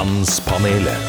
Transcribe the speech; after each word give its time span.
Mannspanelet. 0.00 1.08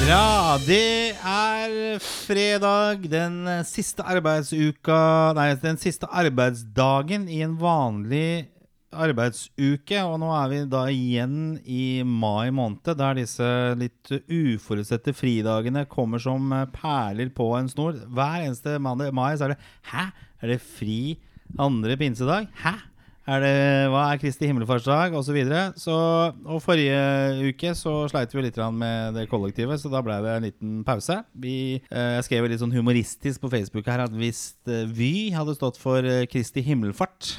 Bra. 0.00 0.56
Det 0.66 1.14
er 1.14 2.00
fredag, 2.02 3.04
den 3.06 3.36
siste 3.68 4.02
arbeidsuka 4.02 4.96
Nei, 5.38 5.44
den 5.62 5.78
siste 5.78 6.08
arbeidsdagen 6.10 7.28
i 7.30 7.38
en 7.46 7.54
vanlig 7.60 8.48
arbeidsuke. 8.90 10.02
Og 10.02 10.18
nå 10.24 10.32
er 10.34 10.50
vi 10.50 10.60
da 10.74 10.82
igjen 10.90 11.36
i 11.62 12.02
mai 12.02 12.50
måned, 12.50 12.82
der 12.98 13.20
disse 13.20 13.46
litt 13.78 14.10
uforutsette 14.26 15.14
fridagene 15.14 15.86
kommer 15.86 16.18
som 16.26 16.50
perler 16.74 17.30
på 17.30 17.52
en 17.60 17.70
snor. 17.70 18.00
Hver 18.10 18.48
eneste 18.48 18.80
mai 18.82 19.36
så 19.36 19.52
er 19.52 19.54
det 19.54 19.60
Hæ? 19.92 20.08
Er 20.42 20.56
det 20.56 20.64
fri 20.66 21.20
andre 21.62 21.94
pinsedag? 22.00 22.50
Hæ? 22.64 22.74
Er 23.22 23.38
det, 23.38 23.54
hva 23.92 24.08
er 24.10 24.18
Kristi 24.18 24.48
himmelfartsdag 24.50 25.14
osv. 25.14 25.28
Så 25.28 25.36
videre. 25.36 25.60
så, 25.78 25.94
og 26.42 26.58
forrige 26.64 27.52
uke 27.52 27.70
så 27.78 27.92
sleit 28.10 28.34
vi 28.34 28.42
litt 28.42 28.58
med 28.74 29.14
det 29.14 29.28
kollektivet, 29.30 29.78
så 29.78 29.92
da 29.92 30.02
ble 30.02 30.16
det 30.24 30.32
en 30.34 30.46
liten 30.48 30.72
pause. 30.86 31.20
Vi, 31.38 31.78
eh, 31.86 32.10
jeg 32.18 32.26
skrev 32.26 32.50
litt 32.50 32.60
sånn 32.64 32.74
humoristisk 32.74 33.44
på 33.44 33.52
Facebook 33.52 33.86
her 33.86 34.02
at 34.08 34.16
hvis 34.18 34.58
eh, 34.66 34.90
Vy 34.90 35.30
hadde 35.36 35.54
stått 35.54 35.78
for 35.78 36.02
eh, 36.02 36.26
Kristi 36.26 36.64
himmelfart, 36.66 37.36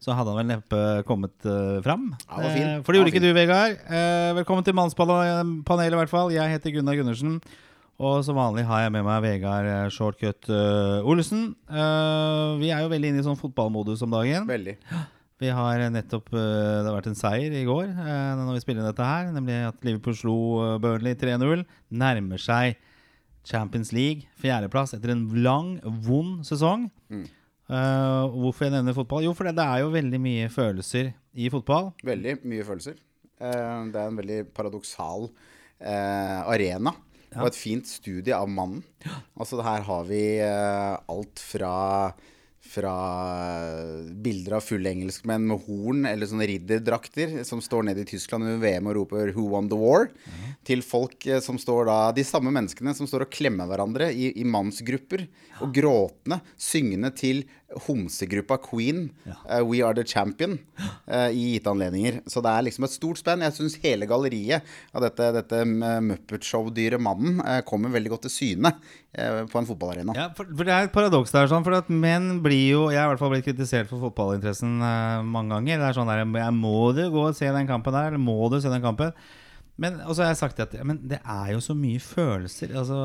så 0.00 0.16
hadde 0.16 0.32
han 0.32 0.40
vel 0.40 0.48
neppe 0.48 0.82
kommet 1.08 1.34
uh, 1.44 1.78
fram. 1.84 2.08
Ja, 2.24 2.36
det 2.40 2.44
var 2.44 2.54
fin. 2.56 2.68
Eh, 2.68 2.82
for 2.84 2.92
det 2.92 3.00
gjorde 3.00 3.12
ikke 3.12 3.22
du, 3.22 3.32
Vegard. 3.36 3.80
Eh, 3.84 4.30
velkommen 4.38 4.64
til 4.64 4.76
Mannspanelet, 4.78 5.92
i 5.92 6.00
hvert 6.00 6.12
fall. 6.12 6.32
Jeg 6.32 6.56
heter 6.56 6.72
Gunnar 6.74 6.96
Gundersen. 6.96 7.36
Og 8.00 8.22
som 8.24 8.38
vanlig 8.40 8.64
har 8.64 8.86
jeg 8.86 8.94
med 8.94 9.04
meg 9.04 9.20
Vegard 9.20 9.92
Shortcut 9.92 10.48
uh, 10.48 11.04
Olsen. 11.04 11.50
Uh, 11.68 12.56
vi 12.56 12.72
er 12.72 12.80
jo 12.80 12.88
veldig 12.88 13.12
inne 13.12 13.20
i 13.20 13.26
sånn 13.26 13.36
fotballmodus 13.36 14.00
om 14.06 14.16
dagen. 14.16 14.48
Veldig. 14.48 14.78
Vi 15.40 15.48
har 15.48 15.80
nettopp 15.88 16.28
eh, 16.36 16.38
Det 16.38 16.86
har 16.88 16.96
vært 16.98 17.10
en 17.10 17.18
seier 17.18 17.54
i 17.56 17.64
går 17.64 17.88
eh, 17.88 18.30
når 18.36 18.58
vi 18.58 18.62
spiller 18.64 18.84
dette 18.84 19.06
her. 19.06 19.30
Nemlig 19.32 19.56
at 19.70 19.84
Liverpool 19.86 20.16
slo 20.18 20.36
eh, 20.60 20.78
Burnley 20.82 21.16
3-0. 21.16 21.64
Nærmer 21.96 22.42
seg 22.42 22.76
Champions 23.48 23.94
League. 23.96 24.28
Fjerdeplass 24.40 24.92
etter 24.96 25.14
en 25.14 25.24
lang, 25.40 25.78
vond 26.04 26.44
sesong. 26.44 26.90
Eh, 27.10 28.24
hvorfor 28.34 28.66
jeg 28.66 28.74
nevner 28.74 28.96
fotball? 28.96 29.24
Jo, 29.24 29.32
for 29.36 29.48
det 29.48 29.64
er 29.64 29.80
jo 29.80 29.94
veldig 29.94 30.20
mye 30.20 30.50
følelser 30.52 31.14
i 31.32 31.48
fotball. 31.52 31.94
Veldig 32.04 32.40
mye 32.50 32.66
følelser. 32.66 32.98
Uh, 33.40 33.88
Det 33.88 33.96
er 33.96 34.10
en 34.10 34.18
veldig 34.18 34.40
paradoksal 34.52 35.30
uh, 35.30 36.40
arena. 36.52 36.92
Og 37.38 37.46
et 37.46 37.56
fint 37.56 37.86
studie 37.86 38.34
av 38.36 38.50
mannen. 38.50 38.82
Altså 39.38 39.62
Her 39.64 39.86
har 39.86 40.04
vi 40.08 40.20
alt 40.42 41.40
fra 41.40 41.72
fra 42.60 42.92
bilder 44.22 44.58
av 44.58 44.64
fulle 44.64 44.90
engelskmenn 44.92 45.46
med 45.48 45.64
horn 45.64 46.04
eller 46.06 46.28
sånne 46.28 46.46
ridderdrakter 46.50 47.40
som 47.48 47.62
står 47.64 47.88
nede 47.88 48.04
i 48.04 48.08
Tyskland 48.08 48.44
under 48.44 48.60
VM 48.62 48.90
og 48.90 48.96
roper 48.98 49.32
'Who 49.32 49.48
won 49.48 49.70
the 49.70 49.78
war?' 49.80 50.10
til 50.64 50.82
folk 50.84 51.26
eh, 51.26 51.40
som 51.40 51.58
står 51.58 51.86
da 51.88 52.12
De 52.12 52.24
samme 52.24 52.52
menneskene 52.52 52.94
som 52.94 53.08
står 53.08 53.24
og 53.26 53.32
klemmer 53.32 53.66
hverandre 53.66 54.12
i, 54.12 54.30
i 54.36 54.44
mannsgrupper 54.44 55.26
og 55.60 55.72
gråtende, 55.74 56.40
syngende 56.56 57.10
til 57.16 57.44
homsegruppa 57.86 58.58
Queen, 58.62 59.10
eh, 59.26 59.60
'We 59.62 59.82
Are 59.86 59.94
The 59.94 60.04
Champion', 60.04 60.58
uh, 61.06 61.30
i 61.30 61.54
gitte 61.54 61.70
anledninger. 61.70 62.20
Så 62.26 62.42
det 62.42 62.50
er 62.50 62.66
liksom 62.66 62.84
et 62.84 62.94
stort 62.94 63.20
spenn. 63.20 63.44
Jeg 63.46 63.56
syns 63.56 63.78
hele 63.82 64.08
galleriet 64.10 64.66
av 64.94 65.04
dette, 65.04 65.30
dette 65.38 65.62
Muppet 65.66 66.46
Show-dyret 66.46 67.00
mannen 67.00 67.40
uh, 67.40 67.60
kommer 67.66 67.92
veldig 67.94 68.10
godt 68.14 68.26
til 68.28 68.34
syne 68.34 68.72
eh, 69.14 69.42
på 69.50 69.60
en 69.60 69.68
fotballarena. 69.68 70.14
Ja, 70.16 70.28
for, 70.36 70.48
for 70.50 70.66
det 70.66 70.74
er 70.74 70.88
et 70.88 70.94
paradoks 70.94 71.34
der, 71.34 71.50
sånn, 71.50 71.66
for 71.66 71.78
at 71.78 71.90
menn 71.90 72.40
blir 72.44 72.66
jo 72.70 72.82
Jeg 72.90 73.00
har 73.00 73.08
i 73.08 73.12
hvert 73.14 73.22
fall 73.22 73.34
blitt 73.34 73.46
kritisert 73.46 73.90
for 73.90 74.02
fotballinteressen 74.08 74.78
eh, 74.78 75.20
mange 75.26 75.54
ganger. 75.54 75.80
Det 75.80 75.90
er 75.90 76.00
sånn 76.00 76.10
der 76.10 76.24
jeg 76.24 76.56
Må 76.56 76.90
du 76.96 77.04
gå 77.12 77.28
og 77.30 77.38
se 77.38 77.50
den 77.50 77.70
kampen 77.70 77.96
der? 77.96 78.10
Eller 78.10 78.22
må 78.22 78.38
du 78.50 78.60
se 78.60 78.72
den 78.72 78.84
kampen? 78.84 79.14
Men 79.80 79.96
altså, 80.04 80.24
jeg 80.26 80.34
har 80.34 80.38
sagt 80.38 80.60
at 80.60 80.74
men 80.84 80.98
det 81.08 81.18
er 81.24 81.54
jo 81.54 81.62
så 81.64 81.74
mye 81.76 82.00
følelser. 82.02 82.74
Altså, 82.76 82.98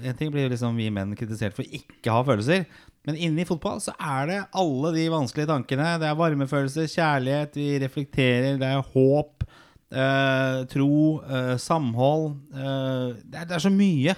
En 0.00 0.16
ting 0.16 0.32
blir 0.32 0.48
liksom 0.52 0.78
vi 0.80 0.88
menn 0.94 1.12
kritisert 1.18 1.56
for 1.56 1.66
ikke 1.68 2.08
å 2.08 2.20
ha 2.20 2.26
følelser. 2.30 2.64
Men 3.06 3.18
inni 3.18 3.44
fotball 3.44 3.82
så 3.82 3.92
er 3.98 4.30
det 4.30 4.38
alle 4.56 4.92
de 4.94 5.08
vanskelige 5.12 5.50
tankene. 5.50 5.96
Det 6.00 6.08
er 6.08 6.18
varmefølelser, 6.18 6.88
kjærlighet, 6.92 7.58
vi 7.58 7.68
reflekterer, 7.82 8.60
det 8.60 8.68
er 8.68 8.92
håp, 8.94 9.44
eh, 9.92 10.60
tro, 10.72 10.98
eh, 11.26 11.56
samhold. 11.60 12.28
Eh, 12.54 13.08
det, 13.26 13.42
er, 13.42 13.48
det 13.50 13.58
er 13.58 13.66
så 13.66 13.74
mye 13.74 14.16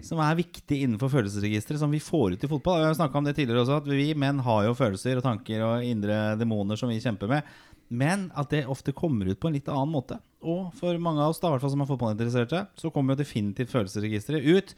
som 0.00 0.20
er 0.24 0.38
viktig 0.38 0.78
innenfor 0.86 1.10
følelsesregisteret, 1.12 1.76
som 1.82 1.92
vi 1.92 2.00
får 2.00 2.38
ut 2.38 2.44
i 2.46 2.48
fotball. 2.48 2.80
Jeg 2.80 2.88
har 2.88 2.94
snakka 2.96 3.18
om 3.20 3.26
det 3.28 3.34
tidligere 3.36 3.66
også, 3.66 3.82
at 3.82 3.90
vi 3.90 4.14
menn 4.16 4.40
har 4.46 4.62
jo 4.64 4.76
følelser 4.78 5.20
og 5.20 5.26
tanker 5.26 5.60
og 5.66 5.84
indre 5.84 6.38
demoner 6.40 6.78
som 6.80 6.88
vi 6.88 6.96
kjemper 7.04 7.28
med. 7.28 7.50
Men 7.94 8.28
at 8.38 8.50
det 8.52 8.64
ofte 8.70 8.94
kommer 8.96 9.30
ut 9.30 9.40
på 9.40 9.50
en 9.50 9.56
litt 9.56 9.70
annen 9.70 9.92
måte. 9.94 10.18
Og 10.44 10.74
for 10.76 10.98
mange 11.00 11.22
av 11.22 11.32
oss, 11.32 11.40
da, 11.40 11.52
hvert 11.52 11.62
fall 11.64 11.72
som 11.72 11.84
er 11.84 11.88
fotballinteresserte, 11.88 12.64
så 12.80 12.90
kommer 12.92 13.14
jo 13.14 13.22
definitivt 13.22 13.72
følelsesregisteret 13.72 14.44
ut 14.44 14.74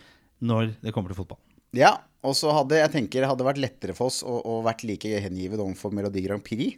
når 0.46 0.76
det 0.82 0.92
kommer 0.94 1.12
til 1.12 1.20
fotball. 1.22 1.40
Ja, 1.76 1.96
og 2.26 2.36
så 2.38 2.52
hadde 2.54 2.78
jeg 2.78 2.92
tenker 2.92 3.26
hadde 3.28 3.46
vært 3.46 3.60
lettere 3.60 3.96
for 3.96 4.12
oss 4.12 4.22
å, 4.26 4.38
å 4.38 4.60
vært 4.66 4.84
like 4.86 5.20
hengivet 5.24 5.60
overfor 5.62 5.94
Melodi 5.94 6.22
Grand 6.24 6.44
Prix. 6.44 6.76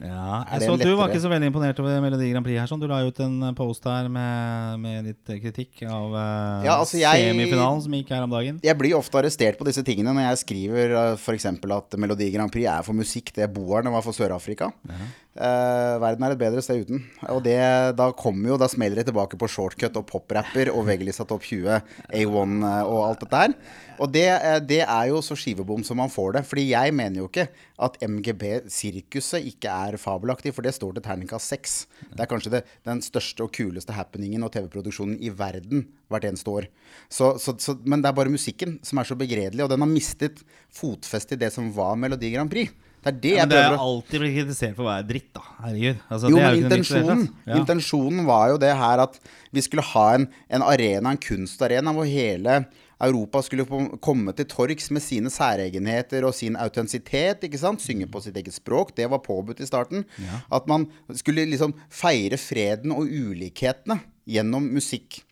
Ja, 0.00 0.44
jeg 0.48 0.62
så 0.64 0.74
at 0.78 0.80
Du 0.80 0.94
var 0.96 1.10
ikke 1.10 1.20
så 1.20 1.28
veldig 1.28 1.50
imponert 1.50 1.80
over 1.82 2.00
Melodi 2.00 2.30
Grand 2.32 2.44
Prix. 2.46 2.56
her 2.58 2.66
sånn. 2.70 2.80
Du 2.80 2.86
la 2.88 3.02
ut 3.04 3.18
en 3.20 3.54
post 3.54 3.84
her 3.84 4.08
med, 4.08 4.80
med 4.80 5.04
litt 5.10 5.32
kritikk 5.42 5.82
av 5.84 6.14
eh, 6.16 6.64
Ja, 6.70 6.78
altså, 6.80 6.96
jeg- 7.02 7.26
semifinalen 7.34 7.82
som 7.84 7.92
gikk 7.92 8.08
her 8.16 8.24
om 8.24 8.30
dagen. 8.32 8.60
Jeg 8.64 8.78
blir 8.80 8.96
ofte 8.96 9.20
arrestert 9.20 9.58
på 9.60 9.66
disse 9.68 9.84
tingene 9.84 10.14
når 10.16 10.30
jeg 10.30 10.40
skriver 10.46 10.94
f.eks. 11.20 11.44
at 11.52 11.98
Melodi 12.00 12.30
Grand 12.32 12.50
Prix 12.50 12.64
er 12.66 12.82
for 12.86 12.96
musikk 12.96 13.28
det 13.36 13.50
boerne 13.52 13.92
var 13.92 14.00
for 14.06 14.16
Sør-Afrika. 14.16 14.72
Eh, 14.90 15.94
verden 16.02 16.24
er 16.26 16.32
et 16.34 16.40
bedre 16.40 16.62
sted 16.64 16.80
uten. 16.88 17.04
Og 17.30 17.42
det, 17.44 17.58
da 17.96 18.08
kommer 18.16 18.50
jo, 18.54 18.56
da 18.58 18.66
smeller 18.72 18.96
det 19.02 19.06
tilbake 19.12 19.36
på 19.38 19.48
shortcut 19.52 19.94
og 20.00 20.08
poprapper 20.08 20.72
og 20.72 20.82
VG-lista 20.88 21.26
Topp 21.28 21.44
20, 21.46 21.76
A1 22.16 22.56
eh, 22.66 22.82
og 22.88 23.04
alt 23.06 23.20
dette 23.26 23.44
her. 23.44 23.54
Og 24.00 24.10
det, 24.16 24.26
eh, 24.32 24.58
det 24.64 24.80
er 24.86 25.12
jo 25.12 25.20
så 25.22 25.36
skivebom 25.38 25.84
som 25.86 26.00
man 26.00 26.08
får 26.10 26.38
det. 26.40 26.44
Fordi 26.48 26.66
jeg 26.72 26.94
mener 26.96 27.20
jo 27.22 27.28
ikke 27.28 27.46
at 27.80 27.96
MGB-sirkuset 28.04 29.46
ikke 29.50 29.72
er 29.72 29.98
fabelaktig, 30.00 30.52
for 30.56 30.66
det 30.66 30.74
står 30.76 30.96
til 30.96 31.04
terningkast 31.06 31.54
seks. 31.54 31.76
Det 32.10 32.24
er 32.24 32.30
kanskje 32.30 32.54
det, 32.58 32.62
den 32.86 33.00
største 33.04 33.46
og 33.46 33.54
kuleste 33.56 33.96
happeningen 33.96 34.44
og 34.46 34.52
TV-produksjonen 34.54 35.16
i 35.24 35.32
verden 35.32 35.86
hvert 36.10 36.28
eneste 36.28 36.52
år. 36.52 36.68
Så, 37.08 37.34
så, 37.40 37.56
så, 37.62 37.76
men 37.84 38.02
det 38.02 38.10
er 38.10 38.18
bare 38.18 38.32
musikken 38.32 38.78
som 38.86 39.00
er 39.00 39.08
så 39.08 39.16
begredelig, 39.18 39.64
og 39.64 39.72
den 39.72 39.84
har 39.84 39.90
mistet 39.90 40.44
fotfeste 40.74 41.38
i 41.38 41.42
det 41.42 41.52
som 41.54 41.72
var 41.74 41.96
Melodi 42.00 42.32
Grand 42.34 42.52
Prix. 42.52 42.74
Det 43.00 43.08
er 43.08 43.16
det 43.16 43.30
Ja, 43.30 43.36
jeg 43.38 43.46
men 43.46 43.52
det 43.52 43.56
er 43.56 43.70
prøver 43.70 43.78
å 43.78 43.84
alltid 43.88 44.20
blitt 44.20 44.34
kritisert 44.36 44.74
for 44.76 44.84
å 44.84 44.90
være 44.90 45.06
dritt, 45.08 45.30
da. 45.32 45.42
Herregud. 45.62 46.02
Altså, 46.04 46.28
jo, 46.28 46.36
det 46.36 46.44
men 46.44 46.64
intensjonen. 46.66 47.22
Ja. 47.46 47.56
intensjonen 47.56 48.26
var 48.28 48.50
jo 48.52 48.58
det 48.60 48.74
her 48.76 49.04
at 49.06 49.16
vi 49.56 49.64
skulle 49.64 49.86
ha 49.94 50.04
en, 50.18 50.26
en 50.52 50.64
arena, 50.66 51.14
en 51.14 51.22
kunstarena, 51.24 51.94
hvor 51.96 52.08
hele 52.08 52.58
Europa 53.00 53.42
skulle 53.42 53.66
komme 54.04 54.34
til 54.36 54.48
torgs 54.50 54.90
med 54.92 55.04
sine 55.04 55.32
særegenheter 55.32 56.26
og 56.28 56.34
sin 56.36 56.58
autentisitet. 56.60 57.44
ikke 57.44 57.60
sant? 57.60 57.80
Synge 57.80 58.10
på 58.10 58.20
sitt 58.20 58.36
eget 58.36 58.54
språk. 58.54 58.94
Det 58.96 59.08
var 59.10 59.24
påbudt 59.24 59.60
i 59.60 59.68
starten. 59.68 60.04
At 60.52 60.68
man 60.68 60.86
skulle 61.14 61.48
liksom 61.48 61.74
feire 61.88 62.38
freden 62.40 62.92
og 62.92 63.08
ulikhetene 63.08 64.00
gjennom 64.28 64.68
musikk. 64.74 65.22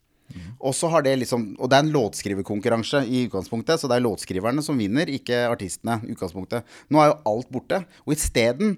Og 0.61 0.75
så 0.77 0.91
har 0.93 1.03
det 1.03 1.15
liksom 1.23 1.57
Og 1.59 1.71
det 1.71 1.77
er 1.77 1.87
en 1.87 1.95
låtskriverkonkurranse 1.95 3.01
i 3.09 3.25
utgangspunktet, 3.27 3.81
så 3.81 3.89
det 3.89 3.97
er 3.97 4.05
låtskriverne 4.05 4.63
som 4.63 4.79
vinner, 4.79 5.09
ikke 5.09 5.47
artistene. 5.49 6.01
i 6.05 6.13
utgangspunktet. 6.13 6.65
Nå 6.91 7.01
er 7.01 7.13
jo 7.13 7.21
alt 7.33 7.49
borte. 7.51 7.85
Og 8.07 8.13
isteden 8.13 8.77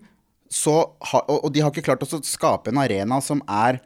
så 0.51 0.93
ha, 1.13 1.23
og, 1.31 1.53
de 1.55 1.63
har 1.63 1.71
ikke 1.71 1.87
klart 1.87 2.03
å 2.03 2.23
skape 2.27 2.71
en 2.71 2.83
arena 2.83 3.21
som 3.23 3.43
er 3.47 3.79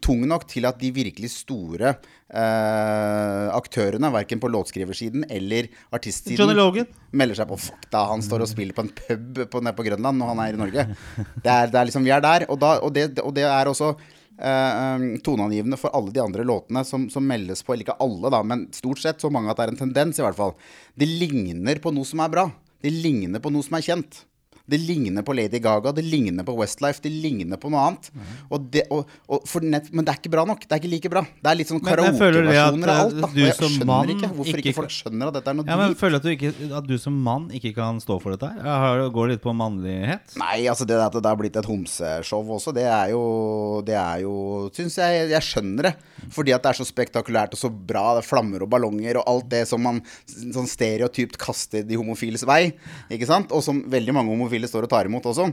tung 0.00 0.22
nok 0.28 0.46
til 0.48 0.64
at 0.68 0.78
de 0.80 0.90
virkelig 0.96 1.30
store 1.34 1.92
eh, 1.92 3.46
aktørene, 3.52 4.10
verken 4.14 4.40
på 4.42 4.50
låtskriversiden 4.50 5.26
eller 5.30 5.68
artistsiden 5.94 6.40
Johnny 6.40 6.56
Logan. 6.56 6.90
melder 7.12 7.40
seg 7.40 7.50
på. 7.50 7.58
Fuck 7.68 7.88
da, 7.92 8.06
han 8.10 8.24
står 8.24 8.46
og 8.46 8.50
spiller 8.50 8.76
på 8.76 8.86
en 8.86 8.92
pub 8.96 9.42
på, 9.52 9.62
nede 9.62 9.76
på 9.76 9.86
Grønland 9.86 10.20
når 10.20 10.32
han 10.32 10.44
er 10.44 10.54
i 10.54 10.60
Norge. 10.60 10.86
Det 11.16 11.52
er, 11.52 11.72
det 11.72 11.80
er 11.80 11.90
liksom, 11.90 12.06
Vi 12.06 12.14
er 12.14 12.24
der. 12.24 12.46
Og, 12.50 12.60
da, 12.62 12.76
og, 12.80 12.94
det, 12.96 13.08
og 13.22 13.34
det 13.36 13.46
er 13.48 13.70
også 13.70 13.92
eh, 13.94 14.78
um, 14.96 15.08
toneangivende 15.24 15.80
for 15.80 15.94
alle 15.96 16.14
de 16.14 16.22
andre 16.22 16.46
låtene 16.46 16.84
som, 16.88 17.08
som 17.12 17.26
meldes 17.26 17.62
på. 17.62 17.74
Eller 17.74 17.86
ikke 17.86 17.98
alle, 18.02 18.32
da, 18.32 18.42
men 18.42 18.68
stort 18.76 19.02
sett 19.02 19.22
så 19.22 19.32
mange 19.32 19.52
at 19.52 19.60
det 19.60 19.68
er 19.68 19.74
en 19.74 19.82
tendens, 19.84 20.20
i 20.20 20.26
hvert 20.26 20.38
fall. 20.38 20.56
Det 20.96 21.08
ligner 21.08 21.82
på 21.82 21.94
noe 21.94 22.08
som 22.08 22.24
er 22.24 22.32
bra. 22.32 22.48
Det 22.82 22.92
ligner 22.92 23.42
på 23.42 23.52
noe 23.52 23.66
som 23.66 23.78
er 23.78 23.86
kjent. 23.86 24.24
Det 24.66 24.78
ligner 24.82 25.22
på 25.26 25.34
Lady 25.36 25.60
Gaga, 25.62 25.92
det 25.94 26.02
ligner 26.04 26.46
på 26.46 26.54
Westlife, 26.58 27.00
det 27.04 27.12
ligner 27.14 27.60
på 27.60 27.70
noe 27.70 27.84
annet. 27.86 28.08
Og 28.50 28.64
det, 28.72 28.82
og, 28.90 29.06
og 29.30 29.44
for 29.46 29.62
nett, 29.62 29.92
men 29.94 30.06
det 30.06 30.14
er 30.14 30.20
ikke 30.20 30.32
bra 30.32 30.44
nok. 30.48 30.64
Det 30.66 30.74
er 30.74 30.80
ikke 30.82 30.90
like 30.90 31.10
bra. 31.12 31.22
Det 31.22 31.50
er 31.52 31.58
litt 31.60 31.70
sånn 31.70 31.82
karaokeversjoner 31.84 32.92
av 32.92 33.02
alt. 33.04 33.20
Da. 33.20 33.30
du 33.30 33.40
Og 33.40 33.46
jeg 33.46 33.56
som 33.56 33.70
skjønner 33.70 33.90
mann 33.90 34.12
ikke 34.16 34.30
hvorfor 34.34 34.62
ikke 34.62 34.74
folk 34.76 34.94
skjønner 34.96 35.30
at 35.30 35.38
dette 35.38 35.52
er 35.52 35.58
noe 35.60 35.68
Ja, 35.70 35.76
men 35.78 35.92
drit. 35.92 36.00
Føler 36.02 36.16
du 36.16 36.18
at 36.18 36.26
du, 36.26 36.32
ikke, 36.34 36.52
at 36.80 36.88
du 36.90 36.96
som 37.02 37.20
mann 37.28 37.46
ikke 37.54 37.72
kan 37.76 38.00
stå 38.02 38.18
for 38.22 38.34
dette? 38.34 38.50
her? 38.66 39.04
Går 39.14 39.30
det 39.30 39.36
litt 39.36 39.44
på 39.44 39.54
mannlighet? 39.56 40.34
Nei, 40.42 40.58
altså 40.72 40.88
det 40.88 40.98
at 40.98 41.14
det 41.14 41.30
har 41.30 41.38
blitt 41.38 41.58
et 41.60 41.68
homseshow 41.70 42.50
også, 42.56 42.74
det 42.74 42.86
er 42.90 43.12
jo 43.14 43.22
Det 43.86 43.94
er 43.98 44.24
jo 44.24 44.34
Syns 44.74 44.96
jeg 44.98 45.28
Jeg 45.30 45.42
skjønner 45.44 45.90
det. 45.90 45.94
Fordi 46.34 46.54
at 46.56 46.64
det 46.64 46.72
er 46.72 46.80
så 46.80 46.86
spektakulært 46.88 47.54
og 47.54 47.60
så 47.60 47.70
bra. 47.70 48.16
Det 48.16 48.24
er 48.24 48.28
flammer 48.28 48.64
og 48.66 48.70
ballonger 48.72 49.20
og 49.20 49.28
alt 49.30 49.48
det 49.52 49.62
som 49.70 49.82
man 49.84 50.02
sånn 50.26 50.66
stereotypt 50.68 51.38
kaster 51.38 51.84
de 51.86 51.98
homofiles 52.00 52.42
vei. 52.48 52.72
Ikke 53.12 53.28
sant? 53.28 53.52
Og 53.54 53.62
som 53.62 53.84
veldig 53.92 54.14
mange 54.16 54.32
homofile 54.32 54.55
homofile 54.56 54.68
står 54.68 54.86
og 54.86 54.90
tar 54.90 55.08
imot 55.08 55.26
og 55.26 55.36
sånn. 55.36 55.52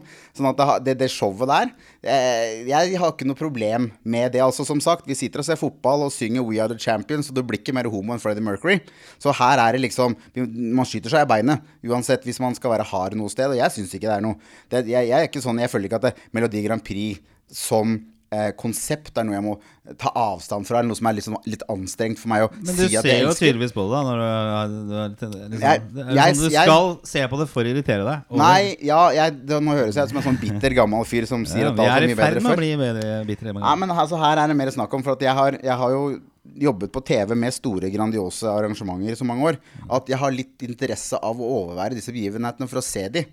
At 0.49 0.83
det, 0.85 0.95
det 0.99 1.09
showet 1.11 1.49
der 1.49 1.71
eh, 2.01 2.63
Jeg 2.67 2.97
har 2.99 3.11
ikke 3.11 3.27
noe 3.27 3.37
problem 3.37 3.91
med 4.03 4.33
det. 4.33 4.41
Altså 4.43 4.65
Som 4.65 4.81
sagt, 4.81 5.07
vi 5.07 5.15
sitter 5.15 5.41
og 5.41 5.45
ser 5.45 5.59
fotball 5.59 6.07
og 6.07 6.13
synger 6.13 6.43
We 6.43 6.59
Are 6.61 6.71
The 6.71 6.79
Champions, 6.79 7.29
og 7.29 7.35
du 7.35 7.43
blir 7.43 7.59
ikke 7.59 7.75
mer 7.75 7.89
homo 7.91 8.13
enn 8.13 8.21
Freddie 8.21 8.43
Mercury. 8.43 8.79
Så 9.19 9.33
her 9.33 9.59
er 9.59 9.73
det 9.73 9.83
liksom 9.83 10.15
Man 10.35 10.87
skyter 10.87 11.13
seg 11.13 11.25
i 11.25 11.29
beinet 11.29 11.63
uansett 11.83 12.23
hvis 12.25 12.41
man 12.41 12.55
skal 12.55 12.73
være 12.75 12.87
hard 12.87 13.17
noe 13.19 13.31
sted. 13.31 13.51
Og 13.51 13.59
jeg 13.59 13.75
syns 13.75 13.93
ikke 13.93 14.09
det 14.09 14.17
er 14.17 14.25
noe 14.25 14.39
det, 14.71 14.85
jeg, 14.87 15.09
jeg 15.09 15.19
er 15.19 15.29
ikke 15.29 15.43
sånn 15.43 15.61
Jeg 15.61 15.71
føler 15.71 15.89
ikke 15.89 16.01
at 16.01 16.09
det, 16.09 16.15
Melodi 16.35 16.63
Grand 16.65 16.83
Prix 16.83 17.21
som 17.53 17.97
eh, 18.33 18.49
konsept 18.59 19.17
er 19.21 19.27
noe 19.27 19.35
jeg 19.37 19.43
må 19.45 19.53
ta 19.99 20.09
avstand 20.15 20.65
fra, 20.65 20.79
eller 20.79 20.89
noe 20.93 20.97
som 20.99 21.07
er 21.11 21.15
litt, 21.17 21.25
sånn, 21.27 21.37
litt 21.53 21.63
anstrengt 21.71 22.17
for 22.21 22.31
meg 22.31 22.45
å 22.45 22.49
Men 22.55 22.75
du 22.79 22.83
ser 22.87 23.19
jo 23.21 23.33
tydeligvis 23.37 23.73
på 23.75 23.83
det, 23.83 23.91
da. 23.93 24.01
Når 24.07 24.21
du, 24.23 24.87
du, 24.89 24.95
er- 24.97 25.09
liksom, 25.13 25.61
Jeg- 25.61 25.81
det 25.93 26.05
er 26.07 26.13
jeg- 26.17 26.35
sånn, 26.35 26.43
du 26.49 26.55
jeg- 26.55 26.67
skal 26.67 26.99
se 27.13 27.27
på 27.33 27.39
det 27.43 27.47
for 27.51 27.63
å 27.63 27.73
irritere 27.73 28.03
deg. 28.07 28.21
over- 28.29 28.43
Nei, 28.43 28.75
ja, 28.81 29.01
jeg, 29.11 29.45
det, 29.45 29.61
må 29.61 29.75
høres 29.77 29.97
ut 29.97 30.09
som 30.09 30.17
en 30.17 30.23
sånn 30.29 30.39
bitter 30.41 30.75
gammel 30.81 31.05
fyr 31.05 31.27
som 31.27 31.45
sier 31.45 31.67
ja, 31.67 31.71
at 31.71 31.75
vi 31.77 31.81
alt 31.83 31.89
er 31.89 31.93
var 31.93 32.03
i 32.03 32.07
mye 32.07 32.15
ferd 32.15 32.33
bedre 32.33 32.43
med 32.43 32.51
å 32.51 32.55
før. 32.55 33.25
bli 33.25 33.35
bitre. 33.35 33.53
Ja, 33.59 33.75
men 33.75 33.89
altså, 33.89 34.17
her 34.19 34.37
er 34.43 34.47
det 34.47 34.57
mer 34.57 34.71
snakk 34.71 34.93
om 34.93 35.03
For 35.03 35.11
at 35.13 35.19
jeg 35.19 35.33
har, 35.35 35.51
jeg 35.61 35.77
har 35.83 35.89
jo 35.91 36.19
jobbet 36.59 36.91
på 36.91 37.03
TV 37.05 37.35
med 37.35 37.53
store, 37.53 37.89
grandiose 37.91 38.43
arrangementer 38.43 39.11
i 39.11 39.15
så 39.15 39.23
mange 39.25 39.43
år 39.51 39.57
at 39.89 40.07
jeg 40.07 40.17
har 40.19 40.31
litt 40.31 40.59
interesse 40.59 41.13
av 41.21 41.35
å 41.39 41.51
overvære 41.67 41.95
disse 41.95 42.11
begivenhetene 42.11 42.67
for 42.69 42.79
å 42.79 42.83
se 42.83 43.07
de. 43.09 43.25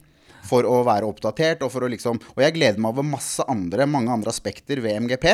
For 0.48 0.66
å 0.66 0.80
være 0.86 1.08
oppdatert 1.08 1.64
og 1.66 1.72
for 1.74 1.84
å 1.84 1.90
liksom 1.92 2.20
Og 2.34 2.44
jeg 2.44 2.56
gleder 2.56 2.80
meg 2.80 2.94
over 2.94 3.06
masse 3.06 3.44
andre, 3.50 3.88
mange 3.88 4.12
andre 4.14 4.32
aspekter 4.32 4.80
ved 4.84 5.02
MGP. 5.04 5.26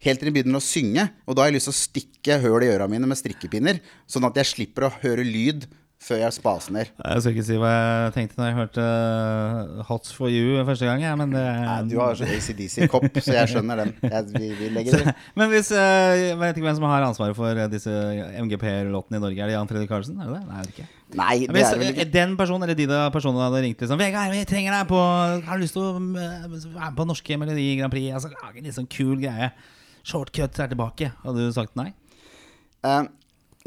Helt 0.00 0.22
til 0.22 0.30
de 0.30 0.34
begynner 0.34 0.60
å 0.60 0.64
synge. 0.64 1.04
Og 1.28 1.36
da 1.36 1.44
har 1.44 1.50
jeg 1.50 1.58
lyst 1.58 1.68
til 1.68 1.76
å 1.76 1.80
stikke 1.80 2.38
høl 2.42 2.64
i 2.64 2.72
øra 2.72 2.88
mine 2.88 3.08
med 3.08 3.20
strikkepinner. 3.20 3.82
Sånn 4.08 4.24
at 4.28 4.38
jeg 4.40 4.48
slipper 4.48 4.88
å 4.88 4.94
høre 5.02 5.26
lyd 5.26 5.68
før 6.00 6.22
jeg 6.22 6.32
spasner. 6.32 6.88
Jeg 6.96 7.22
skal 7.22 7.34
ikke 7.34 7.44
si 7.44 7.56
hva 7.60 7.70
jeg 7.70 8.12
tenkte 8.14 8.38
når 8.38 8.46
jeg 8.48 8.56
hørte 8.56 8.84
uh, 8.84 9.82
Hots 9.90 10.14
for 10.16 10.32
you 10.32 10.62
første 10.64 10.88
gang, 10.88 11.02
Ja, 11.04 11.12
men 11.18 11.34
det 11.34 11.42
Nei, 11.44 11.74
du 11.90 11.98
har 12.00 12.16
så 12.16 12.24
ACDC-kopp, 12.24 13.04
så 13.20 13.34
jeg 13.36 13.50
skjønner 13.52 13.82
den. 13.82 13.92
Jeg, 14.06 14.30
vi, 14.32 14.48
vi 14.56 14.70
legger 14.72 14.96
det 15.04 15.14
Men 15.38 15.52
hvis 15.52 15.68
uh, 15.76 16.16
Jeg 16.16 16.38
vet 16.40 16.56
ikke 16.56 16.68
hvem 16.70 16.78
som 16.80 16.88
har 16.88 17.04
ansvaret 17.04 17.36
for 17.36 17.60
uh, 17.60 17.66
disse 17.72 17.92
MGP-låtene 17.92 19.20
i 19.20 19.24
Norge. 19.26 19.44
Er 19.44 19.52
det 19.52 19.58
Jan 19.58 19.70
Fredrik 19.70 19.92
Karlsen? 19.92 20.16
Er 20.16 20.32
det 20.32 20.40
det? 20.40 20.48
Nei, 20.48 20.64
det 20.64 20.72
er 20.72 20.74
ikke. 20.74 20.88
Nei, 21.20 21.36
det 21.44 21.54
Hvis 21.58 21.68
er 21.68 21.82
vel 21.82 21.92
ikke 21.92 22.10
den 22.16 22.34
personen 22.40 22.64
eller 22.64 22.78
de 22.78 22.88
personene 23.12 23.46
hadde 23.48 23.62
ringt 23.66 23.84
liksom 23.84 24.00
Vegard, 24.00 24.32
vi 24.32 24.42
trenger 24.48 24.78
deg 24.78 24.90
på 24.90 25.04
Har 25.50 25.58
du 25.58 25.66
lyst 25.66 25.76
til 25.76 25.84
å 25.84 25.94
være 25.98 26.04
med 26.06 26.96
på 26.96 27.08
norske 27.12 27.40
Melodi 27.42 27.70
Grand 27.80 27.92
Prix? 27.92 28.14
Altså, 28.16 28.32
lage 28.40 28.62
en 28.62 28.70
litt 28.70 28.78
sånn 28.78 28.88
kul 28.88 29.18
greie. 29.20 29.52
Shortcut 30.06 30.64
er 30.64 30.70
tilbake. 30.72 31.12
Hadde 31.26 31.44
du 31.44 31.52
sagt 31.52 31.76
nei? 31.76 31.90
Eh, 32.88 33.02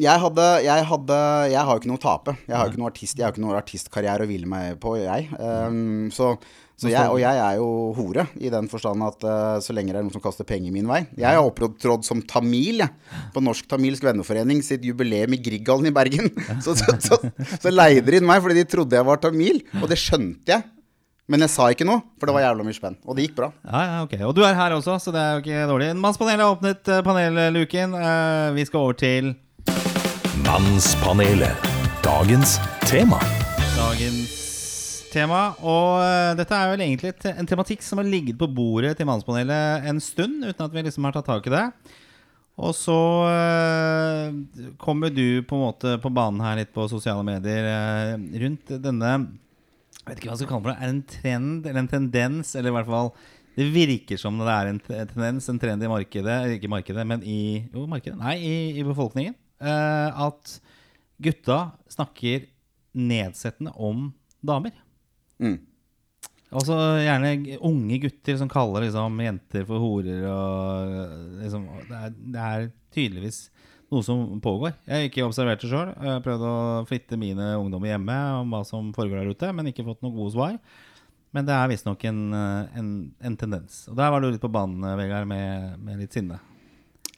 jeg 0.02 0.22
hadde, 0.24 0.46
jeg 0.66 0.86
hadde 0.90 1.18
Jeg 1.52 1.62
har 1.62 1.76
jo 1.76 1.82
ikke 1.82 1.90
noe 1.92 2.00
å 2.00 2.02
tape. 2.02 2.34
Jeg 2.48 2.56
har 2.58 2.66
jo 2.66 2.74
ikke 2.74 2.82
noe 2.82 2.90
artist 2.90 3.20
Jeg 3.20 3.28
har 3.28 3.34
ikke 3.36 3.44
noe 3.44 3.58
artistkarriere 3.60 4.26
å 4.26 4.30
hvile 4.30 4.50
meg 4.50 4.80
på, 4.82 4.96
jeg. 4.98 5.28
Um, 5.38 6.10
så, 6.14 6.32
så 6.80 6.90
jeg, 6.90 7.12
og 7.14 7.20
jeg 7.22 7.42
er 7.44 7.60
jo 7.60 7.68
hore, 7.94 8.26
i 8.42 8.50
den 8.54 8.70
forstand 8.72 9.06
at 9.06 9.28
uh, 9.28 9.62
så 9.62 9.76
lenge 9.78 9.94
det 9.94 10.02
er 10.02 10.08
noen 10.08 10.16
som 10.16 10.24
kaster 10.24 10.48
penger 10.50 10.74
min 10.74 10.90
vei 10.90 11.04
Jeg 11.14 11.30
har 11.30 11.46
opptrådt 11.46 12.08
som 12.10 12.24
tamil, 12.26 12.82
jeg. 12.82 13.22
På 13.36 13.44
Norsk 13.46 13.70
Tamilsk 13.70 14.10
Venneforening 14.10 14.66
sitt 14.66 14.86
jubileum 14.88 15.38
i 15.38 15.42
Grieghallen 15.46 15.92
i 15.92 15.94
Bergen. 15.94 16.32
Så, 16.64 16.74
så, 16.80 16.96
så, 17.02 17.18
så 17.60 17.72
leide 17.72 18.08
de 18.08 18.18
inn 18.18 18.28
meg 18.28 18.42
fordi 18.44 18.62
de 18.62 18.70
trodde 18.70 18.96
jeg 18.96 19.06
var 19.06 19.20
tamil, 19.22 19.60
og 19.82 19.90
det 19.92 19.98
skjønte 20.00 20.56
jeg. 20.56 20.64
Men 21.32 21.46
jeg 21.46 21.54
sa 21.54 21.70
ikke 21.72 21.86
noe, 21.88 22.02
for 22.20 22.28
det 22.28 22.36
var 22.36 22.44
jævla 22.44 22.66
mye 22.68 22.76
spenn. 22.76 22.98
Og 23.08 23.16
det 23.16 23.28
gikk 23.28 23.38
bra. 23.38 23.48
Ja, 23.64 23.82
ja, 23.88 24.00
ok. 24.04 24.16
Og 24.28 24.34
du 24.36 24.42
er 24.44 24.58
her 24.58 24.76
også, 24.76 24.98
så 25.00 25.14
det 25.16 25.22
er 25.22 25.38
jo 25.38 25.44
ikke 25.44 25.68
dårlig. 25.70 25.88
Mannspanelet 26.04 26.44
har 26.44 26.56
åpnet 26.56 26.92
uh, 26.92 27.00
panelluken. 27.06 27.96
Uh, 27.96 28.50
vi 28.58 28.66
skal 28.68 28.84
over 28.84 28.98
til 29.00 29.32
Mannspanelet. 30.46 31.56
Dagens 32.04 32.60
tema. 32.90 33.20
dagens 33.78 34.32
tema. 35.14 35.42
Og 35.64 36.02
uh, 36.04 36.32
dette 36.36 36.58
er 36.58 36.72
vel 36.72 36.84
egentlig 36.84 37.14
en 37.32 37.48
tematikk 37.48 37.84
som 37.86 38.02
har 38.02 38.08
ligget 38.08 38.40
på 38.40 38.50
bordet 38.52 38.96
til 38.98 39.08
Mannspanelet 39.08 39.88
en 39.88 40.02
stund, 40.04 40.42
uten 40.44 40.66
at 40.66 40.74
vi 40.74 40.84
liksom 40.84 41.08
har 41.08 41.16
tatt 41.16 41.30
tak 41.30 41.48
i 41.48 41.54
det. 41.54 41.64
Og 42.60 42.76
så 42.76 42.98
uh, 43.30 44.74
kommer 44.82 45.14
du 45.14 45.46
på 45.48 45.58
en 45.58 45.64
måte 45.64 45.96
på 46.04 46.12
banen 46.14 46.44
her 46.44 46.60
litt 46.60 46.74
på 46.76 46.90
sosiale 46.92 47.24
medier 47.28 47.70
uh, 47.70 48.18
rundt 48.44 48.76
denne 48.84 49.14
Jeg 49.14 50.10
vet 50.10 50.20
ikke 50.20 50.32
hva 50.32 50.36
jeg 50.36 50.44
skal 50.44 50.52
kalle 50.52 50.74
det. 50.74 50.76
Er 50.76 50.90
det 50.90 50.98
en 50.98 51.06
trend 51.14 51.70
eller 51.70 51.86
en 51.86 51.94
tendens, 51.94 52.56
eller 52.60 52.74
i 52.74 52.78
hvert 52.80 52.92
fall 52.92 53.14
det 53.54 53.70
virker 53.70 54.18
som 54.18 54.42
det 54.42 54.50
er 54.50 54.72
en 54.72 54.82
tendens, 54.82 55.48
en 55.48 55.62
trend 55.62 55.86
i 55.86 55.90
markedet, 55.92 56.38
ikke 56.58 56.68
i 56.68 56.74
markedet, 56.74 57.08
men 57.08 57.22
i 57.22 57.42
Jo, 57.70 57.86
markedet? 57.86 58.18
Nei, 58.18 58.40
i, 58.42 58.54
i 58.82 58.86
befolkningen. 58.88 59.38
Eh, 59.64 60.24
at 60.28 60.58
gutta 61.24 61.60
snakker 61.92 62.48
nedsettende 62.94 63.74
om 63.76 64.12
damer. 64.44 64.76
Mm. 65.42 65.58
Altså 66.54 66.78
gjerne 67.02 67.58
unge 67.66 67.98
gutter 68.04 68.38
som 68.38 68.52
kaller 68.52 68.86
liksom 68.86 69.18
jenter 69.24 69.66
for 69.66 69.82
horer 69.82 70.28
og 70.30 71.40
liksom 71.42 71.66
Det 71.90 71.98
er, 71.98 72.14
det 72.14 72.44
er 72.44 72.68
tydeligvis 72.94 73.40
noe 73.94 74.06
som 74.06 74.42
pågår. 74.42 74.74
Jeg 74.86 74.94
har 74.94 75.08
ikke 75.08 75.26
observert 75.26 75.62
det 75.62 75.70
sjøl. 75.70 75.92
Prøvd 76.26 76.46
å 76.48 76.56
flytte 76.90 77.20
mine 77.20 77.54
ungdommer 77.60 77.94
hjemme 77.94 78.16
om 78.40 78.54
hva 78.54 78.64
som 78.66 78.90
foregår 78.96 79.22
der 79.22 79.34
ute, 79.34 79.52
men 79.54 79.70
ikke 79.70 79.86
fått 79.86 80.02
noen 80.06 80.16
gode 80.18 80.34
svar. 80.34 80.58
Men 81.34 81.48
det 81.48 81.54
er 81.58 81.70
visstnok 81.72 82.04
en, 82.10 82.24
eh, 82.38 82.80
en, 82.80 82.90
en 83.26 83.38
tendens. 83.38 83.84
Og 83.90 83.98
der 83.98 84.12
var 84.14 84.22
du 84.22 84.30
litt 84.30 84.42
på 84.42 84.52
banen, 84.54 84.86
Vegard, 85.00 85.26
med, 85.30 85.80
med 85.82 86.02
litt 86.04 86.14
sinne. 86.14 86.38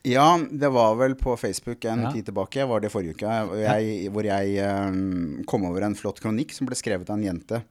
Ja, 0.05 0.27
det 0.51 0.69
var 0.69 0.95
vel 0.99 1.15
på 1.17 1.33
Facebook 1.37 1.85
en 1.89 2.03
Ja. 2.05 2.11
tid 2.13 2.27
tilbake, 2.27 2.65
var 2.69 2.79
det 2.83 2.91
forrige 2.93 3.15
uke, 3.17 3.25
jeg, 3.57 4.09
hvor 4.13 4.27
jeg 4.27 4.59
um, 4.91 5.43
kom 5.49 5.65
over 5.65 5.81
en 5.87 5.95
flott 5.97 6.19
kronikk 6.21 6.53
som 6.53 6.67
ble 6.69 6.77
skrevet 6.77 7.09
av 7.09 7.17
en 7.17 7.25
jente 7.25 7.61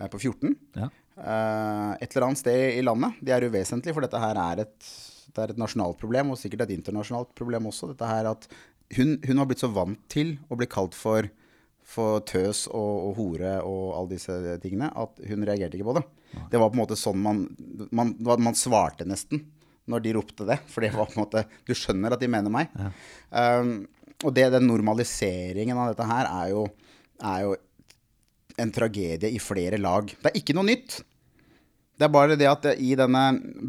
uh, 0.00 0.06
på 0.08 0.20
14. 0.22 0.54
Ja. 0.80 0.88
Uh, 1.14 1.92
et 2.00 2.08
eller 2.14 2.28
annet 2.30 2.40
sted 2.40 2.78
i 2.78 2.82
landet. 2.82 3.20
Det 3.20 3.34
er 3.36 3.44
uvesentlig, 3.46 3.92
for 3.94 4.00
dette 4.06 4.18
her 4.22 4.40
er 4.40 4.64
et, 4.64 4.90
det 5.34 5.44
er 5.44 5.52
et 5.52 5.60
nasjonalt 5.60 6.00
problem, 6.00 6.32
og 6.32 6.40
sikkert 6.40 6.64
et 6.66 6.74
internasjonalt 6.78 7.34
problem 7.36 7.68
også. 7.70 7.92
Dette 7.92 8.08
her 8.08 8.30
at 8.32 8.48
hun, 8.96 9.18
hun 9.26 9.38
har 9.38 9.46
blitt 9.50 9.62
så 9.62 9.70
vant 9.72 10.00
til 10.12 10.38
å 10.48 10.56
bli 10.56 10.66
kalt 10.70 10.96
for, 10.96 11.28
for 11.84 12.24
tøs 12.24 12.64
og, 12.72 13.10
og 13.10 13.16
hore 13.20 13.58
og 13.62 13.84
alle 13.98 14.16
disse 14.16 14.58
tingene, 14.64 14.88
at 14.88 15.20
hun 15.28 15.44
reagerte 15.44 15.76
ikke 15.78 15.90
på 15.92 15.98
det. 16.00 16.06
Det 16.50 16.58
var 16.58 16.72
på 16.72 16.78
en 16.78 16.82
måte 16.82 16.96
sånn 16.98 17.20
man, 17.22 17.44
man, 17.94 18.16
man 18.18 18.56
svarte 18.58 19.06
nesten 19.06 19.44
når 19.90 20.04
de 20.04 20.14
ropte 20.16 20.46
det. 20.48 20.58
For 20.70 20.84
det 20.84 20.92
var 20.94 21.10
på 21.10 21.18
en 21.18 21.24
måte 21.24 21.44
Du 21.66 21.74
skjønner 21.76 22.14
at 22.14 22.22
de 22.22 22.30
mener 22.30 22.52
meg. 22.52 22.72
Um, 23.30 23.76
og 24.24 24.32
det, 24.36 24.48
den 24.54 24.68
normaliseringen 24.68 25.76
av 25.76 25.92
dette 25.92 26.06
her 26.08 26.30
er 26.30 26.52
jo, 26.54 26.66
er 27.20 27.42
jo 27.44 27.56
en 28.60 28.72
tragedie 28.72 29.32
i 29.34 29.42
flere 29.42 29.80
lag. 29.80 30.08
Det 30.08 30.30
er 30.30 30.38
ikke 30.40 30.56
noe 30.56 30.68
nytt. 30.68 31.00
Det 31.94 32.06
er 32.06 32.14
bare 32.14 32.38
det 32.38 32.48
at 32.50 32.66
i 32.82 32.94
denne 32.98 33.24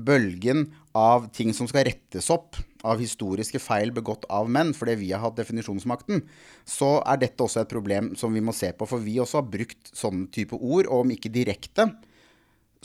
bølgen 0.06 0.70
av 0.98 1.28
ting 1.36 1.52
som 1.54 1.68
skal 1.70 1.86
rettes 1.90 2.32
opp, 2.34 2.58
av 2.86 3.02
historiske 3.02 3.60
feil 3.62 3.92
begått 3.94 4.28
av 4.34 4.50
menn, 4.50 4.72
fordi 4.78 4.94
vi 5.00 5.12
har 5.12 5.24
hatt 5.24 5.38
definisjonsmakten, 5.40 6.22
så 6.70 7.00
er 7.02 7.22
dette 7.22 7.42
også 7.42 7.64
et 7.64 7.72
problem 7.72 8.12
som 8.18 8.34
vi 8.34 8.44
må 8.46 8.54
se 8.54 8.70
på. 8.78 8.88
For 8.90 9.02
vi 9.02 9.18
også 9.22 9.42
har 9.42 9.50
brukt 9.50 9.90
sånne 9.98 10.30
type 10.34 10.58
ord, 10.58 10.86
og 10.86 11.02
om 11.04 11.14
ikke 11.16 11.34
direkte, 11.34 11.90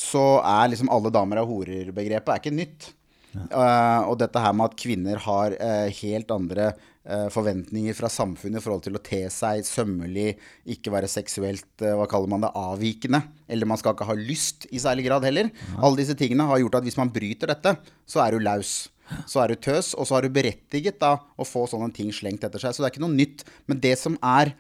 så 0.01 0.41
er 0.41 0.73
liksom 0.73 0.91
alle 0.93 1.13
damer 1.13 1.43
er 1.43 1.49
horer-begrepet 1.49 2.33
er 2.33 2.41
ikke 2.41 2.57
nytt. 2.57 2.91
Eh, 3.35 4.01
og 4.11 4.17
dette 4.19 4.43
her 4.43 4.55
med 4.57 4.71
at 4.71 4.79
kvinner 4.81 5.21
har 5.23 5.55
uh, 5.55 5.89
helt 6.01 6.33
andre 6.35 6.71
uh, 7.07 7.29
forventninger 7.31 7.95
fra 7.95 8.11
samfunnet 8.11 8.59
i 8.59 8.65
forhold 8.65 8.83
til 8.87 8.99
å 8.99 9.03
te 9.07 9.21
seg 9.31 9.63
sømmelig, 9.67 10.33
ikke 10.75 10.93
være 10.95 11.11
seksuelt 11.11 11.85
hva 11.85 12.09
kaller 12.11 12.33
man 12.33 12.47
det, 12.47 12.53
avvikende. 12.59 13.23
Eller 13.51 13.71
man 13.71 13.79
skal 13.81 13.95
ikke 13.95 14.09
ha 14.09 14.19
lyst 14.19 14.67
i 14.75 14.83
særlig 14.83 15.07
grad 15.07 15.27
heller. 15.29 15.53
Alle 15.79 16.03
disse 16.03 16.19
tingene 16.19 16.49
har 16.51 16.63
gjort 16.63 16.81
at 16.81 16.89
hvis 16.89 16.99
man 16.99 17.13
bryter 17.15 17.53
dette, 17.53 17.77
så 18.09 18.25
er 18.25 18.35
du 18.35 18.43
laus. 18.43 18.89
Så 19.27 19.41
er 19.43 19.51
du 19.51 19.63
tøs, 19.63 19.95
og 19.99 20.07
så 20.07 20.17
har 20.17 20.27
du 20.27 20.35
berettiget 20.35 21.01
da 21.03 21.17
å 21.19 21.47
få 21.47 21.65
sånne 21.71 21.91
ting 21.95 22.13
slengt 22.15 22.45
etter 22.47 22.63
seg. 22.63 22.75
Så 22.75 22.83
det 22.83 22.91
er 22.91 22.95
ikke 22.95 23.03
noe 23.03 23.17
nytt. 23.17 23.43
Men 23.67 23.81
det 23.83 23.97
som 23.99 24.15
er 24.23 24.53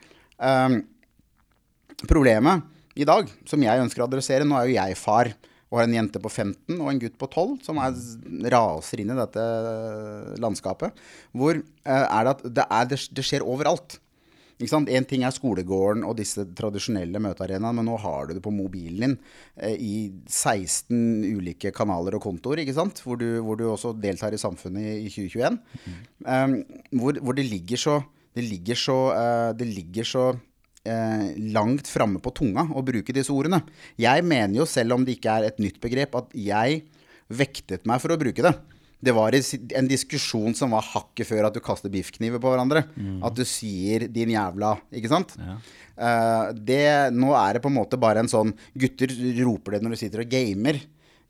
problemet 2.10 2.66
i 2.98 3.06
dag, 3.06 3.30
som 3.46 3.62
jeg 3.62 3.82
ønsker 3.84 4.02
å 4.02 4.08
adressere 4.08 4.46
Nå 4.48 4.56
er 4.58 4.66
jo 4.66 4.74
jeg 4.78 4.98
far 4.98 5.30
og 5.70 5.78
har 5.78 5.86
en 5.86 5.94
jente 5.94 6.20
på 6.22 6.30
15 6.30 6.76
og 6.80 6.90
en 6.90 7.00
gutt 7.00 7.16
på 7.18 7.28
12 7.30 7.56
som 7.68 7.78
er, 7.82 7.96
raser 8.52 9.02
inn 9.02 9.12
i 9.14 9.18
dette 9.18 9.42
landskapet. 10.42 11.02
Hvor 11.30 11.54
eh, 11.56 12.04
er 12.04 12.26
det 12.26 12.32
at 12.34 12.46
det, 12.58 12.64
er, 12.66 12.88
det, 12.90 13.24
skjer 13.26 13.46
overalt. 13.46 14.00
Ikke 14.58 14.72
sant? 14.72 14.90
En 14.92 15.06
ting 15.08 15.22
er 15.24 15.32
skolegården 15.32 16.02
og 16.04 16.18
disse 16.18 16.42
tradisjonelle 16.58 17.22
møtearenaene, 17.22 17.78
men 17.78 17.86
nå 17.88 17.96
har 18.02 18.28
du 18.28 18.34
det 18.36 18.44
på 18.44 18.52
mobilen 18.52 19.14
din 19.14 19.16
eh, 19.62 19.78
i 19.78 19.94
16 20.26 21.22
ulike 21.38 21.72
kanaler 21.76 22.18
og 22.18 22.26
kontoer, 22.26 22.64
ikke 22.64 22.76
sant? 22.76 23.04
Hvor 23.06 23.20
du, 23.22 23.28
hvor 23.46 23.60
du 23.60 23.68
også 23.70 23.94
deltar 23.94 24.34
i 24.34 24.42
samfunnet 24.42 24.82
i, 24.82 25.06
i 25.06 25.14
2021. 25.14 25.60
Um, 26.26 26.58
hvor, 26.98 27.22
hvor 27.22 27.38
det 27.38 27.46
ligger 27.48 27.80
så 27.80 28.02
Det 28.30 28.44
ligger 28.46 28.78
så, 28.78 28.98
uh, 29.10 29.50
det 29.58 29.66
ligger 29.66 30.06
så 30.06 30.24
eh, 30.88 31.30
langt 31.54 31.88
framme 31.90 32.20
på 32.22 32.32
tunga 32.36 32.66
å 32.74 32.82
bruke 32.84 33.14
disse 33.16 33.32
ordene. 33.34 33.62
Jeg 34.00 34.24
mener 34.26 34.62
jo, 34.62 34.68
selv 34.68 34.96
om 34.96 35.04
det 35.06 35.18
ikke 35.18 35.38
er 35.38 35.48
et 35.50 35.62
nytt 35.62 35.80
begrep, 35.82 36.16
at 36.16 36.36
jeg 36.36 36.82
vektet 37.30 37.86
meg 37.86 38.00
for 38.02 38.12
å 38.14 38.20
bruke 38.20 38.42
det. 38.42 38.54
det 39.00 39.14
var 39.16 39.32
en 39.32 39.86
diskusjon 39.88 40.52
som 40.54 40.74
var 40.76 40.84
hakket 40.84 41.24
før 41.24 41.46
at 41.48 41.54
du 41.56 41.60
kaster 41.64 41.88
biffkniver 41.88 42.40
på 42.42 42.50
hverandre. 42.52 42.82
At 43.24 43.34
du 43.34 43.44
sier 43.48 44.08
'din 44.08 44.34
jævla', 44.34 44.76
ikke 44.92 45.08
sant? 45.08 45.36
Eh, 45.96 46.52
det, 46.52 47.12
nå 47.12 47.32
er 47.32 47.54
det 47.54 47.62
på 47.62 47.68
en 47.72 47.78
måte 47.80 47.96
bare 48.00 48.20
en 48.20 48.28
sånn 48.28 48.52
Gutter 48.76 49.08
roper 49.44 49.72
det 49.72 49.82
når 49.82 49.90
du 49.96 49.96
sitter 49.96 50.20
og 50.20 50.28
gamer. 50.28 50.80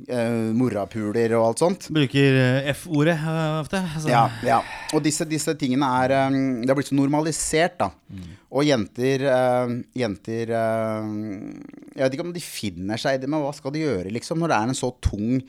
Uh, 0.09 0.50
morapuler 0.57 1.35
og 1.37 1.45
alt 1.50 1.61
sånt. 1.61 1.87
Bruker 1.92 2.37
eh, 2.40 2.69
F-ordet 2.73 3.19
uh, 3.21 3.59
ofte. 3.61 3.80
Altså, 3.83 4.09
Ja, 4.09 4.23
ja. 4.47 4.61
Og 4.97 5.02
disse, 5.04 5.26
disse 5.28 5.52
tingene 5.61 5.88
er 6.00 6.14
um, 6.30 6.62
Det 6.62 6.71
har 6.71 6.78
blitt 6.78 6.88
så 6.88 6.97
normalisert, 6.97 7.76
da. 7.83 7.90
Og 8.50 8.64
jenter 8.64 9.26
uh, 9.28 9.75
Jenter 9.99 10.54
Jeg 10.54 12.00
vet 12.00 12.16
ikke 12.16 12.26
om 12.26 12.33
de 12.35 12.45
finner 12.45 13.00
seg 13.02 13.19
i 13.19 13.23
det, 13.23 13.28
men 13.30 13.45
hva 13.45 13.52
skal 13.57 13.75
de 13.75 13.85
gjøre, 13.85 14.14
liksom? 14.16 14.40
Når 14.40 14.54
det 14.54 14.59
er 14.61 14.73
en 14.73 14.80
så 14.80 14.92
tung 15.04 15.42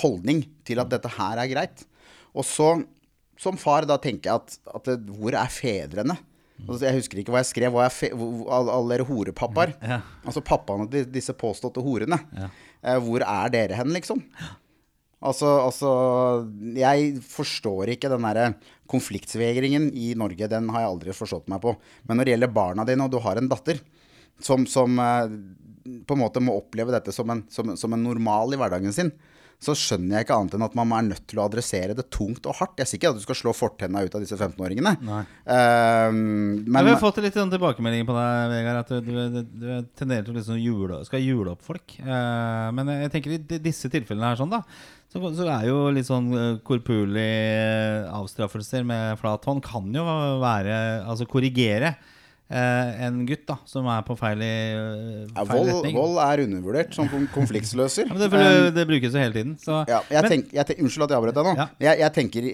holdning 0.00 0.40
til 0.66 0.80
at 0.82 0.88
dette 0.90 1.06
her 1.14 1.38
er 1.38 1.46
greit. 1.46 1.84
Og 2.34 2.42
så, 2.42 2.72
som 3.38 3.54
far, 3.60 3.86
da 3.86 3.94
tenker 4.02 4.32
jeg 4.32 4.40
at, 4.42 4.56
at 4.74 5.04
hvor 5.14 5.36
er 5.38 5.52
fedrene? 5.54 6.16
Altså, 6.66 6.88
jeg 6.88 6.98
husker 6.98 7.20
ikke 7.20 7.34
hva 7.34 7.42
jeg 7.44 7.50
skrev. 7.52 7.74
Hva 7.74 7.86
jeg 7.86 8.16
alle, 8.18 8.88
dere 8.90 9.06
horepappaer. 9.06 9.74
Ja. 9.78 10.00
Altså 10.26 10.42
pappaene 10.44 10.88
til 10.90 11.06
disse 11.14 11.34
påståtte 11.38 11.82
horene. 11.84 12.18
Eh, 12.34 12.64
hvor 12.82 13.24
er 13.24 13.52
dere 13.52 13.78
hen, 13.78 13.92
liksom? 13.96 14.22
Altså, 15.18 15.48
altså 15.66 15.92
Jeg 16.78 17.16
forstår 17.26 17.94
ikke 17.94 18.10
den 18.12 18.26
derre 18.28 18.52
konfliktsvegringen 18.90 19.90
i 19.98 20.12
Norge. 20.18 20.46
Den 20.50 20.68
har 20.72 20.84
jeg 20.84 20.92
aldri 20.92 21.16
forstått 21.16 21.48
meg 21.50 21.62
på. 21.64 21.74
Men 22.06 22.18
når 22.18 22.28
det 22.28 22.36
gjelder 22.36 22.54
barna 22.54 22.86
dine, 22.86 23.08
og 23.08 23.12
du 23.12 23.18
har 23.24 23.40
en 23.40 23.50
datter 23.50 23.80
som, 24.40 24.64
som 24.70 24.94
eh, 25.02 25.34
på 26.06 26.14
en 26.14 26.22
måte 26.22 26.42
må 26.44 26.54
oppleve 26.60 26.94
dette 26.94 27.12
som 27.14 27.30
en, 27.34 27.42
som, 27.50 27.74
som 27.76 27.94
en 27.94 28.06
normal 28.06 28.54
i 28.54 28.60
hverdagen 28.60 28.94
sin, 28.94 29.10
så 29.58 29.74
skjønner 29.74 30.20
jeg 30.20 30.26
ikke 30.26 30.36
annet 30.38 30.52
enn 30.54 30.64
at 30.68 30.74
man 30.78 30.92
er 30.94 31.06
nødt 31.08 31.24
til 31.26 31.40
å 31.40 31.46
adressere 31.48 31.96
det 31.98 32.04
tungt 32.14 32.44
og 32.46 32.54
hardt. 32.60 32.76
Jeg 32.78 32.86
sier 32.86 33.00
ikke 33.00 33.10
at 33.10 33.18
du 33.18 33.24
skal 33.24 33.38
slå 33.40 33.54
fortenna 33.58 34.04
ut 34.06 34.14
av 34.14 34.22
disse 34.22 34.38
15-åringene. 34.38 34.92
Nei. 35.02 35.22
Eh, 35.50 36.10
Men 36.14 36.86
vi 36.86 36.92
har 36.92 37.00
fått 37.02 37.18
litt 37.24 37.34
sånn 37.34 37.50
tilbakemeldinger 37.50 38.06
på 38.06 38.14
deg, 38.14 38.52
Vegard, 38.52 38.78
at 38.84 38.92
du, 39.02 39.10
du, 39.34 39.40
du 39.42 39.66
tenderer 39.98 40.28
til 40.28 40.36
å 40.36 40.38
liksom 40.38 40.60
jule, 40.62 41.00
skal 41.08 41.24
jule 41.24 41.56
opp 41.56 41.66
folk. 41.66 41.96
Uh, 41.98 42.70
men 42.76 42.94
jeg 42.94 43.10
tenker 43.16 43.34
i 43.34 43.58
disse 43.64 43.90
tilfellene 43.90 44.30
her 44.30 44.38
sånn, 44.38 44.54
da, 44.54 44.62
så, 45.10 45.22
så 45.34 45.48
er 45.50 45.66
jo 45.66 45.88
litt 45.96 46.06
sånn 46.06 46.30
korpulig 46.68 47.26
avstraffelser 48.12 48.86
med 48.86 49.18
flat 49.18 49.46
hånd 49.48 49.64
kan 49.64 49.86
jo 49.94 50.04
være 50.42 50.74
Altså 51.08 51.24
korrigere 51.30 51.94
eh, 51.94 52.16
en 52.48 53.18
gutt 53.28 53.42
da 53.50 53.58
som 53.68 53.84
er 53.92 54.04
på 54.06 54.14
feil, 54.16 54.40
i, 54.40 54.48
eh, 54.72 55.26
ja, 55.34 55.44
feil 55.44 55.58
vold, 55.58 55.68
retning. 55.74 55.96
vold 55.98 56.20
er 56.24 56.42
undervurdert 56.46 56.94
som 56.96 57.08
kon- 57.12 57.28
konfliktsløser. 57.34 58.08
Ja, 58.08 58.14
men 58.14 58.22
det, 58.24 58.30
for 58.32 58.40
det, 58.40 58.70
det 58.78 58.86
brukes 58.88 59.12
jo 59.12 59.20
hele 59.20 59.36
tiden. 59.36 59.56
Så, 59.60 59.82
Ja, 59.90 59.98
jeg 60.08 60.22
men, 60.24 60.30
tenk, 60.32 60.54
jeg 60.56 60.70
tenk, 60.70 60.80
unnskyld 60.86 61.04
at 61.08 61.12
jeg 61.12 61.20
avbrøt 61.20 61.36
deg 61.40 61.50
nå. 61.50 61.66
Jeg, 61.84 62.00
jeg 62.00 62.14
tenker, 62.16 62.48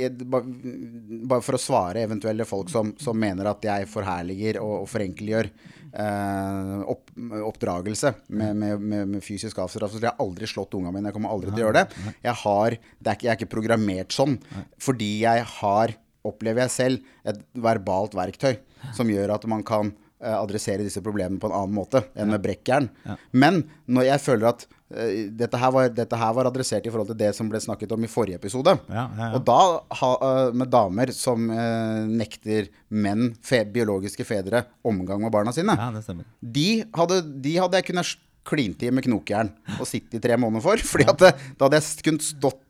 Bare 1.30 1.44
for 1.46 1.54
å 1.58 1.62
svare 1.62 2.02
eventuelle 2.08 2.44
folk 2.48 2.72
som, 2.74 2.90
som 3.00 3.16
mener 3.18 3.46
at 3.52 3.62
jeg 3.64 3.86
forherliger 3.92 4.58
og, 4.60 4.80
og 4.82 4.90
forenkeliggjør 4.90 5.48
eh, 5.94 6.82
opp, 6.90 7.12
oppdragelse 7.52 8.14
med, 8.34 8.56
med, 8.60 8.80
med, 8.82 9.08
med 9.14 9.24
fysisk 9.24 9.58
avstraffelse. 9.62 10.02
Jeg 10.04 10.10
har 10.12 10.24
aldri 10.26 10.48
slått 10.50 10.74
unga 10.78 10.92
mine. 10.94 11.08
Jeg 11.10 11.16
kommer 11.16 11.32
aldri 11.34 11.52
til 11.54 11.62
å 11.62 11.68
gjøre 11.68 11.84
det. 11.84 12.04
Jeg, 12.26 12.34
har, 12.42 12.76
det 12.98 13.12
er 13.12 13.18
ikke, 13.18 13.28
jeg 13.28 13.34
er 13.36 13.40
ikke 13.40 13.52
programmert 13.54 14.16
sånn. 14.16 14.36
Fordi 14.82 15.10
jeg 15.22 15.46
har, 15.60 15.94
opplever 16.24 16.64
jeg 16.64 16.74
selv, 16.74 17.12
et 17.26 17.40
verbalt 17.54 18.16
verktøy 18.16 18.56
som 18.96 19.10
gjør 19.10 19.34
at 19.36 19.44
man 19.50 19.64
kan 19.66 19.92
eh, 20.22 20.34
adressere 20.34 20.84
disse 20.84 21.02
problemene 21.04 21.40
på 21.40 21.50
en 21.50 21.56
annen 21.56 21.76
måte 21.76 22.04
enn 22.14 22.32
med 22.32 22.42
brekkjern. 22.44 22.88
Men 23.32 23.62
når 23.86 24.10
jeg 24.10 24.24
føler 24.24 24.50
at 24.50 24.66
uh, 24.66 25.30
dette, 25.30 25.60
her 25.60 25.72
var, 25.74 25.88
dette 25.94 26.18
her 26.20 26.34
var 26.36 26.50
adressert 26.50 26.86
i 26.86 26.92
forhold 26.92 27.12
til 27.12 27.20
det 27.20 27.30
som 27.36 27.48
ble 27.50 27.60
snakket 27.62 27.94
om 27.96 28.04
i 28.04 28.10
forrige 28.10 28.40
episode. 28.40 28.76
Ja, 28.88 29.06
ja, 29.06 29.28
ja. 29.28 29.30
Og 29.38 29.46
da 29.48 29.60
ha, 30.00 30.10
uh, 30.20 30.50
med 30.56 30.72
damer 30.72 31.14
som 31.16 31.48
uh, 31.52 32.04
nekter 32.10 32.68
menn, 32.88 33.32
fe, 33.44 33.64
biologiske 33.74 34.26
fedre, 34.28 34.66
omgang 34.84 35.22
med 35.24 35.32
barna 35.34 35.54
sine. 35.56 35.76
ja, 35.80 36.04
det. 36.20 36.28
De, 36.58 36.68
hadde, 36.98 37.22
de 37.44 37.56
hadde 37.60 37.80
jeg 37.80 37.90
kunnet 37.92 38.14
klint 38.44 38.82
i 38.84 38.92
med 38.92 39.06
knokjern 39.06 39.48
og 39.78 39.88
sitte 39.88 40.18
i 40.18 40.22
tre 40.22 40.36
måneder 40.40 40.64
for. 40.64 40.84
Fordi 40.92 41.08
at 41.08 41.22
det, 41.22 41.34
da 41.56 41.68
hadde 41.68 41.80
jeg 41.80 42.04
kunnet 42.04 42.28
stått 42.28 42.60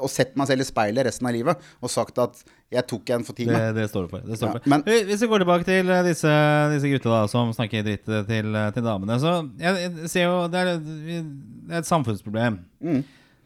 og 0.00 0.08
sett 0.10 0.36
meg 0.40 0.48
selv 0.48 0.64
i 0.64 0.66
speilet 0.66 1.04
resten 1.06 1.28
av 1.28 1.34
livet 1.36 1.64
og 1.82 1.90
sagt 1.92 2.16
at 2.22 2.42
jeg 2.72 2.86
tok 2.88 3.10
en 3.12 3.24
for 3.26 3.36
Det, 3.36 3.60
det 3.76 3.88
står 3.90 4.06
det 4.06 4.10
for. 4.14 4.20
Det 4.24 4.38
står 4.38 4.48
Ja, 4.48 4.52
for. 4.58 4.68
men- 4.72 4.82
Hvis 5.08 5.20
vi 5.20 5.28
går 5.28 5.42
tilbake 5.44 5.64
til 5.68 5.90
eh, 5.90 6.02
disse, 6.02 6.32
disse 6.72 6.88
gutta 6.88 7.10
da, 7.12 7.26
som 7.28 7.52
snakker 7.52 7.84
dritt 7.84 8.04
til, 8.04 8.52
til 8.72 8.82
damene 8.82 9.18
Så 9.20 9.34
jeg, 9.60 9.90
jeg 10.00 10.08
ser 10.08 10.24
jo 10.24 10.48
Det 10.48 10.60
er, 10.62 10.78
det 10.80 11.74
er 11.74 11.78
et 11.82 11.90
samfunnsproblem. 11.90 12.58
Mm. 12.80 13.02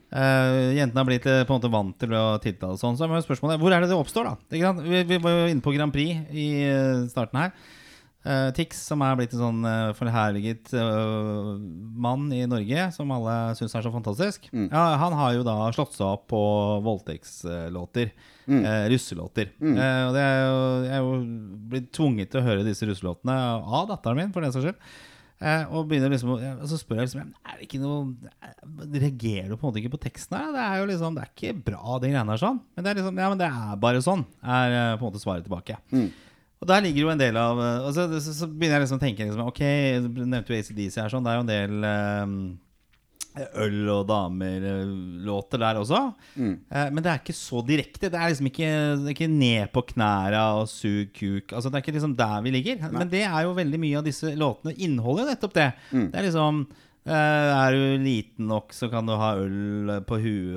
Uh, 0.07 0.71
jentene 0.76 1.00
har 1.03 1.09
blitt 1.09 1.26
eh, 1.26 1.43
på 1.43 1.50
en 1.50 1.59
måte 1.59 1.71
vant 1.73 1.97
til 1.99 2.12
å 2.15 2.38
tiltale 2.38 2.79
sånn. 2.79 2.95
Så 2.97 3.09
er 3.11 3.25
spørsmålet 3.26 3.59
hvor 3.59 3.75
er 3.75 3.83
det 3.83 3.91
det 3.91 3.99
oppstår, 3.99 4.29
da? 4.31 4.73
Vi, 4.87 5.03
vi 5.03 5.19
var 5.19 5.35
jo 5.35 5.49
inne 5.50 5.65
på 5.65 5.75
Grand 5.75 5.93
Prix 5.93 6.31
i 6.31 6.47
eh, 6.62 7.03
starten 7.11 7.41
her. 7.43 7.50
Eh, 8.26 8.49
Tix, 8.56 8.80
som 8.88 9.02
er 9.06 9.14
blitt 9.21 9.35
en 9.37 9.38
sånn 9.45 9.61
uh, 9.62 9.92
forherliget 9.95 10.73
uh, 10.75 11.52
mann 11.95 12.25
i 12.35 12.40
Norge, 12.50 12.88
som 12.97 13.12
alle 13.14 13.37
syns 13.54 13.75
er 13.78 13.85
så 13.87 13.92
fantastisk. 13.95 14.49
Ja, 14.73 14.97
han 14.99 15.14
har 15.14 15.37
jo 15.37 15.45
da 15.47 15.54
slått 15.76 15.95
seg 15.95 16.06
opp 16.09 16.25
på 16.33 16.40
voldtektslåter. 16.83 18.11
eh, 18.47 18.88
russelåter. 18.92 19.49
Mm. 19.59 19.75
og 20.06 20.12
det 20.14 20.23
er 20.23 20.37
jo, 20.47 20.59
jeg 20.87 20.95
er 20.95 21.02
jo 21.02 21.14
blitt 21.71 21.88
tvunget 21.92 22.30
til 22.30 22.40
å 22.40 22.45
høre 22.47 22.62
disse 22.66 22.87
russelåtene 22.87 23.35
av 23.66 23.88
datteren 23.90 24.16
min, 24.21 24.33
for 24.35 24.40
den 24.42 24.52
saks 24.54 24.64
skyld. 24.68 24.76
Og 25.71 25.88
begynner 25.90 26.09
liksom 26.14 26.30
å- 26.33 26.38
og 26.62 26.66
så 26.71 26.78
spør 26.80 26.97
jeg 27.02 27.09
liksom 27.11 27.33
Er 27.45 27.59
det 27.59 27.66
ikke 27.66 27.80
noe 27.83 28.14
Reagerer 28.97 29.50
du 29.50 29.56
på 29.59 29.66
en 29.66 29.73
måte 29.73 29.83
ikke 29.83 29.92
på 29.92 30.00
teksten 30.06 30.33
her? 30.38 30.52
Det 30.54 30.62
er 30.62 30.78
jo 30.80 30.87
liksom 30.88 31.14
Det 31.18 31.25
er 31.26 31.33
ikke 31.35 31.64
bra, 31.66 31.99
de 32.00 32.09
greiene 32.09 32.33
her 32.33 32.40
sånn. 32.40 32.61
Men 32.75 32.85
det 32.87 32.90
er 32.90 33.00
liksom 33.02 33.18
Ja, 33.21 33.28
men 33.28 33.38
det 33.42 33.49
er 33.50 33.76
bare 33.83 34.00
sånn, 34.00 34.25
er 34.42 34.97
på 34.97 35.04
en 35.04 35.12
måte 35.12 35.21
svaret 35.21 35.45
tilbake. 35.45 35.76
Og 36.62 36.68
der 36.70 36.84
ligger 36.84 37.04
jo 37.04 37.10
en 37.12 37.20
del 37.20 37.36
av 37.36 37.58
eh, 37.60 37.86
altså, 37.88 38.06
så, 38.16 38.32
så 38.32 38.46
begynner 38.48 38.78
jeg 38.78 38.86
liksom 38.86 39.00
å 39.00 39.02
tenke 39.02 39.26
liksom, 39.26 39.48
Ok, 39.50 39.60
du 40.06 40.22
nevnte 40.25 40.54
jo 40.54 40.60
ACDC 40.62 41.02
her 41.02 41.12
sånn. 41.12 41.26
Det 41.26 41.32
er 41.34 41.36
jo 41.36 41.44
en 41.44 41.50
del 41.50 41.90
eh, 41.90 42.36
øl 43.66 43.90
og 43.92 44.06
damer-låter 44.08 45.60
der 45.60 45.76
også. 45.82 45.98
Eh, 46.72 46.88
men 46.94 47.02
det 47.04 47.10
er 47.12 47.20
ikke 47.20 47.36
så 47.36 47.60
direkte. 47.66 48.08
Det 48.08 48.16
er 48.16 48.32
liksom 48.32 48.48
ikke, 48.48 48.70
er 48.96 49.12
ikke 49.12 49.28
ned 49.28 49.68
på 49.75 49.82
knæra 49.92 50.46
og 50.62 50.70
sug 50.72 51.12
kuk. 51.16 51.52
Altså, 51.52 51.68
det 51.68 51.76
er 51.78 51.84
ikke 51.84 51.96
liksom 51.98 52.16
der 52.16 52.40
vi 52.46 52.54
ligger. 52.56 52.80
Men 52.94 53.12
det 53.12 53.25
er 53.28 53.44
jo 53.44 53.52
veldig 53.58 53.80
mye 53.82 54.00
av 54.00 54.06
disse 54.08 54.32
låtene 54.40 54.76
inneholder 54.78 55.26
jo 55.26 55.30
nettopp 55.34 55.56
det. 55.58 55.68
Det 55.92 56.20
er 56.22 56.26
liksom 56.30 56.62
eh, 56.64 57.12
er 57.12 57.76
du 57.76 58.06
liten 58.06 58.48
nok, 58.50 58.72
så 58.75 58.88
kan 58.92 59.06
du 59.06 59.12
ha 59.20 59.34
øl 59.44 59.92
på 60.08 60.18
huet 60.25 60.56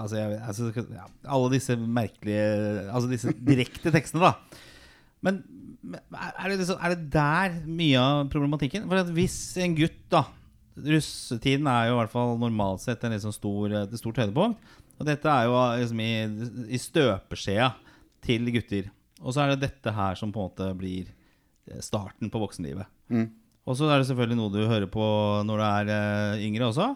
Altså, 0.00 0.18
jeg, 0.18 0.40
altså 0.42 0.72
ja, 0.96 1.06
Alle 1.30 1.52
disse 1.54 1.76
merkelige 1.78 2.90
Altså 2.90 3.08
disse 3.10 3.32
direkte 3.38 3.92
tekstene, 3.94 4.32
da. 4.32 4.66
Men 5.24 5.42
er 5.90 6.50
det, 6.50 6.60
liksom, 6.60 6.78
er 6.80 6.94
det 6.94 7.08
der 7.12 7.56
mye 7.66 8.00
av 8.00 8.28
problematikken? 8.32 8.86
For 8.90 9.14
hvis 9.16 9.38
en 9.60 9.76
gutt, 9.78 10.02
da 10.12 10.26
Russetiden 10.80 11.66
er 11.68 11.88
jo 11.88 11.96
i 11.96 11.98
hvert 11.98 12.12
fall 12.12 12.36
normalt 12.40 12.80
sett 12.80 13.02
en 13.04 13.12
liksom 13.12 13.34
stor, 13.34 13.72
et 13.82 13.96
stort 14.00 14.20
høydepunkt. 14.22 14.60
Og 15.00 15.08
dette 15.08 15.32
er 15.32 15.48
jo 15.48 15.56
liksom 15.80 16.00
i, 16.04 16.12
i 16.76 16.80
støpeskjea 16.80 17.70
til 18.24 18.50
gutter. 18.54 18.90
Og 19.20 19.34
så 19.34 19.42
er 19.42 19.52
det 19.52 19.66
dette 19.66 19.92
her 19.96 20.16
som 20.16 20.32
på 20.32 20.40
en 20.40 20.48
måte 20.48 20.68
blir 20.78 21.10
starten 21.84 22.32
på 22.32 22.40
voksenlivet. 22.40 22.88
Og 23.68 23.76
så 23.76 23.88
er 23.90 24.00
det 24.00 24.08
selvfølgelig 24.08 24.38
noe 24.40 24.52
du 24.54 24.62
hører 24.64 24.88
på 24.90 25.04
når 25.46 25.60
du 25.60 25.64
er 25.66 25.90
eh, 25.94 26.44
yngre 26.46 26.70
også. 26.70 26.86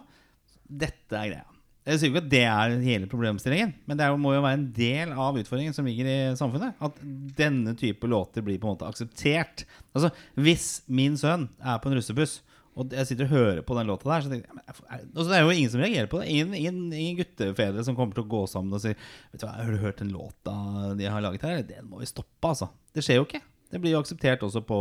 Dette 0.65 1.19
er 1.19 1.29
greia. 1.29 1.45
Jeg 1.85 1.99
sier 2.01 2.09
ikke 2.09 2.21
at 2.23 2.29
det 2.31 2.39
er 2.49 2.71
hele 2.81 3.05
problemstillingen, 3.11 3.75
men 3.85 3.97
det 3.99 4.05
er 4.07 4.15
må 4.17 4.31
jo 4.33 4.41
være 4.41 4.57
en 4.57 4.69
del 4.73 5.11
av 5.13 5.35
utfordringen 5.37 5.75
som 5.75 5.85
ligger 5.85 6.07
i 6.09 6.15
samfunnet. 6.39 6.73
At 6.81 6.97
denne 7.37 7.75
type 7.77 8.09
låter 8.09 8.41
blir 8.41 8.57
på 8.57 8.65
en 8.65 8.73
måte 8.73 8.87
akseptert. 8.89 9.67
Altså, 9.93 10.09
Hvis 10.33 10.81
min 10.89 11.13
sønn 11.21 11.45
er 11.61 11.77
på 11.83 11.91
en 11.91 11.99
russebuss, 11.99 12.39
og 12.75 12.91
jeg 12.91 13.07
sitter 13.07 13.29
og 13.29 13.35
hører 13.37 13.61
på 13.63 13.77
den 13.77 13.87
låta 13.87 14.09
der, 14.09 14.25
så 14.25 14.31
tenker 14.33 14.49
jeg, 14.49 14.55
men, 14.57 14.63
er- 14.67 15.05
altså, 15.13 15.29
Det 15.29 15.37
er 15.37 15.43
jo 15.45 15.53
ingen 15.53 15.69
som 15.71 15.79
reagerer 15.85 16.09
på 16.11 16.19
det. 16.19 16.27
Ingen, 16.33 16.53
ingen, 16.57 16.81
ingen 16.91 17.19
guttefedre 17.21 17.85
som 17.87 17.95
kommer 17.95 18.17
til 18.17 18.25
å 18.25 18.31
gå 18.33 18.41
sammen 18.51 18.73
og 18.75 18.81
si 18.83 18.89
Vet 18.91 19.39
du 19.39 19.45
hva, 19.45 19.53
Har 19.61 19.71
du 19.71 19.77
hørt 19.85 20.01
den 20.01 20.11
låta 20.11 20.55
de 20.97 21.05
har 21.05 21.21
laget 21.23 21.45
her? 21.47 21.61
Den 21.69 21.85
må 21.87 22.01
vi 22.01 22.09
stoppe, 22.09 22.49
altså. 22.49 22.67
Det 22.97 23.05
skjer 23.05 23.21
jo 23.21 23.29
ikke. 23.29 23.39
Det 23.71 23.79
blir 23.81 23.93
jo 23.95 24.01
akseptert 24.01 24.43
også 24.43 24.65
på, 24.65 24.79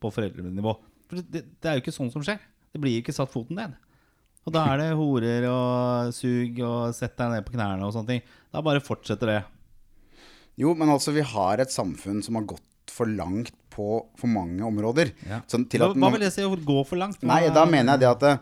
på 0.00 0.10
foreldrenivå. 0.14 0.72
For 1.10 1.20
det, 1.20 1.44
det 1.60 1.68
er 1.68 1.76
jo 1.76 1.82
ikke 1.84 1.98
sånn 1.98 2.14
som 2.14 2.22
skjer. 2.24 2.38
Det 2.72 2.80
blir 2.80 2.94
jo 2.96 3.02
ikke 3.04 3.12
satt 3.18 3.30
foten 3.34 3.58
ned. 3.60 3.74
Og 4.44 4.52
da 4.52 4.66
er 4.72 4.80
det 4.82 4.90
horer 4.98 5.46
og 5.48 6.12
sug 6.12 6.60
og 6.66 6.94
sett 6.96 7.16
deg 7.16 7.32
ned 7.32 7.46
på 7.46 7.54
knærne 7.56 7.86
og 7.86 7.94
sånne 7.96 8.12
ting. 8.12 8.24
Da 8.52 8.62
bare 8.64 8.82
fortsetter 8.84 9.30
det. 9.30 9.40
Jo, 10.60 10.74
men 10.78 10.92
altså, 10.92 11.14
vi 11.16 11.24
har 11.26 11.62
et 11.62 11.72
samfunn 11.72 12.20
som 12.22 12.36
har 12.38 12.46
gått 12.54 12.92
for 12.92 13.10
langt 13.10 13.54
på 13.74 13.86
for 14.20 14.30
mange 14.30 14.62
områder. 14.62 15.10
Sånn 15.50 15.64
til 15.70 15.82
Hva, 15.82 15.90
man, 15.94 16.04
hva 16.04 16.12
vil 16.14 16.26
det 16.26 16.34
si 16.34 16.44
å 16.46 16.52
gå 16.54 16.76
for 16.86 17.00
langt? 17.00 17.24
Nei, 17.26 17.48
da 17.54 17.64
mener 17.66 17.96
jeg 17.96 18.04
det 18.04 18.10
at 18.12 18.22
det, 18.22 18.34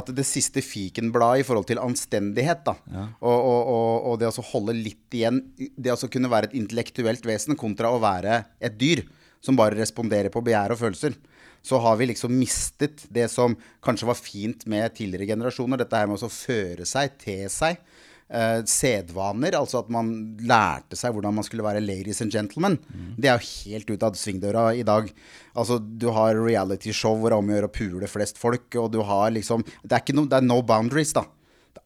at 0.00 0.10
det 0.16 0.24
siste 0.26 0.62
fikenbladet 0.64 1.44
i 1.44 1.46
forhold 1.46 1.68
til 1.68 1.80
anstendighet, 1.82 2.64
da, 2.66 2.74
og, 3.20 3.36
og, 3.36 3.60
og, 3.60 3.94
og 4.10 4.18
det 4.22 4.30
å 4.30 4.46
holde 4.52 4.74
litt 4.76 5.16
igjen 5.18 5.40
Det 5.58 5.90
å 5.94 6.10
kunne 6.10 6.30
være 6.30 6.50
et 6.50 6.58
intellektuelt 6.58 7.26
vesen 7.26 7.58
kontra 7.58 7.90
å 7.90 7.98
være 8.02 8.44
et 8.62 8.76
dyr 8.78 9.04
som 9.42 9.56
bare 9.58 9.78
responderer 9.78 10.30
på 10.32 10.42
begjær 10.44 10.74
og 10.74 10.82
følelser, 10.82 11.14
så 11.62 11.78
har 11.78 11.96
vi 12.00 12.10
liksom 12.10 12.38
mistet 12.38 13.04
det 13.12 13.28
som 13.28 13.56
kanskje 13.84 14.08
var 14.08 14.18
fint 14.18 14.66
med 14.70 14.94
tidligere 14.96 15.34
generasjoner. 15.34 15.80
Dette 15.80 15.98
her 15.98 16.08
med 16.08 16.22
å 16.22 16.32
føre 16.32 16.86
seg, 16.88 17.18
te 17.20 17.42
seg. 17.52 17.82
Uh, 18.30 18.62
sedvaner, 18.62 19.56
altså 19.58 19.80
at 19.80 19.88
man 19.90 20.06
lærte 20.46 20.94
seg 20.94 21.10
hvordan 21.16 21.34
man 21.34 21.42
skulle 21.42 21.64
være 21.66 21.80
ladies 21.82 22.20
and 22.22 22.30
gentlemen, 22.30 22.76
det 23.18 23.26
er 23.26 23.40
jo 23.40 23.48
helt 23.72 23.90
ut 23.90 24.04
av 24.06 24.14
svingdøra 24.14 24.68
i 24.78 24.84
dag. 24.86 25.08
Altså, 25.58 25.80
du 25.82 26.06
har 26.14 26.38
realityshow 26.38 27.18
hvor 27.18 27.34
det 27.34 27.34
er 27.34 27.42
om 27.42 27.50
å 27.50 27.56
gjøre 27.56 27.70
å 27.72 27.74
pule 27.74 28.12
flest 28.12 28.38
folk, 28.38 28.68
og 28.78 28.92
du 28.94 29.00
har 29.02 29.34
liksom 29.34 29.66
Det 29.66 29.98
er, 29.98 30.14
no, 30.14 30.28
det 30.30 30.38
er 30.38 30.46
no 30.46 30.60
boundaries, 30.62 31.10
da. 31.18 31.26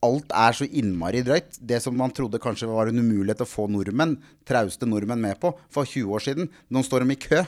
Alt 0.04 0.36
er 0.36 0.52
så 0.52 0.68
innmari 0.68 1.24
drøyt. 1.24 1.56
Det 1.64 1.80
som 1.80 1.96
man 1.96 2.12
trodde 2.12 2.42
kanskje 2.42 2.68
var 2.68 2.92
en 2.92 3.00
umulighet 3.00 3.40
å 3.40 3.48
få 3.48 3.64
nordmenn, 3.72 4.18
trauste 4.44 4.84
nordmenn 4.84 5.24
med 5.24 5.40
på 5.40 5.56
for 5.72 5.88
20 5.88 6.12
år 6.12 6.28
siden, 6.28 6.52
nå 6.68 6.84
står 6.84 7.06
de 7.06 7.16
i 7.16 7.22
kø 7.24 7.40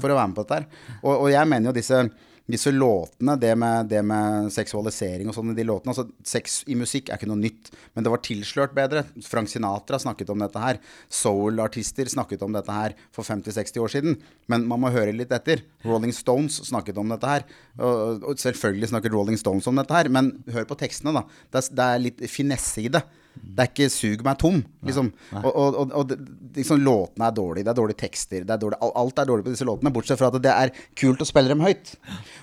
for 0.00 0.12
å 0.12 0.18
være 0.18 0.30
med 0.30 0.38
på 0.38 0.46
dette 0.46 0.60
her. 0.60 0.70
Og, 1.02 1.12
og 1.14 1.28
jeg 1.32 1.50
mener 1.52 1.70
jo 1.70 1.76
disse 1.76 2.00
disse 2.46 2.70
låtene, 2.70 3.34
det 3.42 3.52
med, 3.58 3.88
det 3.90 4.00
med 4.06 4.52
seksualisering 4.54 5.26
og 5.26 5.34
sånn 5.34 5.50
i 5.50 5.56
de 5.56 5.64
låtene 5.66 5.90
altså 5.90 6.06
Sex 6.26 6.60
i 6.70 6.76
musikk 6.78 7.10
er 7.10 7.18
ikke 7.18 7.28
noe 7.30 7.40
nytt, 7.40 7.72
men 7.94 8.06
det 8.06 8.12
var 8.12 8.22
tilslørt 8.22 8.74
bedre. 8.76 9.02
Frank 9.26 9.50
Sinatra 9.50 9.98
snakket 10.02 10.30
om 10.30 10.44
dette 10.44 10.62
her. 10.62 10.78
Soul-artister 11.10 12.06
snakket 12.10 12.44
om 12.46 12.54
dette 12.54 12.76
her 12.76 12.94
for 13.14 13.26
50-60 13.26 13.82
år 13.82 13.92
siden. 13.92 14.18
Men 14.52 14.66
man 14.70 14.82
må 14.82 14.92
høre 14.94 15.14
litt 15.14 15.34
etter. 15.34 15.64
Rolling 15.86 16.14
Stones 16.14 16.60
snakket 16.70 16.98
om 17.02 17.10
dette 17.10 17.30
her. 17.30 17.46
Og, 17.80 18.22
og 18.22 18.42
selvfølgelig 18.42 18.92
snakket 18.92 19.14
Rolling 19.16 19.40
Stones 19.42 19.66
om 19.70 19.82
dette 19.82 19.98
her, 19.98 20.10
men 20.12 20.36
hør 20.54 20.70
på 20.70 20.78
tekstene, 20.78 21.14
da. 21.18 21.26
Det 21.50 21.64
er, 21.64 21.70
det 21.78 21.86
er 21.86 22.04
litt 22.06 22.26
finesse 22.30 22.86
i 22.86 22.92
det. 22.94 23.02
Det 23.42 23.64
er 23.64 23.70
ikke 23.70 23.88
'sug 23.92 24.24
meg 24.24 24.38
tom', 24.38 24.62
liksom. 24.84 25.12
Og, 25.32 25.50
og, 25.50 25.76
og, 25.80 25.92
og 25.92 26.10
liksom, 26.56 26.80
låtene 26.84 27.28
er 27.28 27.36
dårlige, 27.36 27.64
det 27.64 27.72
er 27.72 27.78
dårlige 27.80 28.00
tekster, 28.02 28.44
det 28.44 28.52
er 28.52 28.60
dårlig, 28.60 28.78
alt 28.82 29.18
er 29.18 29.28
dårlig 29.30 29.46
på 29.46 29.54
disse 29.54 29.68
låtene, 29.68 29.92
bortsett 29.92 30.20
fra 30.20 30.28
at 30.28 30.42
det 30.42 30.52
er 30.52 30.72
kult 30.98 31.22
å 31.24 31.28
spille 31.28 31.52
dem 31.52 31.64
høyt. 31.64 31.94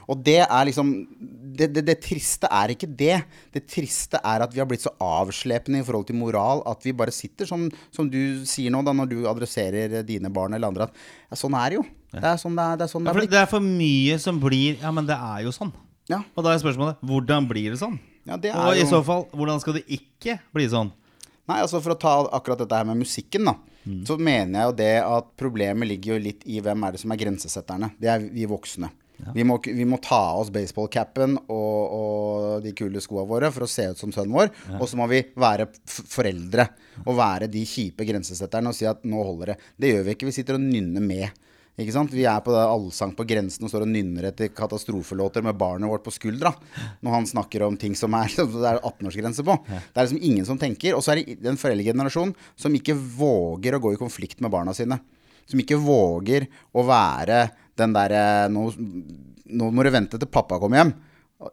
Og 0.10 0.24
det 0.26 0.42
er 0.46 0.66
liksom 0.70 0.94
det, 1.54 1.70
det, 1.76 1.84
det 1.86 2.00
triste 2.02 2.50
er 2.50 2.74
ikke 2.74 2.90
det. 2.90 3.18
Det 3.54 3.64
triste 3.70 4.18
er 4.18 4.46
at 4.46 4.54
vi 4.54 4.62
har 4.62 4.70
blitt 4.70 4.86
så 4.86 4.94
avslepne 4.98 5.82
i 5.82 5.86
forhold 5.86 6.08
til 6.10 6.18
moral 6.18 6.64
at 6.70 6.86
vi 6.86 6.96
bare 6.98 7.14
sitter 7.14 7.50
som, 7.50 7.68
som 7.94 8.10
du 8.10 8.42
sier 8.50 8.74
nå, 8.74 8.82
da, 8.86 8.96
når 8.96 9.12
du 9.12 9.20
adresserer 9.30 10.00
dine 10.08 10.32
barn 10.34 10.58
eller 10.58 10.74
andre, 10.74 10.90
at 10.90 11.30
ja, 11.30 11.40
sånn 11.40 11.58
er 11.60 11.74
det 11.74 11.82
jo. 11.82 11.86
Det 12.14 12.30
er 12.30 12.40
sånn 12.42 12.58
det 12.58 12.64
er, 12.64 12.78
det 12.78 12.86
er, 12.86 12.92
sånn 12.92 13.06
det 13.06 13.14
Ja, 13.14 13.22
er 13.24 13.32
det 13.34 13.42
er 13.42 13.50
for 13.50 13.66
mye 13.66 14.18
som 14.22 14.40
blir 14.42 14.82
Ja, 14.82 14.92
men 14.94 15.08
det 15.10 15.18
er 15.18 15.46
jo 15.48 15.54
sånn. 15.56 15.74
Ja, 16.12 16.20
Og 16.36 16.46
da 16.46 16.52
er 16.54 16.62
spørsmålet 16.62 17.00
hvordan 17.06 17.48
blir 17.50 17.74
det 17.74 17.80
sånn? 17.82 17.96
Ja, 18.30 18.38
det 18.40 18.54
Og 18.56 18.74
jo... 18.78 18.82
i 18.84 18.90
så 18.90 19.04
fall, 19.06 19.28
hvordan 19.34 19.62
skal 19.64 19.80
det 19.80 19.86
ikke 19.92 20.40
bli 20.56 20.68
sånn? 20.72 20.92
Nei, 21.50 21.60
altså 21.60 21.82
For 21.84 21.96
å 21.96 22.00
ta 22.00 22.16
akkurat 22.32 22.62
dette 22.64 22.78
her 22.80 22.88
med 22.88 23.02
musikken, 23.04 23.50
da. 23.50 23.58
Mm. 23.84 24.04
Så 24.08 24.16
mener 24.16 24.62
jeg 24.62 24.70
jo 24.70 24.76
det 24.80 24.94
at 25.04 25.32
problemet 25.40 25.90
ligger 25.90 26.16
jo 26.16 26.26
litt 26.30 26.46
i 26.48 26.62
hvem 26.64 26.86
er 26.88 26.96
det 26.96 27.02
som 27.02 27.12
er 27.12 27.20
grensesetterne. 27.20 27.92
Det 28.00 28.12
er 28.14 28.24
vi 28.32 28.48
voksne. 28.48 28.94
Vi, 29.34 29.44
må, 29.48 29.60
vi 29.64 29.86
må 29.88 30.00
ta 30.04 30.18
av 30.34 30.42
oss 30.42 30.50
baseballcapen 30.52 31.38
og, 31.46 31.94
og 31.96 32.64
de 32.64 32.74
kule 32.76 33.02
skoa 33.04 33.24
våre 33.30 33.52
for 33.54 33.66
å 33.66 33.70
se 33.70 33.86
ut 33.92 34.00
som 34.00 34.12
sønnen 34.12 34.36
vår. 34.36 34.52
Og 34.80 34.88
så 34.90 35.00
må 35.00 35.08
vi 35.12 35.22
være 35.40 35.70
foreldre 35.88 36.66
og 37.06 37.16
være 37.20 37.48
de 37.52 37.64
kjipe 37.68 38.08
grensesetterne 38.08 38.72
og 38.72 38.78
si 38.78 38.88
at 38.90 39.06
nå 39.08 39.24
holder 39.24 39.54
det. 39.54 39.58
Det 39.80 39.94
gjør 39.94 40.08
vi 40.08 40.16
ikke. 40.18 40.30
Vi 40.30 40.36
sitter 40.36 40.60
og 40.60 40.66
nynner 40.66 41.06
med. 41.06 41.44
Ikke 41.74 41.94
sant? 41.96 42.12
Vi 42.14 42.26
er 42.30 42.42
på 42.46 42.54
det 42.54 42.62
allsang 42.62 43.16
på 43.18 43.26
grensen 43.26 43.66
og 43.66 43.72
står 43.72 43.88
og 43.88 43.90
nynner 43.90 44.28
etter 44.30 44.52
katastrofelåter 44.54 45.42
med 45.46 45.58
barnet 45.58 45.90
vårt 45.90 46.04
på 46.06 46.14
skuldra. 46.14 46.52
Når 47.02 47.16
han 47.16 47.26
snakker 47.32 47.66
om 47.66 47.78
ting 47.82 47.96
som 47.98 48.14
er, 48.18 48.30
det 48.38 48.68
er 48.70 48.78
18-årsgrense 48.78 49.46
på. 49.48 49.56
Det 49.66 49.98
er 49.98 50.06
liksom 50.06 50.22
ingen 50.22 50.46
som 50.46 50.60
tenker. 50.62 50.94
Og 50.94 51.02
så 51.02 51.16
er 51.16 51.24
det 51.24 51.40
den 51.42 51.58
foreldregenerasjonen 51.58 52.36
som 52.54 52.78
ikke 52.78 52.94
våger 52.94 53.74
å 53.74 53.82
gå 53.82 53.96
i 53.96 54.02
konflikt 54.02 54.44
med 54.46 54.54
barna 54.54 54.76
sine. 54.78 55.00
Som 55.50 55.64
ikke 55.64 55.82
våger 55.82 56.46
å 56.78 56.86
være 56.86 57.48
den 57.80 57.96
derre 57.96 58.24
nå, 58.54 58.68
nå 59.58 59.72
må 59.74 59.84
du 59.84 59.90
vente 59.94 60.22
til 60.22 60.30
pappa 60.30 60.62
kommer 60.62 60.84
hjem. 60.84 60.94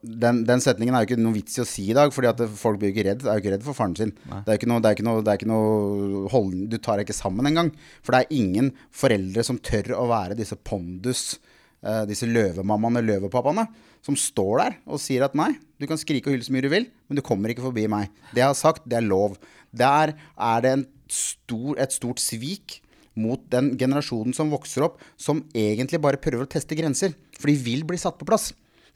Den, 0.03 0.43
den 0.49 0.63
setningen 0.63 0.95
er 0.95 1.05
jo 1.05 1.11
ikke 1.11 1.21
noe 1.21 1.35
vits 1.35 1.59
i 1.59 1.63
å 1.63 1.69
si 1.69 1.87
i 1.91 1.97
dag, 1.97 2.13
fordi 2.15 2.31
at 2.31 2.43
folk 2.59 2.81
blir 2.81 2.91
jo 2.91 2.97
ikke 2.97 3.07
redd. 3.09 3.25
Er 3.27 3.39
jo 3.39 3.43
ikke 3.43 3.55
redd 3.57 3.67
for 3.67 3.77
faren 3.77 3.97
sin. 3.99 4.13
Det 4.23 4.41
er 4.45 4.57
jo 4.57 4.61
ikke 4.61 4.71
noe, 4.71 4.83
det 4.83 4.91
er 4.91 4.99
ikke 4.99 5.07
noe, 5.09 5.23
det 5.25 5.33
er 5.33 5.41
ikke 5.41 5.51
noe 5.51 6.25
hold, 6.35 6.59
Du 6.71 6.77
tar 6.79 7.01
deg 7.01 7.09
ikke 7.09 7.19
sammen 7.19 7.51
engang. 7.51 7.73
For 8.07 8.15
det 8.15 8.23
er 8.23 8.37
ingen 8.41 8.73
foreldre 8.95 9.47
som 9.47 9.61
tør 9.71 9.95
å 9.99 10.09
være 10.11 10.39
disse 10.39 10.59
pondus, 10.59 11.25
uh, 11.87 12.05
disse 12.09 12.29
løvemammaene, 12.29 13.03
løvepappaene, 13.09 13.67
som 14.07 14.17
står 14.17 14.55
der 14.63 14.79
og 14.89 15.03
sier 15.03 15.27
at 15.27 15.35
nei, 15.37 15.51
du 15.81 15.89
kan 15.89 16.01
skrike 16.01 16.31
og 16.31 16.37
hylle 16.37 16.47
så 16.47 16.55
mye 16.55 16.65
du 16.65 16.71
vil, 16.73 16.87
men 17.09 17.19
du 17.19 17.25
kommer 17.25 17.53
ikke 17.53 17.67
forbi 17.67 17.87
meg. 17.91 18.13
Det 18.31 18.45
jeg 18.45 18.49
har 18.49 18.57
sagt, 18.59 18.87
det 18.89 19.01
er 19.01 19.09
lov. 19.09 19.37
Der 19.77 20.15
er 20.15 20.65
det 20.65 20.77
en 20.77 20.87
stor, 21.11 21.75
et 21.81 21.93
stort 21.93 22.23
svik 22.23 22.81
mot 23.19 23.43
den 23.53 23.75
generasjonen 23.79 24.35
som 24.37 24.53
vokser 24.53 24.87
opp, 24.87 25.01
som 25.19 25.43
egentlig 25.57 26.01
bare 26.03 26.21
prøver 26.21 26.47
å 26.47 26.51
teste 26.51 26.79
grenser. 26.79 27.17
For 27.37 27.51
de 27.51 27.59
vil 27.61 27.85
bli 27.89 27.99
satt 28.01 28.19
på 28.21 28.29
plass. 28.29 28.51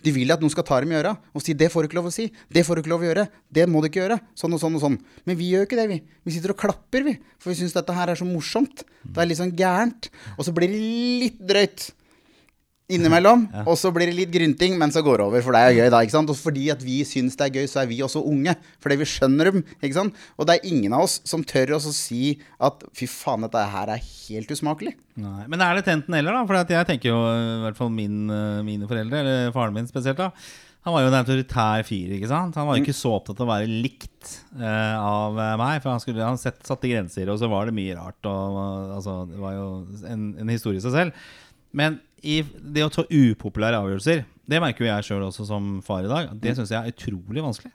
De 0.05 0.13
vil 0.13 0.33
at 0.35 0.43
noen 0.43 0.53
skal 0.53 0.67
ta 0.69 0.81
dem 0.85 0.93
i 0.93 0.99
øra 1.01 1.15
og 1.33 1.43
si 1.43 1.55
'det 1.55 1.71
får 1.73 1.83
du 1.83 1.89
ikke 1.89 1.99
lov 2.01 2.11
å 2.11 2.13
si', 2.13 2.31
'det 2.53 2.65
får 2.67 2.77
du 2.77 2.81
ikke 2.83 2.93
lov 2.93 3.03
å 3.03 3.09
gjøre', 3.09 3.29
'det 3.53 3.69
må 3.69 3.81
du 3.81 3.89
ikke 3.89 4.03
gjøre', 4.05 4.21
sånn 4.37 4.53
og 4.53 4.61
sånn 4.61 4.77
og 4.77 4.83
sånn. 4.85 4.99
Men 5.25 5.37
vi 5.37 5.51
gjør 5.51 5.65
jo 5.65 5.69
ikke 5.69 5.81
det, 5.81 5.89
vi. 5.89 6.03
Vi 6.25 6.33
sitter 6.33 6.51
og 6.51 6.61
klapper, 6.61 7.03
vi. 7.05 7.19
For 7.39 7.51
vi 7.51 7.57
syns 7.57 7.73
dette 7.73 7.93
her 7.93 8.09
er 8.09 8.15
så 8.15 8.29
morsomt. 8.29 8.85
Det 9.05 9.19
er 9.19 9.27
litt 9.27 9.41
sånn 9.41 9.57
gærent. 9.57 10.11
Og 10.39 10.45
så 10.45 10.53
blir 10.53 10.69
det 10.69 10.79
litt 10.79 11.39
drøyt 11.41 11.93
innimellom, 12.93 13.47
og 13.65 13.79
så 13.81 13.89
blir 13.95 14.11
det 14.11 14.17
litt 14.19 14.33
grynting, 14.33 14.75
men 14.81 14.91
så 14.93 15.01
går 15.05 15.21
det 15.21 15.25
over, 15.25 15.45
for 15.45 15.57
det 15.57 15.61
er 15.65 15.77
gøy 15.79 15.93
da, 15.95 16.03
ikke 16.05 16.17
sant? 16.19 16.33
Og 16.33 16.37
fordi 16.37 16.67
at 16.75 16.83
vi 16.85 16.99
syns 17.09 17.39
det 17.41 17.47
er 17.47 17.55
gøy, 17.61 17.69
så 17.71 17.81
er 17.81 17.89
vi 17.89 18.03
også 18.05 18.21
unge, 18.29 18.53
fordi 18.85 18.99
vi 19.01 19.09
skjønner 19.09 19.51
dem, 19.51 19.63
ikke 19.79 19.97
sant? 19.97 20.19
Og 20.37 20.49
det 20.49 20.59
er 20.59 20.69
ingen 20.69 20.93
av 20.97 21.07
oss 21.07 21.17
som 21.25 21.47
tør 21.49 21.79
å 21.79 21.81
si 21.87 22.35
at 22.61 22.85
fy 22.97 23.09
faen, 23.09 23.47
dette 23.47 23.65
her 23.73 23.95
er 23.95 24.05
helt 24.05 24.53
usmakelig. 24.53 24.93
Nei. 25.17 25.47
Men 25.49 25.65
er 25.65 25.81
det 25.81 25.89
enten 25.95 26.19
eller, 26.19 26.37
da? 26.37 26.45
For 26.45 26.77
jeg 26.77 26.91
tenker 26.91 27.13
jo 27.15 27.19
i 27.25 27.65
hvert 27.65 27.81
fall 27.81 27.91
min, 27.95 28.29
eh, 28.29 28.61
mine 28.67 28.91
foreldre, 28.91 29.25
eller 29.25 29.57
faren 29.57 29.77
min 29.77 29.89
spesielt, 29.89 30.21
da. 30.21 30.31
Han 30.85 30.93
var 30.93 31.01
jo 31.01 31.09
en 31.09 31.17
autoritær 31.17 31.85
fyr. 31.89 32.13
ikke 32.13 32.29
sant? 32.29 32.59
Han 32.61 32.69
var 32.69 32.77
jo 32.77 32.85
ikke 32.85 32.93
så 32.93 33.15
opptatt 33.17 33.39
av 33.41 33.47
å 33.47 33.55
være 33.55 33.69
likt 33.71 34.35
uh, 34.61 34.97
av 35.01 35.39
eh, 35.41 35.55
meg. 35.57 35.79
For 35.81 35.95
han, 35.95 36.03
skulle, 36.03 36.27
han 36.29 36.37
sett, 36.37 36.61
satte 36.69 36.91
grenser, 36.91 37.31
og 37.33 37.39
så 37.41 37.49
var 37.49 37.71
det 37.71 37.77
mye 37.79 37.95
rart. 37.97 38.21
Og, 38.29 38.59
altså, 38.99 39.23
det 39.31 39.41
var 39.41 39.55
jo 39.57 39.69
en, 40.11 40.27
en 40.45 40.53
historie 40.53 40.83
i 40.83 40.85
seg 40.85 40.93
selv. 40.93 41.31
Men 41.73 41.97
i 42.25 42.41
det 42.43 42.85
å 42.85 42.93
ta 42.93 43.05
upopulære 43.07 43.81
avgjørelser, 43.83 44.25
det 44.45 44.61
merker 44.61 44.85
jo 44.85 44.91
jeg 44.91 45.07
sjøl 45.07 45.25
også 45.29 45.47
som 45.49 45.79
far 45.85 46.05
i 46.05 46.11
dag. 46.11 46.35
Det 46.41 46.57
syns 46.57 46.73
jeg 46.73 46.81
er 46.81 46.95
utrolig 46.95 47.45
vanskelig. 47.45 47.73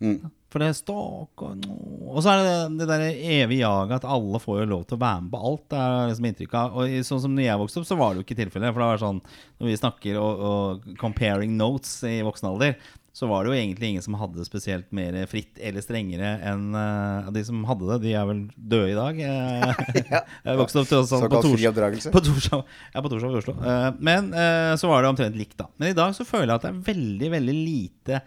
Mm. 0.00 0.30
For 0.50 0.62
det 0.62 0.70
er 0.70 0.76
stak 0.78 1.42
og 1.44 1.66
Og 2.10 2.22
så 2.24 2.32
er 2.32 2.40
det 2.42 2.78
det 2.80 2.86
der 2.88 3.02
evige 3.04 3.60
jaget 3.60 4.00
at 4.00 4.06
alle 4.08 4.40
får 4.42 4.62
jo 4.62 4.70
lov 4.72 4.86
til 4.88 4.96
å 4.96 5.02
være 5.02 5.22
med 5.22 5.32
på 5.34 5.42
alt. 5.46 5.66
Det 5.70 5.78
er 5.78 6.08
liksom 6.10 6.28
inntrykk 6.30 6.56
av 6.58 6.78
Og 6.80 6.94
sånn 7.06 7.22
som 7.22 7.36
når 7.36 7.46
jeg 7.46 7.60
vokste 7.60 7.80
opp, 7.80 7.88
så 7.90 7.98
var 8.00 8.10
det 8.10 8.20
jo 8.20 8.26
ikke 8.26 8.38
tilfellet. 8.40 8.72
For 8.72 8.82
det 8.82 8.88
var 8.88 9.02
sånn 9.04 9.20
når 9.22 9.68
vi 9.68 9.76
snakker 9.78 10.18
og, 10.18 10.42
og 10.50 10.96
comparing 11.00 11.54
notes 11.60 11.92
i 12.08 12.16
voksen 12.26 12.50
alder, 12.50 12.74
så 13.12 13.26
var 13.26 13.42
det 13.42 13.50
jo 13.50 13.58
egentlig 13.58 13.88
ingen 13.90 14.04
som 14.04 14.14
hadde 14.20 14.38
det 14.38 14.46
spesielt 14.46 14.90
mer 14.94 15.16
fritt 15.30 15.58
eller 15.58 15.82
strengere 15.82 16.36
enn 16.46 16.68
uh, 16.76 17.30
de 17.34 17.42
som 17.46 17.64
hadde 17.66 17.88
det. 17.88 17.98
De 18.04 18.12
er 18.14 18.28
vel 18.28 18.44
døde 18.54 18.92
i 18.92 18.98
dag. 18.98 19.22
ja. 20.14 20.20
Jeg 20.46 20.60
vokste 20.60 20.84
opp 20.84 20.92
til 20.92 21.00
oss 21.00 21.14
på 21.14 21.40
oppdragelse. 21.40 22.12
på 22.14 22.22
Torshov, 22.28 22.62
ja, 22.94 23.02
på 23.02 23.10
Torshov 23.10 23.34
i 23.34 23.40
Oslo. 23.42 23.56
Uh, 23.58 23.88
men 23.98 24.30
uh, 24.30 24.76
så 24.78 24.92
var 24.92 25.02
det 25.02 25.10
omtrent 25.10 25.40
likt, 25.40 25.58
da. 25.58 25.66
Men 25.80 25.90
i 25.90 25.98
dag 25.98 26.14
så 26.14 26.28
føler 26.28 26.52
jeg 26.52 26.60
at 26.60 26.68
det 26.68 26.70
er 26.70 26.86
veldig, 26.92 27.34
veldig 27.34 27.56
lite 27.58 28.22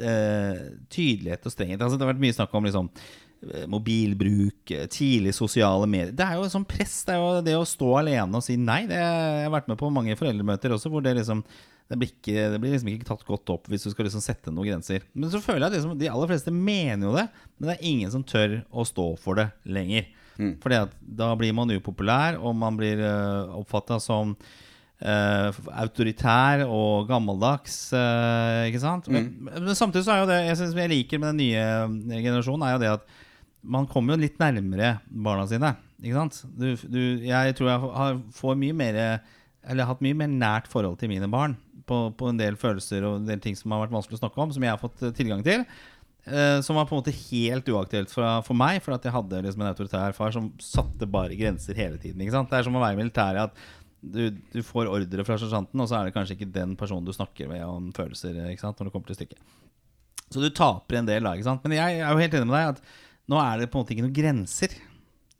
eh, 0.00 0.58
tydelighet 0.88 1.46
og 1.46 1.52
strenghet. 1.52 1.80
Altså, 1.80 1.96
det 1.96 2.06
har 2.06 2.12
vært 2.12 2.24
mye 2.24 2.36
snakk 2.36 2.54
om 2.56 2.66
liksom 2.66 2.90
eh, 2.96 3.66
mobilbruk, 3.70 4.74
eh, 4.74 4.88
tidlig 4.92 5.34
sosiale 5.36 5.88
medier. 5.90 6.14
Det 6.16 6.26
er 6.26 6.38
jo 6.38 6.46
et 6.46 6.54
sånt 6.54 6.68
press. 6.70 6.98
Det 7.06 7.16
er 7.16 7.22
jo 7.22 7.46
det 7.46 7.56
å 7.58 7.68
stå 7.68 7.92
alene 8.02 8.40
og 8.40 8.44
si 8.44 8.58
nei. 8.60 8.82
Det, 8.90 9.00
jeg 9.00 9.46
har 9.46 9.54
vært 9.54 9.72
med 9.72 9.80
på 9.80 9.92
mange 9.94 10.18
foreldremøter 10.18 10.76
også 10.76 10.92
hvor 10.92 11.04
det 11.04 11.16
liksom 11.20 11.44
det 11.86 11.96
blir, 12.00 12.10
ikke, 12.10 12.48
det 12.50 12.58
blir 12.58 12.72
liksom 12.74 12.88
ikke 12.90 13.06
tatt 13.06 13.24
godt 13.26 13.50
opp 13.54 13.68
hvis 13.70 13.84
du 13.86 13.92
skal 13.92 14.08
liksom 14.08 14.22
sette 14.24 14.50
noen 14.50 14.72
grenser. 14.72 15.04
Men 15.14 15.30
så 15.30 15.38
føler 15.42 15.62
jeg 15.62 15.68
at 15.68 15.76
liksom, 15.78 15.96
de 16.00 16.10
aller 16.10 16.30
fleste 16.32 16.54
mener 16.54 17.06
jo 17.06 17.14
det, 17.14 17.26
men 17.56 17.70
det 17.70 17.76
er 17.76 17.90
ingen 17.92 18.12
som 18.14 18.24
tør 18.26 18.60
å 18.74 18.86
stå 18.88 19.08
for 19.22 19.38
det 19.38 19.50
lenger. 19.70 20.08
Fordi 20.36 20.78
at 20.84 20.94
da 21.00 21.30
blir 21.38 21.54
man 21.56 21.72
upopulær, 21.72 22.36
og 22.36 22.56
man 22.58 22.76
blir 22.76 23.00
uh, 23.00 23.54
oppfatta 23.56 23.96
som 24.02 24.34
uh, 24.36 25.60
autoritær 25.80 26.66
og 26.66 27.06
gammeldags. 27.08 27.78
Uh, 27.94 28.66
ikke 28.68 28.82
sant? 28.82 29.08
Men, 29.12 29.30
men 29.46 29.72
samtidig 29.78 30.04
så 30.04 30.16
er 30.16 30.20
jo 30.22 30.30
det 30.32 30.42
jeg, 30.42 30.58
synes 30.60 30.76
jeg 30.76 30.92
liker 30.92 31.22
med 31.22 31.32
den 31.32 31.40
nye 31.44 32.20
generasjonen, 32.20 32.66
er 32.66 32.76
jo 32.76 32.82
det 32.84 32.92
at 32.98 33.16
man 33.66 33.88
kommer 33.90 34.14
jo 34.14 34.26
litt 34.26 34.36
nærmere 34.42 34.96
barna 35.08 35.46
sine. 35.50 35.72
Ikke 36.02 36.20
sant? 36.20 36.42
Du, 36.52 36.68
du, 36.84 37.00
jeg 37.24 37.56
tror 37.56 37.72
jeg 37.72 37.94
har, 37.96 38.20
får 38.36 38.60
mye 38.60 38.76
mer 38.76 39.00
Eller 39.66 39.84
har 39.84 39.94
hatt 39.94 40.04
mye 40.04 40.16
mer 40.16 40.30
nært 40.30 40.70
forhold 40.70 40.98
til 41.00 41.10
mine 41.10 41.28
barn 41.32 41.56
på, 41.86 41.98
på 42.18 42.30
en 42.30 42.38
del 42.40 42.56
følelser 42.58 43.04
og 43.06 43.20
en 43.20 43.28
del 43.28 43.42
ting 43.42 43.56
som 43.58 43.74
har 43.74 43.84
vært 43.84 43.94
vanskelig 43.94 44.18
å 44.18 44.22
snakke 44.24 44.42
om, 44.42 44.54
som 44.54 44.64
jeg 44.66 44.74
har 44.74 44.80
fått 44.82 45.02
eh, 45.06 45.14
tilgang 45.16 45.42
til. 45.46 45.64
eh, 46.26 46.60
som 46.66 46.78
var 46.78 46.86
på 46.88 46.96
en 46.96 47.02
måte 47.02 47.14
helt 47.14 47.68
uaktuelt 47.70 48.10
for, 48.10 48.26
for 48.46 48.58
meg, 48.58 48.80
for 48.82 48.96
at 48.96 49.04
jeg 49.06 49.14
hadde 49.14 49.42
liksom 49.44 49.62
en 49.62 49.70
autoritær 49.70 50.16
far 50.16 50.34
som 50.34 50.48
satte 50.62 51.06
bare 51.10 51.38
grenser 51.38 51.78
hele 51.78 51.98
tiden. 52.02 52.22
Ikke 52.22 52.34
sant? 52.34 52.50
Det 52.50 52.58
er 52.58 52.66
som 52.66 52.78
å 52.78 52.82
være 52.82 52.98
i 52.98 53.02
militæret. 53.02 53.50
at 53.50 53.84
du, 54.06 54.30
du 54.52 54.60
får 54.62 54.90
ordre 54.92 55.24
fra 55.26 55.38
sersjanten, 55.40 55.80
og 55.82 55.88
så 55.90 55.98
er 55.98 56.08
det 56.08 56.14
kanskje 56.14 56.36
ikke 56.36 56.52
den 56.54 56.74
personen 56.78 57.06
du 57.06 57.14
snakker 57.14 57.48
med 57.50 57.64
om 57.66 57.88
følelser 57.96 58.36
ikke 58.52 58.62
sant? 58.62 58.78
når 58.78 58.88
det 58.90 58.92
kommer 58.94 59.10
til 59.10 59.18
stykket. 59.18 59.40
Så 60.26 60.42
du 60.42 60.50
taper 60.50 61.00
en 61.00 61.08
del 61.08 61.26
da. 61.26 61.32
ikke 61.34 61.46
sant? 61.46 61.64
Men 61.66 61.78
jeg 61.78 62.00
er 62.02 62.10
jo 62.10 62.20
helt 62.20 62.34
enig 62.34 62.50
med 62.50 62.56
deg 62.58 62.74
at 62.74 62.84
nå 63.30 63.38
er 63.42 63.62
det 63.62 63.70
på 63.70 63.78
en 63.78 63.84
måte 63.84 63.94
ikke 63.94 64.04
noen 64.06 64.14
grenser. 64.18 64.74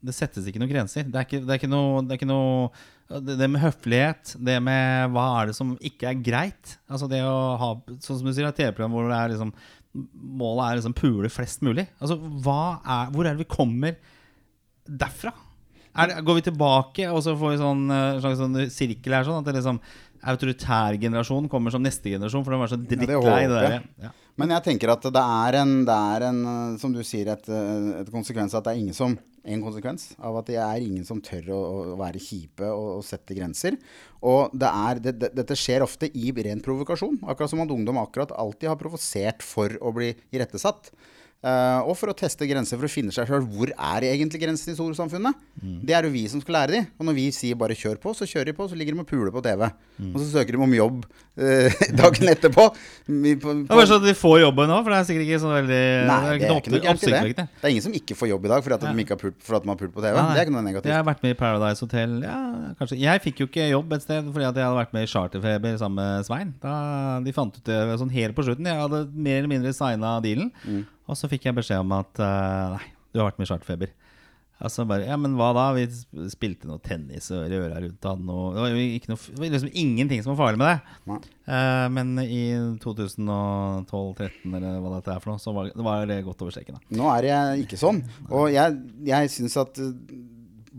Det 0.05 0.15
settes 0.15 0.47
ikke 0.47 0.61
noen 0.61 0.71
grenser. 0.71 1.07
Det 1.09 1.19
er 1.19 1.27
ikke, 1.27 1.41
det 1.47 1.55
er 1.55 1.61
ikke 1.61 1.73
noe, 1.73 2.03
det 2.05 2.15
er 2.15 2.21
ikke 2.21 2.29
noe 2.29 2.69
det, 3.07 3.37
det 3.39 3.49
med 3.49 3.63
høflighet, 3.63 4.35
det 4.43 4.57
med 4.67 5.15
hva 5.15 5.27
er 5.39 5.51
det 5.51 5.55
som 5.55 5.77
ikke 5.79 6.09
er 6.11 6.23
greit 6.27 6.73
Altså 6.91 7.07
det 7.07 7.21
å 7.23 7.37
ha 7.61 7.69
Sånn 8.03 8.19
som 8.19 8.27
du 8.27 8.33
sier, 8.35 8.49
et 8.49 8.59
TV-program 8.59 8.97
hvor 8.97 9.07
det 9.07 9.19
er 9.19 9.35
liksom 9.37 9.53
målet 9.97 10.65
er 10.67 10.79
liksom 10.81 10.95
pule 10.97 11.31
flest 11.33 11.63
mulig. 11.65 11.87
Altså, 12.05 12.19
er, 12.21 13.13
hvor 13.15 13.25
er 13.25 13.31
det 13.33 13.45
vi 13.47 13.49
kommer 13.49 13.95
derfra? 14.85 15.33
Er 15.97 16.11
det, 16.11 16.19
går 16.27 16.37
vi 16.37 16.45
tilbake, 16.51 17.07
og 17.09 17.23
så 17.25 17.33
får 17.39 17.55
vi 17.55 17.61
sånn 17.63 17.87
eh, 17.89 18.19
slags 18.21 18.43
sånn 18.43 18.59
sirkel 18.73 19.17
her? 19.17 19.25
Sånn 19.25 19.41
at 19.41 19.49
det 19.49 19.57
liksom 19.57 19.81
autoritær 20.27 20.97
generasjon 21.01 21.49
kommer 21.49 21.73
som 21.73 21.85
neste 21.85 22.13
generasjon, 22.13 22.45
for 22.45 22.53
de 22.53 22.61
er 22.61 22.73
så 22.73 22.79
drittlei 22.81 23.17
ja, 23.17 23.49
det 23.49 23.63
jeg. 23.63 23.81
der. 23.81 23.89
Ja. 24.05 24.13
Men 24.37 24.53
jeg 24.53 24.65
tenker 24.67 24.93
at 24.93 25.07
det 25.17 25.23
er 25.23 25.59
en, 25.63 25.75
det 25.89 25.97
er 26.17 26.27
en 26.29 26.43
eh, 26.53 26.77
som 26.83 26.93
du 26.93 27.01
sier, 27.07 27.33
et, 27.33 27.49
eh, 27.49 27.89
et 28.03 28.13
konsekvens 28.13 28.57
at 28.57 28.67
det 28.67 28.75
er 28.75 28.83
ingen 28.83 28.97
som 28.97 29.17
en 29.47 29.63
konsekvens 29.65 30.11
av 30.19 30.41
at 30.41 30.49
det 30.51 30.59
er 30.61 30.85
ingen 30.85 31.07
som 31.07 31.23
tør 31.25 31.53
å, 31.55 31.61
å 31.95 31.99
være 32.01 32.23
kjipe 32.23 32.69
og, 32.69 32.89
og 32.99 33.05
sette 33.07 33.37
grenser. 33.37 33.79
Og 34.27 34.55
det 34.57 34.71
er, 34.71 35.03
det, 35.03 35.15
det, 35.23 35.33
dette 35.39 35.59
skjer 35.59 35.85
ofte 35.87 36.11
i 36.11 36.33
ren 36.45 36.63
provokasjon. 36.65 37.21
Akkurat 37.31 37.53
som 37.53 37.63
at 37.65 37.75
ungdom 37.75 38.01
akkurat 38.03 38.35
alltid 38.35 38.73
har 38.73 38.81
provosert 38.81 39.45
for 39.47 39.79
å 39.81 39.95
bli 39.97 40.13
irettesatt. 40.35 40.91
Eh, 41.47 41.81
og 41.87 41.93
for 41.95 42.11
å 42.11 42.15
teste 42.17 42.47
grenser 42.49 42.79
for 42.81 42.89
å 42.89 42.91
finne 42.91 43.13
seg 43.15 43.29
sjøl. 43.29 43.45
Hvor 43.47 43.71
er 43.71 44.07
egentlig 44.09 44.41
grensen 44.43 44.73
i 44.73 44.77
storsamfunnet? 44.77 45.37
Det 45.87 45.95
er 45.95 46.03
jo 46.09 46.11
vi 46.11 46.25
som 46.33 46.41
skal 46.43 46.57
lære 46.57 46.73
de. 46.73 46.81
Og 46.99 47.07
når 47.07 47.15
vi 47.15 47.27
sier 47.31 47.55
bare 47.55 47.77
'kjør 47.77 48.01
på', 48.03 48.15
så 48.17 48.27
kjører 48.27 48.47
de 48.51 48.53
på. 48.57 48.67
Så 48.69 48.75
ligger 48.75 48.95
de 48.97 49.01
og 49.01 49.07
puler 49.07 49.31
på 49.31 49.43
TV. 49.45 49.63
Og 50.15 50.17
så 50.19 50.27
søker 50.33 50.57
de 50.57 50.63
om 50.65 50.73
jobb 50.75 51.05
eh, 51.39 51.71
dagen 52.01 52.27
etterpå. 52.33 52.75
Vi- 53.07 53.37
på- 53.37 53.53
Det 53.63 53.71
er 53.71 53.77
bare 53.77 53.87
så 53.87 54.01
de 54.03 54.15
får 54.17 54.41
jobben 54.43 54.67
nå, 54.69 54.83
for 54.83 54.91
det 54.91 54.99
er 54.99 55.05
sikkert 55.07 55.27
ikke 55.29 55.41
så 55.45 55.51
veldig 55.55 55.83
Nei, 56.09 56.19
det 56.21 56.27
er 56.27 56.39
det 56.39 56.51
er 56.51 56.57
ikke 56.57 56.71
noe 56.73 57.27
i 57.27 57.33
det. 57.37 57.37
Det 57.37 57.65
er 57.65 57.69
ingen 57.71 57.83
som 57.87 57.93
ikke 57.93 58.17
får 58.17 58.29
jobb 58.33 58.45
i 58.45 58.49
dag 58.49 58.63
fordi 58.65 58.75
at 58.75 58.81
de 58.97 59.05
ikke 59.05 59.15
har 59.15 59.23
pult, 59.23 59.39
fordi 59.47 59.57
at 59.57 59.63
de 59.63 59.69
har 59.69 59.77
pult 59.77 59.95
på 59.95 60.03
TV. 60.03 60.15
Nei. 60.17 60.33
Det 60.35 60.41
er 60.41 60.45
ikke 60.47 60.57
noe 60.57 60.67
negativt. 60.67 60.91
Jeg 60.91 60.97
har 60.99 61.05
vært 61.07 61.23
med 61.23 61.31
i 61.31 61.39
Paradise 61.39 61.81
Hotel. 61.87 62.11
Ja, 62.27 62.41
kanskje 62.81 62.99
Jeg 62.99 63.23
fikk 63.23 63.37
jo 63.45 63.47
ikke 63.47 63.71
jobb 63.71 63.93
et 63.93 64.03
sted 64.03 64.25
fordi 64.33 64.49
at 64.49 64.55
jeg 64.57 64.65
hadde 64.67 64.81
vært 64.83 64.93
med 64.97 65.03
i 65.07 65.13
Charterfeber 65.15 65.79
sammen 65.79 65.97
med 66.03 66.27
Svein. 66.27 66.55
Da 66.61 67.21
De 67.23 67.33
fant 67.33 67.55
ut 67.55 67.65
det 67.65 67.99
sånn 68.01 68.11
helt 68.11 68.35
på 68.35 68.43
slutten. 68.43 68.67
Jeg 68.67 68.81
hadde 68.83 69.07
mer 69.15 69.39
eller 69.45 69.49
mindre 69.53 69.73
signa 69.73 70.19
dealen. 70.21 70.51
Mm. 70.67 70.85
Og 71.07 71.19
så 71.19 71.31
fikk 71.31 71.49
jeg 71.49 71.57
beskjed 71.57 71.85
om 71.85 71.95
at 71.97 72.19
uh, 72.23 72.75
nei, 72.77 72.91
du 73.13 73.21
har 73.21 73.31
vært 73.31 73.41
med 73.41 73.51
Og 73.51 73.87
Altså 74.57 74.87
bare, 74.89 75.05
ja, 75.05 75.17
men 75.21 75.35
hva 75.37 75.51
da? 75.53 75.67
Vi 75.77 75.85
spilte 76.33 76.69
noe 76.69 76.81
tennis 76.81 77.27
og 77.35 77.45
røra 77.53 77.77
rundt 77.83 78.07
han. 78.09 78.23
Og 78.33 78.55
det 78.57 78.63
var 78.63 78.77
noe, 79.13 79.19
det 79.21 79.41
var 79.43 79.51
liksom 79.53 79.75
ingenting 79.83 80.23
som 80.25 80.33
var 80.33 80.39
farlig 80.47 80.61
med 80.63 80.71
det. 80.71 81.19
Eh, 81.53 81.89
men 81.93 82.15
i 82.23 82.41
2012-13 82.81 84.57
eller 84.57 84.79
hva 84.81 84.95
dette 84.95 85.13
er 85.13 85.21
for 85.21 85.35
noe, 85.35 85.43
så 85.43 85.53
var, 85.53 85.69
det 85.75 85.85
var 85.85 86.09
det 86.09 86.23
godt 86.25 86.47
over 86.47 86.57
streken. 86.57 86.81
Nå 86.97 87.11
er 87.13 87.29
det 87.29 87.67
ikke 87.67 87.81
sånn. 87.81 88.01
Og 88.31 88.49
jeg, 88.55 88.81
jeg 89.05 89.35
syns 89.35 89.59
at 89.61 89.83
uh, 89.83 89.93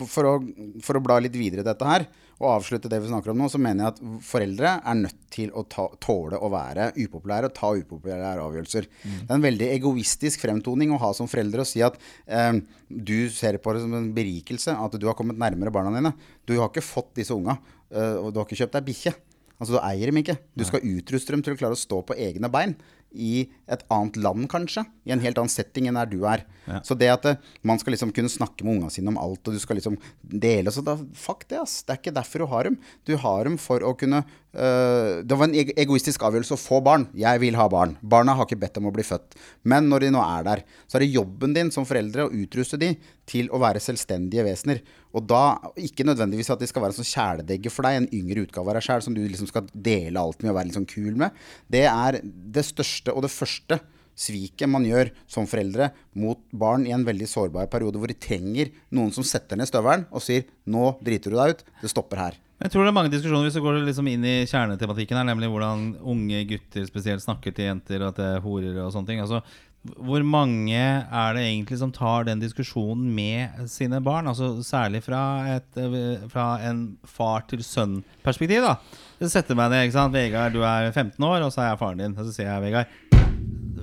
for 0.10 0.32
å, 0.32 0.34
for 0.82 0.98
å 0.98 1.04
bla 1.06 1.22
litt 1.22 1.38
videre 1.38 1.62
i 1.62 1.70
dette 1.70 1.92
her, 1.94 2.10
og 2.38 2.50
avslutte 2.52 2.90
det 2.92 3.00
vi 3.02 3.10
snakker 3.10 3.34
om 3.34 3.40
nå, 3.42 3.48
så 3.50 3.60
mener 3.62 3.84
jeg 3.84 3.94
at 3.96 4.02
foreldre 4.28 4.74
er 4.78 4.98
nødt 5.00 5.22
til 5.34 5.54
å 5.58 5.64
ta, 5.70 5.88
tåle 6.04 6.38
å 6.38 6.50
være 6.54 6.92
upopulære 6.98 7.50
og 7.50 7.56
ta 7.58 7.72
upopulære 7.80 8.34
avgjørelser. 8.44 8.90
Det 9.04 9.26
er 9.26 9.38
en 9.40 9.46
veldig 9.48 9.70
egoistisk 9.74 10.44
fremtoning 10.46 10.94
å 10.94 11.02
ha 11.02 11.14
som 11.18 11.30
foreldre 11.30 11.66
og 11.66 11.70
si 11.70 11.82
at 11.86 11.98
eh, 12.26 12.60
du 12.88 13.30
ser 13.34 13.58
på 13.62 13.74
det 13.74 13.86
som 13.86 13.96
en 13.98 14.12
berikelse 14.16 14.76
at 14.78 15.00
du 15.02 15.08
har 15.10 15.18
kommet 15.18 15.40
nærmere 15.42 15.74
barna 15.74 15.96
dine. 15.98 16.14
Du 16.46 16.60
har 16.60 16.70
ikke 16.70 16.86
fått 16.86 17.16
disse 17.18 17.34
unga, 17.34 17.58
eh, 17.90 18.20
og 18.22 18.30
du 18.32 18.42
har 18.42 18.46
ikke 18.46 18.62
kjøpt 18.62 18.78
deg 18.78 18.92
bikkje. 18.92 19.16
Altså 19.58 19.74
Du 19.74 19.82
eier 19.82 20.12
dem 20.12 20.22
ikke. 20.22 20.38
Du 20.54 20.62
skal 20.68 20.86
utruste 20.86 21.34
dem 21.34 21.42
til 21.42 21.56
å 21.56 21.60
klare 21.60 21.74
å 21.74 21.80
stå 21.80 22.04
på 22.06 22.18
egne 22.22 22.50
bein 22.54 22.78
i 23.12 23.48
et 23.72 23.84
annet 23.94 24.18
land, 24.20 24.48
kanskje. 24.52 24.84
I 25.08 25.14
en 25.16 25.24
helt 25.24 25.40
annen 25.40 25.52
setting 25.52 25.88
enn 25.90 26.00
der 26.00 26.10
du 26.12 26.20
er. 26.28 26.44
Så 26.84 26.98
det 27.00 27.10
at 27.12 27.26
eh, 27.30 27.40
man 27.68 27.80
skal 27.80 27.96
liksom 27.96 28.12
kunne 28.16 28.32
snakke 28.32 28.66
med 28.66 28.78
ungene 28.78 28.94
sine 28.94 29.14
om 29.14 29.20
alt, 29.22 29.42
og 29.48 29.56
du 29.56 29.62
skal 29.62 29.80
liksom 29.80 29.96
dele 30.22 30.74
så 30.74 30.84
da, 30.86 30.98
Fuck 31.18 31.48
det, 31.48 31.62
ass. 31.64 31.80
Det 31.88 31.96
er 31.96 32.02
ikke 32.02 32.18
derfor 32.18 32.44
du 32.44 32.52
har 32.52 32.68
dem. 32.68 32.78
Du 33.08 33.16
har 33.22 33.48
dem 33.48 33.58
for 33.62 33.86
å 33.86 33.94
kunne 33.98 34.26
øh, 34.58 35.24
Det 35.24 35.38
var 35.38 35.48
en 35.48 35.56
egoistisk 35.56 36.24
avgjørelse 36.28 36.58
å 36.58 36.62
få 36.62 36.82
barn. 36.84 37.08
Jeg 37.18 37.42
vil 37.44 37.58
ha 37.60 37.68
barn. 37.72 37.96
Barna 38.02 38.36
har 38.38 38.48
ikke 38.48 38.60
bedt 38.60 38.80
om 38.82 38.90
å 38.90 38.94
bli 38.96 39.06
født. 39.06 39.38
Men 39.64 39.90
når 39.92 40.06
de 40.06 40.12
nå 40.16 40.22
er 40.24 40.48
der, 40.48 40.64
så 40.88 40.98
er 40.98 41.06
det 41.06 41.14
jobben 41.16 41.56
din 41.56 41.72
som 41.74 41.88
foreldre 41.88 42.28
å 42.28 42.34
utruste 42.34 42.80
de 42.82 42.94
til 43.30 43.52
å 43.54 43.62
være 43.62 43.84
selvstendige 43.84 44.46
vesener. 44.48 44.82
Og 45.16 45.28
da 45.30 45.58
ikke 45.80 46.06
nødvendigvis 46.08 46.52
at 46.54 46.62
de 46.62 46.70
skal 46.70 46.84
være 46.84 46.96
en 46.96 47.02
sånn 47.02 47.12
kjæledegge 47.12 47.74
for 47.74 47.88
deg, 47.88 48.00
en 48.00 48.10
yngre 48.20 48.46
utgave 48.48 48.74
av 48.74 48.80
deg 48.80 48.88
sjæl 48.88 49.06
som 49.06 49.18
du 49.18 49.24
liksom 49.26 49.50
skal 49.52 49.70
dele 49.74 50.22
alt 50.22 50.42
med 50.44 50.54
og 50.54 50.60
være 50.60 50.70
litt 50.70 50.80
sånn 50.80 50.90
kul 50.90 51.14
med. 51.20 51.46
Det 51.72 51.86
er 51.90 52.22
det 52.24 52.66
største 52.68 53.16
og 53.16 53.26
det 53.26 53.34
første 53.34 53.80
sviket 54.18 54.70
man 54.70 54.86
gjør 54.88 55.12
som 55.30 55.48
foreldre 55.50 55.92
mot 56.18 56.42
barn 56.50 56.88
i 56.90 56.94
en 56.96 57.06
veldig 57.08 57.30
sårbar 57.30 57.70
periode 57.72 58.02
hvor 58.02 58.12
de 58.12 58.18
trenger 58.18 58.74
noen 58.90 59.14
som 59.14 59.26
setter 59.28 59.60
ned 59.60 59.70
støvelen 59.70 60.08
og 60.10 60.26
sier 60.26 60.50
'nå 60.66 60.98
driter 61.06 61.32
du 61.32 61.38
deg 61.38 61.54
ut, 61.54 61.64
det 61.82 61.94
stopper 61.94 62.18
her'. 62.18 62.40
Jeg 62.58 62.74
tror 62.74 62.88
det 62.88 62.90
er 62.90 62.96
mange 62.98 63.12
diskusjoner 63.14 63.46
hvis 63.46 63.58
du 63.60 63.62
går 63.62 63.84
liksom 63.86 64.08
inn 64.10 64.24
i 64.26 64.38
kjernetematikken 64.50 65.20
her, 65.20 65.26
nemlig 65.30 65.50
hvordan 65.54 65.92
unge 66.02 66.40
gutter 66.50 66.88
spesielt 66.90 67.22
snakker 67.22 67.54
til 67.54 67.68
jenter, 67.70 68.02
at 68.08 68.18
det 68.18 68.30
er 68.34 68.42
horer 68.42 68.80
og 68.82 68.90
sånne 68.96 69.12
ting. 69.12 69.22
Altså, 69.22 69.44
hvor 69.86 70.26
mange 70.26 70.74
er 70.74 71.38
det 71.38 71.44
egentlig 71.46 71.78
som 71.78 71.94
tar 71.94 72.26
den 72.28 72.42
diskusjonen 72.42 73.12
med 73.14 73.70
sine 73.70 74.02
barn? 74.04 74.28
Altså 74.32 74.56
Særlig 74.66 75.04
fra, 75.06 75.22
et, 75.54 75.70
eh, 75.78 76.26
fra 76.34 76.48
en 76.66 76.98
far 77.06 77.46
til 77.48 77.62
sønn-perspektiv. 77.64 78.66
da 78.66 78.76
Det 79.20 79.32
setter 79.32 79.56
meg 79.56 79.70
ned. 79.70 79.86
ikke 79.86 80.00
sant 80.00 80.18
Vegard, 80.18 80.54
du 80.58 80.66
er 80.66 80.92
15 80.92 81.24
år, 81.24 81.46
og 81.46 81.54
så 81.54 81.62
er 81.62 81.70
jeg 81.70 81.80
faren 81.86 82.02
din. 82.02 82.18
Og 82.18 82.26
så 82.26 82.34
sier 82.34 82.50
jeg 82.50 82.66
Vegard 82.66 82.88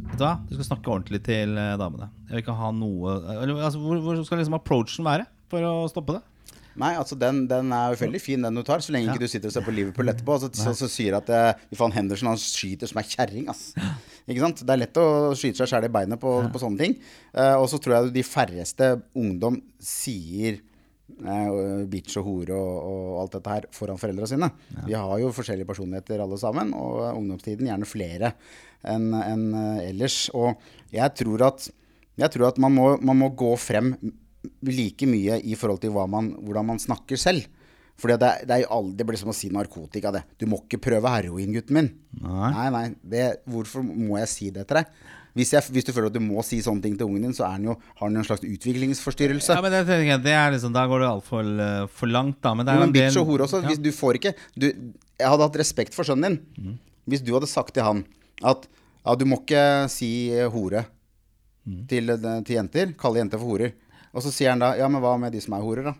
Vet 0.05 0.19
du 0.19 0.27
hva, 0.27 0.35
du 0.47 0.55
skal 0.55 0.67
snakke 0.67 0.91
ordentlig 0.91 1.23
til 1.25 1.57
eh, 1.57 1.79
damene. 1.79 2.11
Jeg 2.27 2.35
vil 2.35 2.43
ikke 2.43 2.59
ha 2.59 2.75
noe 2.75 3.15
altså, 3.39 3.79
hvor, 3.79 4.03
hvor 4.03 4.21
skal 4.27 4.43
liksom 4.43 4.59
approachen 4.59 5.07
være 5.07 5.27
for 5.51 5.63
å 5.63 5.89
stoppe 5.91 6.19
det? 6.19 6.23
Nei, 6.81 6.91
altså 6.99 7.17
den, 7.19 7.45
den 7.51 7.71
er 7.75 7.93
jo 7.93 8.01
veldig 8.01 8.21
fin, 8.23 8.43
den 8.43 8.59
du 8.59 8.65
tar, 8.67 8.83
så 8.83 8.95
lenge 8.95 9.13
ikke 9.13 9.27
du 9.27 9.31
sitter 9.31 9.51
og 9.51 9.55
ser 9.55 9.65
på 9.67 9.75
Liverpool 9.75 10.11
etterpå. 10.11 10.39
Så, 10.43 10.51
så, 10.59 10.75
så 10.75 10.89
sier 10.91 11.15
at 11.21 11.31
eh, 11.31 11.63
Van 11.79 11.95
Henderson 11.95 12.33
han 12.33 12.41
skyter 12.41 12.91
som 12.91 12.99
ei 12.99 13.07
kjerring, 13.07 13.47
ass. 13.53 13.69
Ikke 14.25 14.43
sant? 14.43 14.63
Det 14.65 14.75
er 14.75 14.81
lett 14.81 15.01
å 15.01 15.07
skyte 15.39 15.61
seg 15.61 15.71
sjæl 15.71 15.87
i 15.87 15.93
beinet 15.93 16.21
på, 16.21 16.33
på 16.51 16.63
sånne 16.63 16.81
ting. 16.81 16.97
Uh, 17.37 17.61
og 17.61 17.69
så 17.71 17.79
tror 17.83 17.99
jeg 17.99 18.15
de 18.15 18.25
færreste 18.27 18.89
ungdom 19.21 19.61
sier 19.85 20.59
uh, 21.21 21.85
bitch 21.91 22.17
og 22.21 22.27
hore 22.31 22.57
og, 22.57 22.75
og 22.89 23.21
alt 23.23 23.37
dette 23.37 23.55
her 23.55 23.69
foran 23.77 24.01
foreldra 24.01 24.29
sine. 24.31 24.49
Vi 24.89 24.97
har 24.97 25.15
jo 25.21 25.33
forskjellige 25.37 25.69
personligheter 25.69 26.25
alle 26.25 26.41
sammen, 26.41 26.73
og 26.75 27.05
ungdomstiden 27.13 27.69
gjerne 27.69 27.89
flere 27.89 28.35
enn 28.83 29.13
en, 29.21 29.47
uh, 29.53 29.85
ellers. 29.85 30.25
Og 30.35 30.57
jeg 30.95 31.15
tror 31.21 31.47
at, 31.53 31.69
jeg 32.25 32.35
tror 32.35 32.49
at 32.51 32.61
man, 32.65 32.75
må, 32.75 32.91
man 33.05 33.21
må 33.23 33.31
gå 33.37 33.53
frem 33.61 33.95
like 34.69 35.09
mye 35.09 35.41
i 35.43 35.57
forhold 35.59 35.83
til 35.83 35.95
man, 36.11 36.35
hvordan 36.45 36.73
man 36.73 36.81
snakker 36.83 37.21
selv. 37.21 37.47
Fordi 38.01 38.17
det, 38.19 38.31
det, 38.51 38.63
det 38.99 39.07
blir 39.07 39.19
som 39.21 39.31
å 39.31 39.37
si 39.37 39.51
narkotika, 39.55 40.11
det. 40.15 40.25
Du 40.41 40.49
må 40.51 40.59
ikke 40.65 40.83
prøve 40.83 41.13
heroin, 41.15 41.53
gutten 41.55 41.77
min. 41.79 41.91
Nei. 42.25 42.49
nei. 42.57 42.71
nei 42.75 42.87
det, 43.07 43.27
hvorfor 43.47 43.85
må 43.87 44.19
jeg 44.19 44.33
si 44.33 44.49
det 44.55 44.67
til 44.67 44.81
deg? 44.81 44.97
Hvis, 45.35 45.51
jeg, 45.51 45.67
hvis 45.75 45.87
du 45.87 45.91
føler 45.91 46.13
at 46.13 46.15
du 46.15 46.23
må 46.23 46.43
si 46.47 46.61
sånne 46.63 46.83
ting 46.83 46.95
til 46.99 47.09
ungen 47.09 47.27
din, 47.27 47.35
så 47.35 47.49
den 47.55 47.69
jo, 47.71 47.75
har 47.99 48.07
han 48.07 48.19
jo 48.19 48.23
en 48.23 48.27
slags 48.27 48.45
utviklingsforstyrrelse. 48.47 49.55
Ja, 49.57 49.63
men 49.63 49.75
det, 49.75 50.19
det 50.23 50.35
er 50.35 50.55
liksom, 50.55 50.75
Da 50.75 50.85
går 50.91 51.03
det 51.03 51.09
altfor 51.11 51.49
uh, 51.59 51.87
for 51.91 52.11
langt, 52.11 52.39
da. 52.43 52.55
Men 52.55 52.67
det 52.67 52.75
er 52.75 52.79
Jo, 52.79 52.85
men 52.85 52.95
bitch 52.95 53.19
og 53.23 53.31
hore 53.31 53.47
også. 53.49 53.63
Ja. 53.65 53.71
Hvis 53.73 53.83
du 53.83 53.91
får 53.95 54.21
ikke 54.21 54.35
du, 54.55 54.69
Jeg 54.71 55.31
hadde 55.31 55.49
hatt 55.49 55.59
respekt 55.59 55.97
for 55.97 56.07
sønnen 56.07 56.39
din 56.39 56.77
hvis 57.05 57.21
du 57.21 57.35
hadde 57.35 57.49
sagt 57.51 57.75
til 57.77 57.85
han 57.85 57.99
at 58.41 58.63
ja, 58.65 59.15
du 59.19 59.27
må 59.29 59.43
ikke 59.43 59.65
si 59.93 60.09
hore 60.33 60.49
hore 60.55 60.85
til, 61.89 62.11
eh, 62.13 62.41
til 62.45 62.57
jenter. 62.57 62.95
Kalle 63.01 63.21
jenter 63.21 63.41
for 63.41 63.55
horer. 63.55 63.75
Og 64.15 64.23
så 64.23 64.33
sier 64.33 64.55
han 64.55 64.63
da 64.63 64.75
ja, 64.79 64.89
men 64.91 65.03
hva 65.03 65.17
med 65.21 65.35
de 65.35 65.43
som 65.43 65.57
er 65.57 65.65
horer, 65.65 65.91
da? 65.91 65.95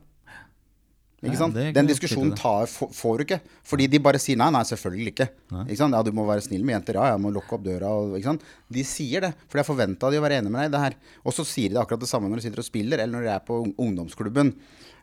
Ikke 1.25 1.39
sant? 1.41 1.57
er 1.57 1.73
Den 1.75 1.89
diskusjonen 1.89 2.35
tar, 2.37 2.69
får, 2.69 3.17
du 3.17 3.25
ikke. 3.25 3.41
Fordi 3.67 3.87
de 3.91 4.01
bare 4.03 4.21
sier 4.21 4.39
nei, 4.41 4.51
nei, 4.53 4.63
selvfølgelig 4.69 5.13
ikke. 5.15 5.27
ikke 5.63 5.79
sant? 5.81 5.97
Ja, 5.97 6.03
du 6.05 6.13
må 6.17 6.27
være 6.29 6.45
snill 6.45 6.65
med 6.67 6.77
jenter. 6.77 6.99
Ja, 7.01 7.15
jeg 7.15 7.23
må 7.25 7.33
lukke 7.33 7.57
opp 7.57 7.65
døra. 7.65 7.93
Og, 7.97 8.17
ikke 8.19 8.33
sant? 8.33 8.49
De 8.77 8.85
sier 8.87 9.25
det, 9.25 9.33
for 9.49 9.61
jeg 9.61 9.69
forventa 9.69 10.11
de 10.13 10.21
å 10.21 10.25
være 10.25 10.43
enig 10.43 10.53
med 10.53 10.67
deg 10.67 10.73
i 10.73 10.75
det 10.75 10.83
her. 10.83 10.99
Og 11.25 11.37
så 11.37 11.47
sier 11.49 11.73
de 11.73 11.81
akkurat 11.81 12.03
det 12.05 12.11
samme 12.11 12.29
når 12.31 12.43
de 12.43 12.49
sitter 12.49 12.65
og 12.65 12.69
spiller, 12.69 13.01
eller 13.01 13.17
når 13.17 13.29
de 13.29 13.33
er 13.37 13.47
på 13.49 13.61
ungdomsklubben. 13.73 14.53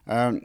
Eh, 0.05 0.41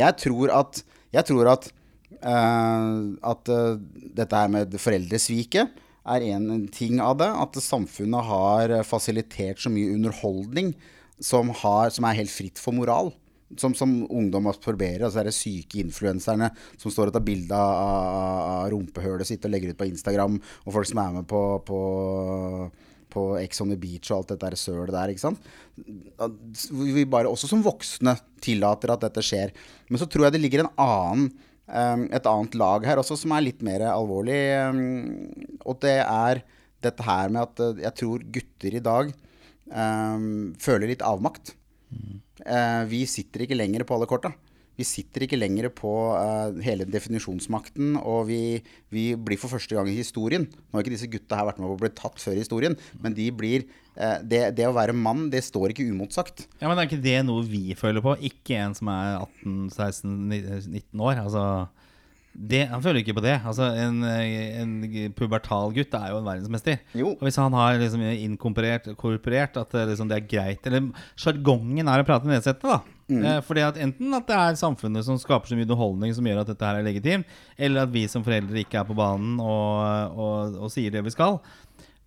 jeg 0.00 0.18
tror 0.24 0.54
at, 0.56 0.82
jeg 1.14 1.30
tror 1.30 1.52
at, 1.54 1.70
eh, 2.18 2.90
at 3.34 3.54
eh, 3.54 3.82
dette 4.18 4.42
her 4.42 4.54
med 4.56 4.78
foreldresviket 4.82 5.82
er 6.10 6.30
en 6.32 6.66
ting 6.74 6.98
av 7.04 7.20
det. 7.22 7.30
At 7.30 7.60
samfunnet 7.62 8.32
har 8.32 8.80
fasilitert 8.88 9.62
så 9.62 9.70
mye 9.70 9.94
underholdning 9.94 10.74
som, 11.20 11.52
har, 11.62 11.90
som 11.94 12.06
er 12.08 12.20
helt 12.20 12.32
fritt 12.32 12.60
for 12.60 12.76
moral. 12.76 13.12
Som, 13.58 13.74
som 13.74 13.90
ungdom 14.06 14.46
absorberer. 14.46 15.02
Altså 15.08 15.24
det 15.26 15.34
syke 15.34 15.80
influenserne 15.82 16.52
som 16.78 16.92
står 16.92 17.10
og 17.10 17.16
tar 17.16 17.24
bilde 17.26 17.56
av, 17.56 17.72
av, 17.80 18.68
rumpehølet 18.70 19.26
sitt 19.26 19.46
og 19.48 19.50
legger 19.50 19.72
ut 19.72 19.80
på 19.80 19.88
Instagram, 19.90 20.36
og 20.38 20.76
folk 20.76 20.86
som 20.86 21.00
er 21.02 21.16
med 21.18 21.26
på, 21.30 21.42
på 21.66 21.80
på 23.10 23.24
Ex 23.40 23.60
on 23.62 23.72
the 23.72 23.78
Beach 23.80 24.10
og 24.10 24.20
alt 24.20 24.34
dette 24.34 24.58
sølet 24.60 24.94
der. 24.94 25.12
ikke 25.12 25.24
sant? 25.24 25.46
Vi 26.70 27.04
bare, 27.10 27.30
også 27.30 27.50
som 27.50 27.64
voksne 27.64 28.16
tillater 28.42 28.94
at 28.94 29.04
dette 29.04 29.24
skjer. 29.24 29.54
Men 29.90 30.00
så 30.00 30.08
tror 30.10 30.28
jeg 30.28 30.36
det 30.36 30.42
ligger 30.44 30.64
en 30.64 30.72
annen, 30.80 31.32
eh, 31.66 32.06
et 32.16 32.30
annet 32.30 32.54
lag 32.58 32.86
her 32.86 33.02
også 33.02 33.18
som 33.18 33.34
er 33.34 33.48
litt 33.48 33.64
mer 33.66 33.88
alvorlig. 33.90 34.38
eh, 34.54 35.58
og 35.64 35.80
det 35.82 35.98
er 36.04 36.44
dette 36.80 37.04
her 37.04 37.28
med 37.28 37.42
at 37.42 37.60
eh, 37.66 37.82
jeg 37.86 37.98
tror 38.02 38.30
gutter 38.38 38.78
i 38.78 38.84
dag 38.84 39.12
føler 39.70 40.90
litt 40.90 41.04
avmakt. 41.06 41.54
Eh, 42.46 42.84
vi 42.90 43.04
sitter 43.08 43.44
ikke 43.44 43.58
lenger 43.58 43.84
på 43.86 43.96
alle 43.96 44.08
korta. 44.10 44.32
Vi 44.80 44.86
sitter 44.88 45.26
ikke 45.26 45.36
lenger 45.36 45.68
på 45.76 45.90
eh, 46.16 46.60
hele 46.64 46.86
definisjonsmakten, 46.88 47.98
og 48.00 48.30
vi, 48.30 48.60
vi 48.94 49.10
blir 49.18 49.40
for 49.40 49.52
første 49.52 49.76
gang 49.76 49.90
i 49.90 49.98
historien 49.98 50.46
Nå 50.48 50.78
har 50.78 50.86
ikke 50.86 50.94
disse 50.94 51.10
gutta 51.10 51.36
her 51.36 51.50
vært 51.50 51.60
med 51.60 51.68
på 51.68 51.74
å 51.76 51.82
bli 51.82 51.90
tatt 51.98 52.22
før 52.22 52.38
i 52.38 52.44
historien, 52.44 52.76
men 53.02 53.16
de 53.16 53.26
blir 53.34 53.66
eh, 53.66 54.22
det, 54.24 54.40
det 54.56 54.68
å 54.70 54.76
være 54.76 54.96
mann, 54.96 55.26
det 55.32 55.42
står 55.44 55.74
ikke 55.74 55.88
umotsagt. 55.90 56.46
Ja, 56.62 56.70
Men 56.70 56.80
er 56.80 56.88
ikke 56.88 57.02
det 57.04 57.18
noe 57.28 57.44
vi 57.44 57.76
føler 57.76 58.04
på? 58.04 58.16
Ikke 58.30 58.56
en 58.62 58.78
som 58.78 58.88
er 58.94 59.20
18-16-19 59.44 61.04
år. 61.10 61.20
Altså 61.26 61.44
det, 62.32 62.62
Han 62.70 62.82
føler 62.82 63.02
ikke 63.02 63.16
på 63.18 63.24
det. 63.24 63.34
Altså 63.42 63.66
En, 63.74 64.04
en 64.06 65.12
pubertal 65.16 65.72
gutt 65.74 65.94
er 65.98 66.12
jo 66.12 66.20
en 66.20 66.28
verdensmester. 66.28 66.78
Jo. 66.94 67.14
Og 67.16 67.24
Hvis 67.26 67.38
han 67.40 67.54
har 67.58 67.80
liksom 67.80 68.04
inkorporert 68.06 69.58
at 69.58 69.76
liksom, 69.90 70.10
det 70.10 70.20
er 70.20 70.30
greit 70.30 70.66
Eller 70.70 70.90
sjargongen 71.18 71.90
er 71.90 72.02
å 72.02 72.06
prate 72.06 72.30
nedsettende, 72.30 72.78
da. 72.78 72.96
Eh, 73.10 73.40
fordi 73.42 73.64
at 73.66 73.78
Enten 73.82 74.14
at 74.14 74.28
det 74.28 74.36
er 74.38 74.60
samfunnet 74.60 75.06
som 75.06 75.18
skaper 75.18 75.50
så 75.50 75.58
mye 75.58 75.66
underholdning 75.66 76.14
som 76.14 76.26
gjør 76.26 76.44
at 76.44 76.52
dette 76.52 76.68
her 76.68 76.78
er 76.78 76.86
legitimt, 76.86 77.26
eller 77.58 77.82
at 77.82 77.94
vi 77.94 78.04
som 78.10 78.22
foreldre 78.26 78.62
ikke 78.62 78.78
er 78.78 78.86
på 78.86 78.94
banen 78.98 79.40
og, 79.42 80.14
og, 80.14 80.60
og 80.66 80.70
sier 80.72 80.94
det 80.94 81.02
vi 81.06 81.14
skal. 81.14 81.40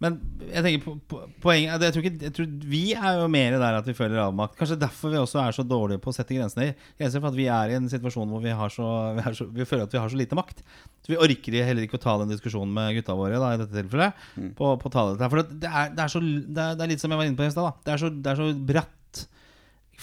Men 0.03 0.17
jeg 0.51 0.63
tenker 0.65 0.81
på, 0.83 0.93
på, 1.07 1.19
poenget 1.45 1.81
jeg 1.87 1.93
tror, 1.95 2.03
ikke, 2.03 2.19
jeg 2.27 2.33
tror 2.35 2.47
Vi 2.73 2.81
er 2.93 3.19
jo 3.21 3.27
mer 3.31 3.53
der 3.61 3.77
at 3.79 3.85
vi 3.87 3.93
føler 3.95 4.19
avmakt. 4.25 4.57
Kanskje 4.59 4.75
derfor 4.81 5.13
vi 5.13 5.21
også 5.21 5.39
er 5.39 5.55
så 5.55 5.63
dårlige 5.63 6.01
på 6.03 6.11
å 6.11 6.15
sette 6.17 6.35
grensene. 6.35 6.73
Grenser 6.99 7.23
for 7.23 7.31
at 7.31 7.37
vi 7.39 7.45
er 7.47 7.71
i 7.71 7.77
en 7.79 7.87
situasjon 7.91 8.27
hvor 8.33 8.43
vi, 8.43 8.51
har 8.59 8.73
så, 8.73 8.87
vi, 9.15 9.23
så, 9.39 9.47
vi 9.55 9.67
føler 9.69 9.85
at 9.87 9.95
vi 9.95 10.01
har 10.03 10.11
så 10.11 10.19
lite 10.19 10.35
makt. 10.35 10.59
Så 11.05 11.13
vi 11.13 11.19
orker 11.23 11.55
heller 11.69 11.87
ikke 11.87 11.95
å 12.01 12.03
ta 12.03 12.17
den 12.19 12.33
diskusjonen 12.33 12.75
med 12.75 12.97
gutta 12.99 13.15
våre 13.15 13.39
da, 13.39 13.53
i 13.55 13.61
dette 13.63 13.79
tilfellet. 13.79 14.19
På, 14.59 14.73
på 14.81 14.91
å 14.91 14.93
ta 14.93 15.05
dette. 15.13 15.31
For 15.31 15.41
det 15.47 15.71
er, 15.71 15.95
det, 15.95 16.03
er 16.03 16.11
så, 16.11 16.19
det, 16.27 16.67
er, 16.67 16.75
det 16.75 16.85
er 16.87 16.91
litt 16.93 17.03
som 17.05 17.15
jeg 17.15 17.21
var 17.23 17.31
inne 17.31 17.39
på 17.39 17.47
i 17.47 17.53
stad. 17.55 17.79
Det, 17.87 17.95
er 17.95 18.03
så- 18.03 18.13
det 18.27 18.35
så 18.43 18.49
bratt 18.73 19.23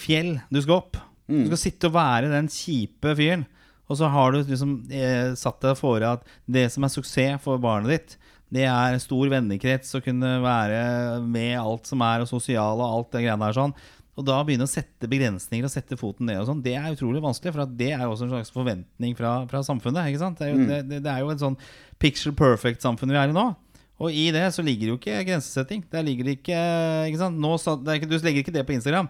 fjell 0.01 0.33
du 0.49 0.61
skal 0.63 0.79
opp. 0.81 0.97
Du 1.31 1.45
skal 1.53 1.59
sitte 1.61 1.87
og 1.87 1.95
være 1.95 2.31
den 2.33 2.49
kjipe 2.51 3.13
fyren. 3.15 3.45
Og 3.91 3.97
så 3.99 4.07
har 4.11 4.31
du 4.31 4.41
liksom 4.47 4.77
eh, 4.89 5.33
satt 5.35 5.61
deg 5.63 5.77
fore 5.79 6.13
at 6.15 6.27
det 6.47 6.65
som 6.71 6.83
er 6.87 6.91
suksess 6.93 7.41
for 7.43 7.59
barnet 7.61 7.91
ditt, 7.91 8.13
det 8.51 8.65
er 8.67 8.93
en 8.97 9.01
stor 9.01 9.31
vennekrets 9.31 9.95
å 9.95 10.03
kunne 10.03 10.35
være 10.43 10.83
med 11.23 11.55
alt 11.61 11.87
som 11.87 12.03
er, 12.03 12.23
og 12.23 12.29
sosial 12.29 12.81
og 12.81 12.87
alt 12.87 13.11
det 13.15 13.25
greiene 13.25 13.47
der 13.47 13.57
sånn. 13.57 13.75
Og 14.19 14.25
da 14.27 14.41
begynne 14.43 14.67
å 14.67 14.69
sette 14.69 15.07
begrensninger 15.09 15.65
og 15.65 15.71
sette 15.71 15.95
foten 15.97 16.27
ned 16.27 16.41
og 16.41 16.49
sånn, 16.49 16.61
det 16.65 16.75
er 16.75 16.91
utrolig 16.91 17.23
vanskelig. 17.23 17.55
For 17.55 17.63
at 17.63 17.73
det 17.79 17.93
er 17.95 18.03
jo 18.03 18.11
også 18.11 18.27
en 18.27 18.33
slags 18.35 18.51
forventning 18.53 19.15
fra, 19.17 19.37
fra 19.49 19.63
samfunnet. 19.65 20.11
ikke 20.11 20.21
sant? 20.21 20.41
Det 20.41 20.49
er, 20.49 20.51
jo, 20.51 20.67
det, 20.67 20.79
det, 20.89 20.99
det 21.05 21.13
er 21.13 21.23
jo 21.23 21.31
et 21.31 21.41
sånn 21.41 21.55
picture 22.01 22.35
perfect-samfunn 22.35 23.13
vi 23.13 23.21
er 23.21 23.31
i 23.31 23.37
nå. 23.37 23.47
Og 24.01 24.17
i 24.17 24.27
det 24.33 24.43
så 24.51 24.65
ligger 24.65 24.91
jo 24.91 24.97
ikke 24.99 25.23
grensesetting. 25.29 25.85
Der 25.93 26.03
ligger 26.03 26.27
det 26.27 26.39
ikke, 26.39 26.59
ikke 27.07 27.21
sant? 27.21 27.39
Nå, 27.39 27.53
det 27.85 27.99
ikke, 27.99 28.09
Du 28.11 28.17
legger 28.17 28.43
ikke 28.43 28.55
det 28.57 28.65
på 28.67 28.75
Instagram. 28.75 29.09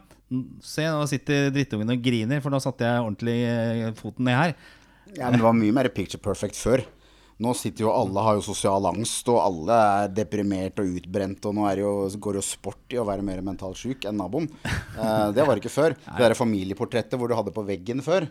Se, 0.63 0.85
nå 0.85 1.05
sitter 1.09 1.49
drittungen 1.55 1.91
og 1.95 2.03
griner, 2.03 2.43
for 2.43 2.53
nå 2.53 2.61
satte 2.63 2.85
jeg 2.87 3.03
ordentlig 3.03 3.37
eh, 3.47 3.85
foten 3.97 4.27
ned 4.27 4.37
her. 4.37 4.55
Ja, 5.17 5.27
men 5.31 5.39
det 5.39 5.47
var 5.47 5.55
mye 5.57 5.75
mer 5.75 5.89
picture 5.91 6.21
perfect 6.23 6.59
før. 6.59 6.85
Nå 7.41 7.53
sitter 7.57 7.87
jo 7.87 7.93
alle 7.93 8.21
har 8.21 8.37
jo 8.37 8.43
sosial 8.45 8.85
angst, 8.91 9.25
og 9.31 9.39
alle 9.41 9.77
er 10.03 10.11
deprimert 10.13 10.77
og 10.81 10.99
utbrent. 10.99 11.47
Og 11.49 11.55
nå 11.57 11.65
det 11.71 11.81
jo, 11.81 11.93
går 12.21 12.37
det 12.37 12.43
jo 12.43 12.47
sport 12.51 12.93
i 12.93 12.99
å 13.01 13.07
være 13.07 13.25
mer 13.25 13.41
mentalt 13.45 13.79
syk 13.79 14.05
enn 14.09 14.19
naboen. 14.21 14.49
Eh, 14.61 15.27
det 15.33 15.45
var 15.47 15.55
det 15.57 15.63
ikke 15.63 15.73
før. 15.73 15.97
Det 16.21 16.27
der 16.27 16.37
familieportrettet 16.37 17.17
hvor 17.17 17.31
du 17.31 17.33
hadde 17.37 17.53
på 17.55 17.63
veggen 17.65 18.03
før. 18.05 18.27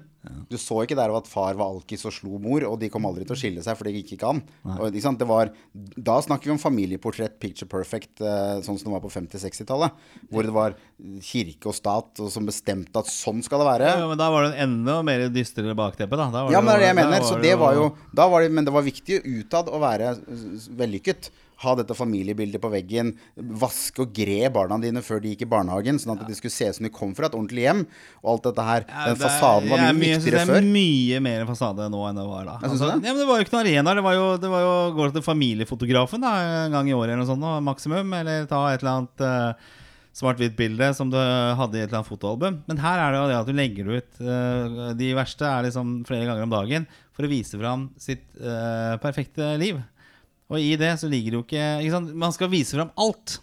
Du 0.50 0.56
så 0.60 0.82
ikke 0.84 0.96
der 0.98 1.12
at 1.16 1.28
far 1.30 1.56
var 1.56 1.72
alkis 1.72 2.04
og 2.06 2.12
slo 2.12 2.38
mor, 2.42 2.62
og 2.68 2.76
de 2.80 2.90
kom 2.92 3.06
aldri 3.08 3.24
til 3.24 3.34
å 3.34 3.40
skille 3.40 3.62
seg, 3.64 3.76
for 3.78 3.88
det 3.88 3.94
gikk 3.96 4.14
ikke 4.16 4.30
an. 4.34 4.42
Og, 4.76 4.90
ikke 4.90 5.04
sant? 5.06 5.20
Det 5.20 5.28
var, 5.28 5.50
da 5.72 6.18
snakker 6.22 6.50
vi 6.50 6.54
om 6.54 6.60
familieportrett 6.60 7.38
picture 7.40 7.68
perfect, 7.70 8.20
eh, 8.20 8.60
sånn 8.66 8.78
som 8.78 8.90
det 8.90 8.94
var 8.98 9.04
på 9.04 9.12
50-60-tallet. 9.14 10.04
Hvor 10.30 10.46
det 10.46 10.54
var 10.54 10.76
kirke 11.24 11.70
og 11.70 11.76
stat 11.76 12.20
og 12.20 12.28
som 12.32 12.46
bestemte 12.48 13.00
at 13.00 13.08
sånn 13.10 13.40
skal 13.46 13.64
det 13.64 13.68
være. 13.70 13.92
Ja, 14.02 14.08
men 14.10 14.20
da 14.20 14.28
var 14.32 14.46
det 14.46 14.52
en 14.52 14.76
enda 14.76 15.00
mer 15.06 15.26
dystrere 15.32 15.74
bakteppe, 15.78 16.18
da. 16.20 16.28
da 16.30 16.44
var 16.44 16.54
Ja, 16.54 16.60
men 16.60 16.70
det 16.70 16.76
er 16.76 16.84
det 16.84 16.90
jeg 16.90 16.98
mener. 17.00 17.26
Så 17.26 17.40
det 17.40 17.56
var 17.60 17.78
jo, 17.78 17.88
da 18.16 18.28
var 18.30 18.44
det, 18.44 18.52
men 18.54 18.68
det 18.68 18.76
var 18.76 18.84
viktig 18.84 18.99
utad 19.08 19.68
å 19.72 19.78
være 19.80 20.16
vellykket. 20.76 21.30
Ha 21.60 21.74
dette 21.76 21.92
familiebildet 21.92 22.60
på 22.62 22.70
veggen. 22.72 23.10
Vaske 23.36 24.00
og 24.00 24.14
gre 24.16 24.48
barna 24.48 24.78
dine 24.80 25.02
før 25.04 25.20
de 25.20 25.34
gikk 25.34 25.42
i 25.44 25.48
barnehagen, 25.52 25.98
sånn 26.00 26.14
at 26.18 26.22
de 26.26 26.32
skulle 26.34 26.50
se 26.54 26.70
ut 26.70 26.74
som 26.78 26.84
de 26.84 26.90
kom 26.90 27.12
fra 27.14 27.26
et 27.28 27.34
ordentlig 27.36 27.66
hjem. 27.66 27.82
Og 28.24 28.30
alt 28.32 28.46
dette 28.48 28.64
her. 28.64 28.86
Ja, 28.88 29.04
Den 29.10 29.18
det 29.18 29.24
fasaden 29.26 29.68
var 29.68 29.78
jeg 29.84 29.98
mye 29.98 30.14
synes 30.14 30.24
viktigere 30.24 30.46
Det 30.46 30.48
før. 30.48 30.56
er 30.56 30.70
mye 30.72 31.20
mer 31.20 31.44
fasade 31.50 31.90
nå 31.92 32.00
enn 32.08 32.16
det 32.16 32.24
var 32.30 32.44
da. 32.48 32.54
Jeg 32.62 32.70
synes 32.70 32.80
Altså, 32.80 32.88
det. 32.96 33.04
ja, 33.04 33.12
men 33.12 33.20
det 33.20 33.28
var 33.28 33.36
jo 33.36 33.44
ikke 33.44 33.56
noen 33.58 33.66
arena. 33.66 33.94
Det 33.94 34.04
var 34.08 34.14
jo, 34.16 34.26
det 34.40 34.50
var 34.50 34.60
jo 34.64 34.72
gå 34.96 35.12
til 35.12 35.22
familiefotografen 35.28 36.20
da, 36.24 36.32
en 36.64 36.72
gang 36.72 36.88
i 36.88 36.96
året 36.96 37.12
eller 37.12 37.24
noe 37.24 37.28
sånt, 37.28 37.44
nå, 37.44 37.52
maksimum. 37.68 38.12
Eller 38.22 38.46
ta 38.48 38.62
et 38.72 38.80
eller 38.80 38.96
annet 38.96 39.20
eh, 39.20 39.68
svart-hvitt 40.16 40.56
bilde 40.58 40.90
som 40.96 41.10
du 41.10 41.18
hadde 41.18 41.78
i 41.78 41.82
et 41.84 41.88
eller 41.88 42.00
annet 42.00 42.10
fotoalbum. 42.10 42.60
Men 42.66 42.82
her 42.82 43.02
er 43.02 43.12
det 43.12 43.20
jo 43.20 43.28
det 43.30 43.38
at 43.38 43.50
du 43.50 43.54
legger 43.56 43.92
ut 43.94 44.24
eh, 44.24 44.80
De 44.98 45.12
verste 45.16 45.46
er 45.46 45.68
liksom 45.68 46.00
flere 46.08 46.26
ganger 46.28 46.48
om 46.48 46.54
dagen 46.54 46.88
for 47.14 47.26
å 47.26 47.30
vise 47.30 47.60
fram 47.60 47.88
sitt 48.00 48.26
eh, 48.40 48.96
perfekte 49.02 49.54
liv. 49.60 49.78
Og 50.50 50.58
i 50.58 50.74
det 50.78 50.96
så 50.98 51.10
ligger 51.10 51.30
det 51.30 51.38
jo 51.38 51.44
ikke, 51.46 51.68
ikke 51.84 51.94
sant? 51.94 52.10
Man 52.18 52.34
skal 52.34 52.50
vise 52.50 52.74
fram 52.74 52.90
alt, 52.98 53.36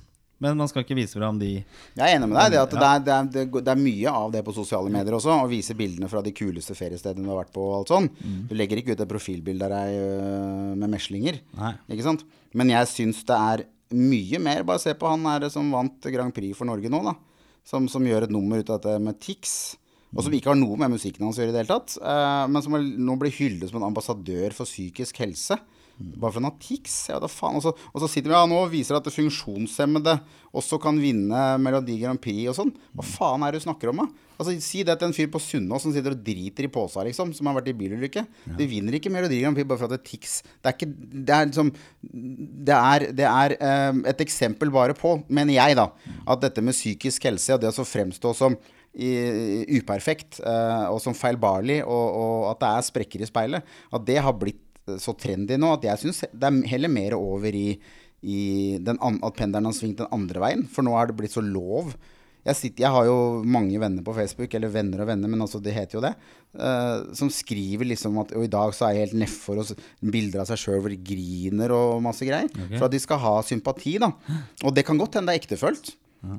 men 0.43 0.58
man 0.60 0.69
skal 0.69 0.84
ikke 0.84 0.97
vise 0.97 1.17
fram 1.17 1.39
de 1.39 1.53
Jeg 1.56 2.03
er 2.03 2.17
enig 2.17 2.27
med 2.30 2.38
deg. 2.38 2.58
Det, 2.58 2.60
at 2.65 2.73
det, 2.73 2.82
er, 2.89 3.06
det, 3.06 3.45
er, 3.45 3.53
det, 3.56 3.71
er 3.73 3.80
mye 3.80 4.15
av 4.19 4.34
det 4.36 4.43
på 4.45 4.56
sosiale 4.58 4.91
medier 4.93 5.15
også. 5.17 5.32
Å 5.34 5.47
vise 5.49 5.77
bildene 5.77 6.12
fra 6.12 6.21
de 6.25 6.36
kuleste 6.36 6.75
feriestedene 6.77 7.23
du 7.23 7.32
har 7.32 7.45
vært 7.45 7.56
på. 7.56 7.63
og 7.63 7.80
alt 7.80 7.93
sånn. 7.93 8.12
Du 8.49 8.53
legger 8.60 8.84
ikke 8.84 8.97
ut 8.97 9.06
et 9.06 9.13
profilbilde 9.13 9.69
av 9.69 9.73
deg 9.77 10.01
øh, 10.03 10.75
med 10.84 10.93
meslinger. 10.97 11.39
Nei. 11.58 11.73
Ikke 11.95 12.06
sant? 12.10 12.27
Men 12.58 12.75
jeg 12.75 12.91
syns 12.91 13.23
det 13.27 13.39
er 13.53 13.65
mye 13.95 14.39
mer. 14.43 14.65
Bare 14.67 14.82
se 14.82 14.93
på 14.97 15.10
han 15.10 15.26
her 15.30 15.47
som 15.54 15.69
vant 15.73 16.10
Grand 16.13 16.36
Prix 16.36 16.58
for 16.58 16.69
Norge 16.69 16.91
nå, 16.91 17.02
da. 17.06 17.15
Som, 17.67 17.89
som 17.91 18.06
gjør 18.08 18.28
et 18.28 18.34
nummer 18.34 18.62
ut 18.62 18.69
av 18.71 18.80
dette 18.80 19.02
med 19.04 19.19
Tix. 19.23 19.76
Og 20.15 20.23
som 20.23 20.34
ikke 20.34 20.54
har 20.54 20.60
noe 20.60 20.78
med 20.80 20.93
musikken 20.93 21.26
hans 21.28 21.38
å 21.39 21.43
gjøre 21.43 21.52
i 21.52 21.56
det 21.56 21.63
hele 21.65 21.73
tatt. 21.76 21.97
eh, 22.00 22.45
men 22.47 22.63
som 22.63 22.78
nå 22.80 23.17
blir 23.19 23.34
hyllet 23.36 23.67
som 23.69 23.82
en 23.82 23.89
ambassadør 23.89 24.56
for 24.56 24.69
psykisk 24.69 25.19
helse. 25.19 25.58
Bare 25.97 26.29
for 26.29 26.39
han 26.39 26.49
har 26.51 26.57
tics. 26.62 26.95
Ja, 27.10 27.17
da 27.21 27.29
faen. 27.31 27.57
Og 27.57 27.65
så, 27.65 27.73
og 27.73 28.03
så 28.03 28.10
sitter 28.12 28.29
vi 28.29 28.38
ja, 28.38 28.45
nå 28.49 28.60
og 28.62 28.71
viser 28.73 28.99
at 28.99 29.10
funksjonshemmede 29.13 30.19
også 30.57 30.79
kan 30.81 30.99
vinne 31.01 31.41
Melodi 31.62 31.97
Grand 32.01 32.21
Prix 32.21 32.51
og 32.51 32.57
sånn. 32.57 32.71
Hva 32.95 33.05
faen 33.05 33.45
er 33.45 33.53
det 33.53 33.62
du 33.62 33.67
snakker 33.67 33.91
om, 33.91 34.03
da? 34.03 34.07
Altså, 34.38 34.53
Si 34.62 34.83
det 34.86 34.95
til 34.99 35.10
en 35.10 35.15
fyr 35.17 35.29
på 35.33 35.41
Sunnaas 35.41 35.86
som 35.86 35.93
sitter 35.93 36.13
og 36.13 36.21
driter 36.25 36.67
i 36.67 36.71
posa, 36.71 37.01
liksom, 37.07 37.33
som 37.33 37.49
har 37.49 37.57
vært 37.57 37.71
i 37.71 37.77
bilulykke. 37.77 38.23
De 38.60 38.69
vinner 38.69 38.97
ikke 38.97 39.12
Melodi 39.13 39.41
Grand 39.41 39.57
Prix 39.57 39.69
bare 39.69 39.81
for 39.81 39.89
at 39.89 39.95
det 39.95 40.01
er 40.03 40.10
tics. 40.12 40.39
Det 40.62 40.69
er 40.69 40.77
ikke 40.77 40.91
Det 41.17 41.36
er 41.36 41.49
liksom 41.49 41.73
Det 42.67 42.77
er, 42.77 43.07
det 43.17 43.27
er 43.27 43.57
um, 43.91 44.03
et 44.13 44.25
eksempel 44.27 44.73
bare 44.73 44.97
på, 44.97 45.17
mener 45.27 45.57
jeg, 45.57 45.77
da, 45.79 45.89
at 46.27 46.45
dette 46.45 46.62
med 46.62 46.77
psykisk 46.77 47.25
helse 47.29 47.55
og 47.55 47.63
det 47.63 47.71
å 47.73 47.77
så 47.79 47.88
fremstå 47.88 48.33
som 48.38 48.57
i, 48.97 49.10
uperfekt 49.77 50.39
uh, 50.41 50.89
og 50.89 51.01
som 51.03 51.15
feilbarlig, 51.17 51.81
og, 51.86 52.05
og 52.17 52.47
at 52.51 52.62
det 52.63 52.71
er 52.71 52.88
sprekker 52.88 53.23
i 53.23 53.29
speilet, 53.29 53.75
at 53.93 54.07
det 54.07 54.17
har 54.25 54.38
blitt 54.38 54.62
så 55.02 55.15
trendy 55.19 55.58
nå 55.60 55.73
at 55.76 55.88
jeg 55.88 56.04
syns 56.04 56.23
det 56.32 56.50
er 56.50 56.60
heller 56.71 56.91
mer 56.91 57.17
over 57.17 57.56
i, 57.56 57.69
i 58.23 58.41
den, 58.82 59.00
at 59.02 59.39
pendelen 59.39 59.69
har 59.69 59.76
svingt 59.76 60.00
den 60.02 60.13
andre 60.15 60.43
veien. 60.43 60.63
For 60.71 60.86
nå 60.86 60.95
er 60.97 61.10
det 61.10 61.17
blitt 61.19 61.36
så 61.36 61.43
lov. 61.43 61.91
Jeg, 62.47 62.56
sitter, 62.56 62.86
jeg 62.86 62.93
har 62.95 63.06
jo 63.10 63.43
mange 63.43 63.76
venner 63.82 64.06
på 64.06 64.13
Facebook, 64.15 64.54
eller 64.56 64.71
venner 64.71 65.04
og 65.04 65.10
venner, 65.10 65.28
men 65.28 65.43
altså 65.43 65.60
det 65.60 65.73
heter 65.76 65.97
jo 65.97 66.04
det, 66.06 66.13
uh, 66.56 67.10
som 67.17 67.28
skriver 67.34 67.89
liksom 67.89 68.15
at 68.21 68.32
Og 68.39 68.45
i 68.45 68.52
dag 68.54 68.71
så 68.76 68.88
er 68.88 68.95
jeg 68.95 69.10
helt 69.10 69.17
nedfor, 69.26 69.60
og 69.60 70.12
bilder 70.15 70.45
av 70.45 70.47
seg 70.47 70.62
sjøl 70.62 70.80
hvor 70.80 70.93
de 70.93 71.00
griner 71.10 71.73
og 71.76 72.00
masse 72.06 72.23
greier. 72.28 72.47
For 72.78 72.88
at 72.88 72.95
de 72.95 73.04
skal 73.04 73.19
ha 73.26 73.34
sympati, 73.43 73.97
da. 74.00 74.13
Og 74.63 74.71
det 74.78 74.86
kan 74.88 75.00
godt 75.02 75.19
hende 75.19 75.34
det 75.34 75.41
er 75.41 75.43
ektefølt. 75.43 75.91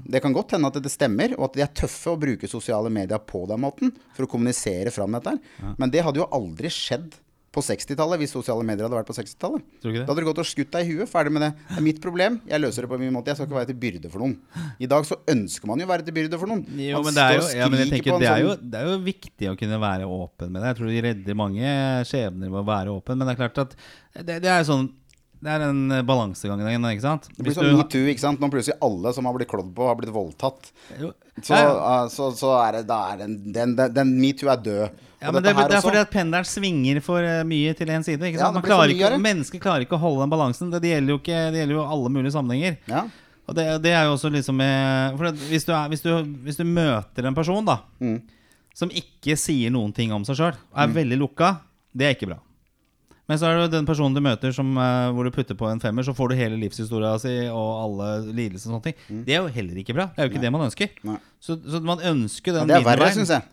Det 0.09 0.21
kan 0.25 0.33
godt 0.35 0.57
hende 0.57 0.69
at 0.73 0.81
det 0.83 0.91
stemmer, 0.91 1.37
og 1.39 1.51
at 1.51 1.55
de 1.59 1.63
er 1.65 1.77
tøffe 1.77 2.11
å 2.11 2.19
bruke 2.21 2.49
sosiale 2.51 2.91
medier 2.93 3.21
på 3.23 3.45
den 3.49 3.61
måten 3.63 3.93
for 4.17 4.25
å 4.25 4.31
kommunisere 4.33 4.91
fram 4.95 5.15
dette 5.15 5.37
her. 5.37 5.75
Men 5.79 5.93
det 5.93 6.03
hadde 6.05 6.23
jo 6.25 6.31
aldri 6.35 6.73
skjedd 6.73 7.15
på 7.59 7.65
60-tallet 7.67 8.23
hvis 8.23 8.33
sosiale 8.39 8.65
medier 8.67 8.87
hadde 8.87 8.99
vært 9.01 9.11
på 9.11 9.17
60-tallet. 9.19 9.65
Tror 9.83 9.91
du 9.91 9.93
ikke 9.93 10.01
det? 10.01 10.07
Da 10.07 10.15
hadde 10.15 10.25
du 10.25 10.29
gått 10.31 10.41
og 10.45 10.49
skutt 10.49 10.71
deg 10.79 10.87
i 10.87 10.97
huet. 10.99 11.11
Ferdig 11.11 11.35
med 11.35 11.45
det. 11.45 11.51
Det 11.69 11.79
er 11.83 11.87
mitt 11.89 12.01
problem. 12.05 12.39
Jeg 12.49 12.63
løser 12.63 12.87
det 12.87 12.91
på 12.95 12.99
min 13.03 13.13
måte. 13.15 13.33
Jeg 13.35 13.41
skal 13.41 13.49
ikke 13.51 13.59
være 13.59 13.71
til 13.73 13.81
byrde 13.85 14.13
for 14.15 14.25
noen. 14.25 14.37
I 14.79 14.89
dag 14.95 15.09
så 15.11 15.19
ønsker 15.35 15.71
man 15.73 15.83
jo 15.83 15.89
å 15.89 15.93
være 15.93 16.07
til 16.09 16.17
byrde 16.21 16.41
for 16.41 16.53
noen. 16.55 16.63
Jo, 16.79 17.03
men 17.05 17.17
det 17.19 17.25
er 17.27 17.37
jo, 17.41 17.45
ja, 17.59 17.69
men 17.73 17.83
jeg 17.85 17.93
tenker, 17.97 18.19
det, 18.23 18.31
er 18.31 18.45
jo, 18.47 18.55
sånn- 18.55 18.71
det 18.73 18.81
er 18.85 18.93
jo 18.93 18.97
viktig 19.09 19.51
å 19.51 19.57
kunne 19.61 19.81
være 19.83 20.09
åpen 20.19 20.55
med 20.55 20.63
det. 20.63 20.71
Jeg 20.73 20.79
tror 20.81 20.93
de 20.95 21.03
redder 21.09 21.39
mange 21.43 21.75
skjebner 22.09 22.53
ved 22.55 22.63
å 22.63 22.67
være 22.69 22.95
åpen. 22.95 23.19
Men 23.19 23.29
det 23.29 23.35
er 23.37 23.43
klart 23.43 23.61
at 23.67 23.77
det, 24.23 24.39
det 24.47 24.53
er 24.55 24.65
sånn 24.69 24.89
Det 25.39 25.51
er 25.55 25.63
en 25.69 25.83
balansegang, 26.03 26.63
ikke 26.67 27.05
sant? 27.05 27.29
Det 27.31 27.45
blir 27.47 27.55
sånn 27.55 27.77
metoo, 27.79 28.07
ikke 28.11 28.25
sant. 28.25 28.41
Nå 28.43 28.49
plutselig 28.51 28.75
alle 28.83 29.13
som 29.15 29.29
har 29.29 29.37
blitt 29.37 29.51
klådd 29.51 29.69
på, 29.77 29.87
har 29.87 29.99
blitt 29.99 30.11
voldtatt. 30.11 30.73
Så, 30.99 31.55
uh, 31.55 32.09
så, 32.11 32.33
så 32.35 32.57
er 32.65 32.81
det, 32.81 32.89
da 32.89 32.97
er 33.13 33.21
den, 33.23 33.37
den, 33.55 33.77
den, 33.79 33.93
den 33.95 34.11
metoo 34.19 34.51
er 34.51 34.59
død. 34.65 35.05
Ja, 35.19 35.31
men 35.35 35.43
det, 35.43 35.53
det 35.55 35.79
er 35.79 35.83
fordi 35.83 36.01
at 36.01 36.11
pendelen 36.11 36.47
svinger 36.47 37.01
for 37.03 37.23
eh, 37.27 37.45
mye 37.47 37.75
til 37.79 37.91
én 37.91 38.05
side. 38.07 38.23
Ikke 38.23 38.39
sant? 38.39 38.59
Ja, 38.59 38.63
klarer 38.63 38.93
ikke, 38.95 39.17
mennesker 39.23 39.63
klarer 39.63 39.87
ikke 39.87 39.97
å 39.99 40.03
holde 40.03 40.23
den 40.23 40.31
balansen. 40.35 40.71
Det, 40.71 40.83
det, 40.85 40.93
gjelder 40.93 41.15
jo 41.15 41.19
ikke, 41.19 41.41
det 41.55 41.63
gjelder 41.63 41.79
jo 41.79 41.87
alle 41.95 42.13
mulige 42.15 42.35
sammenhenger. 42.35 42.77
Ja. 42.91 43.03
Og 43.49 43.57
det, 43.59 43.65
det 43.83 43.95
er 43.97 44.07
jo 44.07 44.15
også 44.15 44.31
liksom 44.31 44.61
hvis, 44.61 45.65
du 45.67 45.73
er, 45.73 45.89
hvis, 45.91 46.05
du, 46.05 46.11
hvis 46.45 46.59
du 46.61 46.67
møter 46.69 47.31
en 47.31 47.39
person 47.39 47.67
da 47.67 47.81
Mm. 47.99 48.21
som 48.79 48.93
ikke 48.95 49.35
sier 49.41 49.73
noen 49.75 49.91
ting 49.95 50.13
om 50.15 50.23
seg 50.27 50.39
sjøl, 50.39 50.55
er 50.55 50.93
veldig 50.95 51.19
lukka, 51.19 51.57
det 51.91 52.07
er 52.07 52.15
ikke 52.15 52.29
bra. 52.31 52.39
Men 53.29 53.37
så 53.41 53.51
er 53.51 53.59
det 53.61 53.73
den 53.75 53.87
personen 53.89 54.17
du 54.17 54.23
møter 54.25 54.55
som, 54.57 54.71
eh, 54.81 55.11
hvor 55.13 55.27
du 55.29 55.33
putter 55.35 55.57
på 55.59 55.69
en 55.69 55.81
femmer, 55.83 56.07
så 56.07 56.15
får 56.17 56.31
du 56.33 56.39
hele 56.39 56.57
livshistoria 56.57 57.13
si 57.21 57.35
og 57.53 57.69
alle 57.85 58.09
lidelser 58.33 58.71
og 58.71 58.79
sånne 58.79 58.87
ting. 58.89 59.25
Det 59.27 59.37
er 59.37 59.43
jo 59.43 59.53
heller 59.53 59.83
ikke 59.83 59.97
bra. 59.99 60.09
Det 60.15 60.23
er 60.25 60.29
jo 60.29 60.33
ikke 60.33 60.45
det 60.47 60.53
man 60.55 60.65
ønsker. 60.71 60.95
Mm. 61.03 61.11
Nei. 61.13 61.19
Så, 61.45 61.59
så 61.61 61.83
man 61.85 62.01
ønsker 62.01 62.55
Ja, 62.55 62.63
den 62.63 62.73
det 62.73 62.79
er 62.81 62.87
verre, 62.89 63.11
syns 63.13 63.35
jeg. 63.37 63.45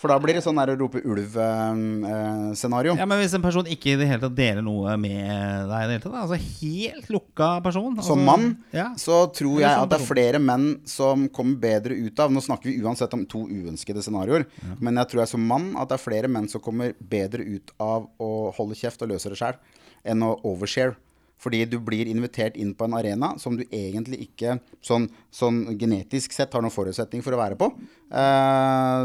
For 0.00 0.08
da 0.08 0.16
blir 0.16 0.38
det 0.38 0.40
sånn 0.40 0.56
der 0.56 0.70
å 0.72 0.76
rope 0.80 1.02
ulv-scenario. 1.04 2.94
Ja, 2.96 3.04
Men 3.04 3.20
hvis 3.20 3.34
en 3.36 3.42
person 3.44 3.66
ikke 3.68 3.92
i 3.92 3.98
det 4.00 4.06
hele 4.08 4.22
tatt 4.22 4.36
deler 4.38 4.64
noe 4.64 4.94
med 4.96 5.28
deg, 5.68 5.74
i 5.76 5.90
det 5.90 5.98
hele 5.98 6.04
tatt, 6.06 6.14
altså 6.22 6.38
helt 6.40 7.10
lukka 7.12 7.48
person 7.66 7.90
altså, 7.90 8.06
Som 8.14 8.24
mann 8.24 8.46
ja. 8.72 8.86
så 9.00 9.26
tror 9.36 9.60
jeg 9.60 9.68
at 9.68 9.92
det 9.92 9.98
er 9.98 10.06
flere 10.08 10.40
menn 10.40 10.70
som 10.88 11.26
kommer 11.28 11.60
bedre 11.60 11.98
ut 12.00 12.24
av 12.24 12.32
Nå 12.32 12.40
snakker 12.44 12.70
vi 12.70 12.78
uansett 12.80 13.12
om 13.16 13.26
to 13.28 13.44
uønskede 13.50 14.00
scenarioer, 14.04 14.46
men 14.80 15.02
jeg 15.02 15.12
tror 15.12 15.24
jeg 15.24 15.32
som 15.34 15.44
mann 15.52 15.70
at 15.76 15.92
det 15.92 15.98
er 15.98 16.04
flere 16.06 16.32
menn 16.32 16.48
som 16.48 16.64
kommer 16.64 16.96
bedre 16.96 17.44
ut 17.44 17.74
av 17.76 18.08
å 18.16 18.32
holde 18.56 18.78
kjeft 18.80 19.04
og 19.04 19.12
løse 19.12 19.32
det 19.32 19.38
sjæl, 19.40 19.60
enn 20.08 20.24
å 20.24 20.32
overshare. 20.48 20.96
Fordi 21.40 21.62
du 21.64 21.78
blir 21.80 22.08
invitert 22.10 22.56
inn 22.60 22.74
på 22.76 22.84
en 22.84 22.96
arena 22.98 23.32
som 23.40 23.56
du 23.56 23.62
egentlig 23.64 24.18
ikke 24.26 24.58
sånn, 24.84 25.06
sånn 25.32 25.62
genetisk 25.80 26.34
sett 26.36 26.52
har 26.52 26.64
noen 26.64 26.74
forutsetning 26.74 27.24
for 27.24 27.32
å 27.32 27.40
være 27.40 27.56
på. 27.60 27.70
Eh, 28.10 29.02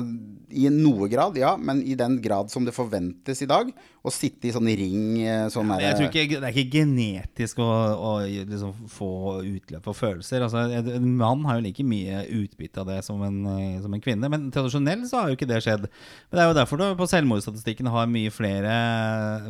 I 0.56 0.70
noe 0.72 1.08
grad, 1.12 1.36
ja, 1.38 1.52
men 1.60 1.82
i 1.84 1.94
den 2.00 2.16
grad 2.24 2.50
som 2.54 2.66
det 2.66 2.74
forventes 2.74 3.42
i 3.44 3.48
dag. 3.50 3.70
Å 4.06 4.12
sitte 4.14 4.48
i 4.48 4.54
sånn 4.54 4.70
ring 4.78 5.20
eh, 5.26 5.48
sånn 5.54 5.70
ja, 5.74 5.92
jeg 5.92 5.98
tror 5.98 6.10
ikke, 6.10 6.40
Det 6.42 6.48
er 6.50 6.54
ikke 6.56 6.78
genetisk 6.80 7.62
å, 7.66 7.68
å 7.96 8.12
liksom 8.26 8.74
få 8.90 9.10
utløp 9.46 9.86
for 9.86 9.98
følelser. 9.98 10.46
Altså, 10.46 10.64
en 10.96 11.10
mann 11.20 11.46
har 11.50 11.60
jo 11.60 11.66
like 11.66 11.86
mye 11.86 12.24
utbytte 12.40 12.82
av 12.84 12.90
det 12.94 13.00
som 13.06 13.22
en, 13.26 13.40
eh, 13.56 13.80
som 13.84 13.94
en 13.94 14.04
kvinne. 14.04 14.30
Men 14.32 14.48
tradisjonelt 14.54 15.10
så 15.10 15.22
har 15.24 15.32
jo 15.34 15.38
ikke 15.40 15.50
det 15.50 15.62
skjedd. 15.66 15.86
Men 15.90 16.38
det 16.40 16.46
er 16.46 16.52
jo 16.52 16.60
derfor 16.62 16.82
du 16.82 16.86
på 17.02 17.10
selvmordsstatistikken 17.14 17.90
har 17.94 18.10
mye 18.10 18.34
flere 18.34 18.76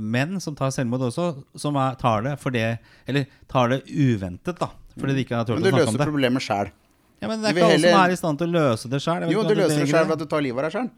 menn 0.01 0.39
som 0.43 0.55
tar 0.57 0.73
selvmord 0.75 1.07
også, 1.11 1.31
som 1.59 1.77
er, 1.79 1.95
tar 2.01 2.25
det 2.27 2.37
for 2.41 2.55
det 2.55 2.77
Eller 3.07 3.27
tar 3.51 3.69
det 3.71 3.83
uventet, 3.91 4.57
da. 4.59 4.71
Fordi 4.95 5.13
de 5.15 5.23
ikke 5.27 5.35
har 5.37 5.47
turt 5.47 5.59
Men 5.59 5.63
å 5.63 5.65
du 5.67 5.71
snakke 5.75 5.87
om 5.87 5.93
løser 5.93 6.01
det. 6.03 6.09
problemet 6.11 6.43
sjæl. 6.43 6.73
Ja, 7.21 7.29
men 7.29 7.41
det 7.41 7.51
er 7.51 7.57
ikke 7.57 7.69
alle 7.73 7.91
som 7.91 8.01
er 8.01 8.13
i 8.13 8.17
stand 8.19 8.41
til 8.41 8.51
å 8.51 8.55
løse 8.55 8.91
det 8.91 9.01
sjøl. 9.03 9.27
Jo, 9.31 9.45
du 9.47 9.55
løser 9.57 9.83
det 9.83 9.91
sjøl 9.91 10.09
ved 10.09 10.17
at 10.17 10.25
du 10.25 10.27
tar 10.29 10.43
livet 10.45 10.61
av 10.61 10.67
deg 10.67 10.75
sjøl. 10.79 10.91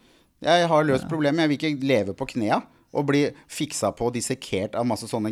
Jeg 0.48 0.72
har 0.72 0.90
løst 0.90 1.08
problemet. 1.10 1.46
Jeg 1.46 1.52
vil 1.52 1.60
ikke 1.62 1.88
leve 1.90 2.18
på 2.18 2.28
knea 2.34 2.62
og 2.98 3.04
bli 3.10 3.24
fiksa 3.52 3.90
på 3.96 4.08
og 4.08 4.14
dissekert 4.16 4.76
av 4.80 4.86
masse 4.88 5.10
sånne, 5.10 5.32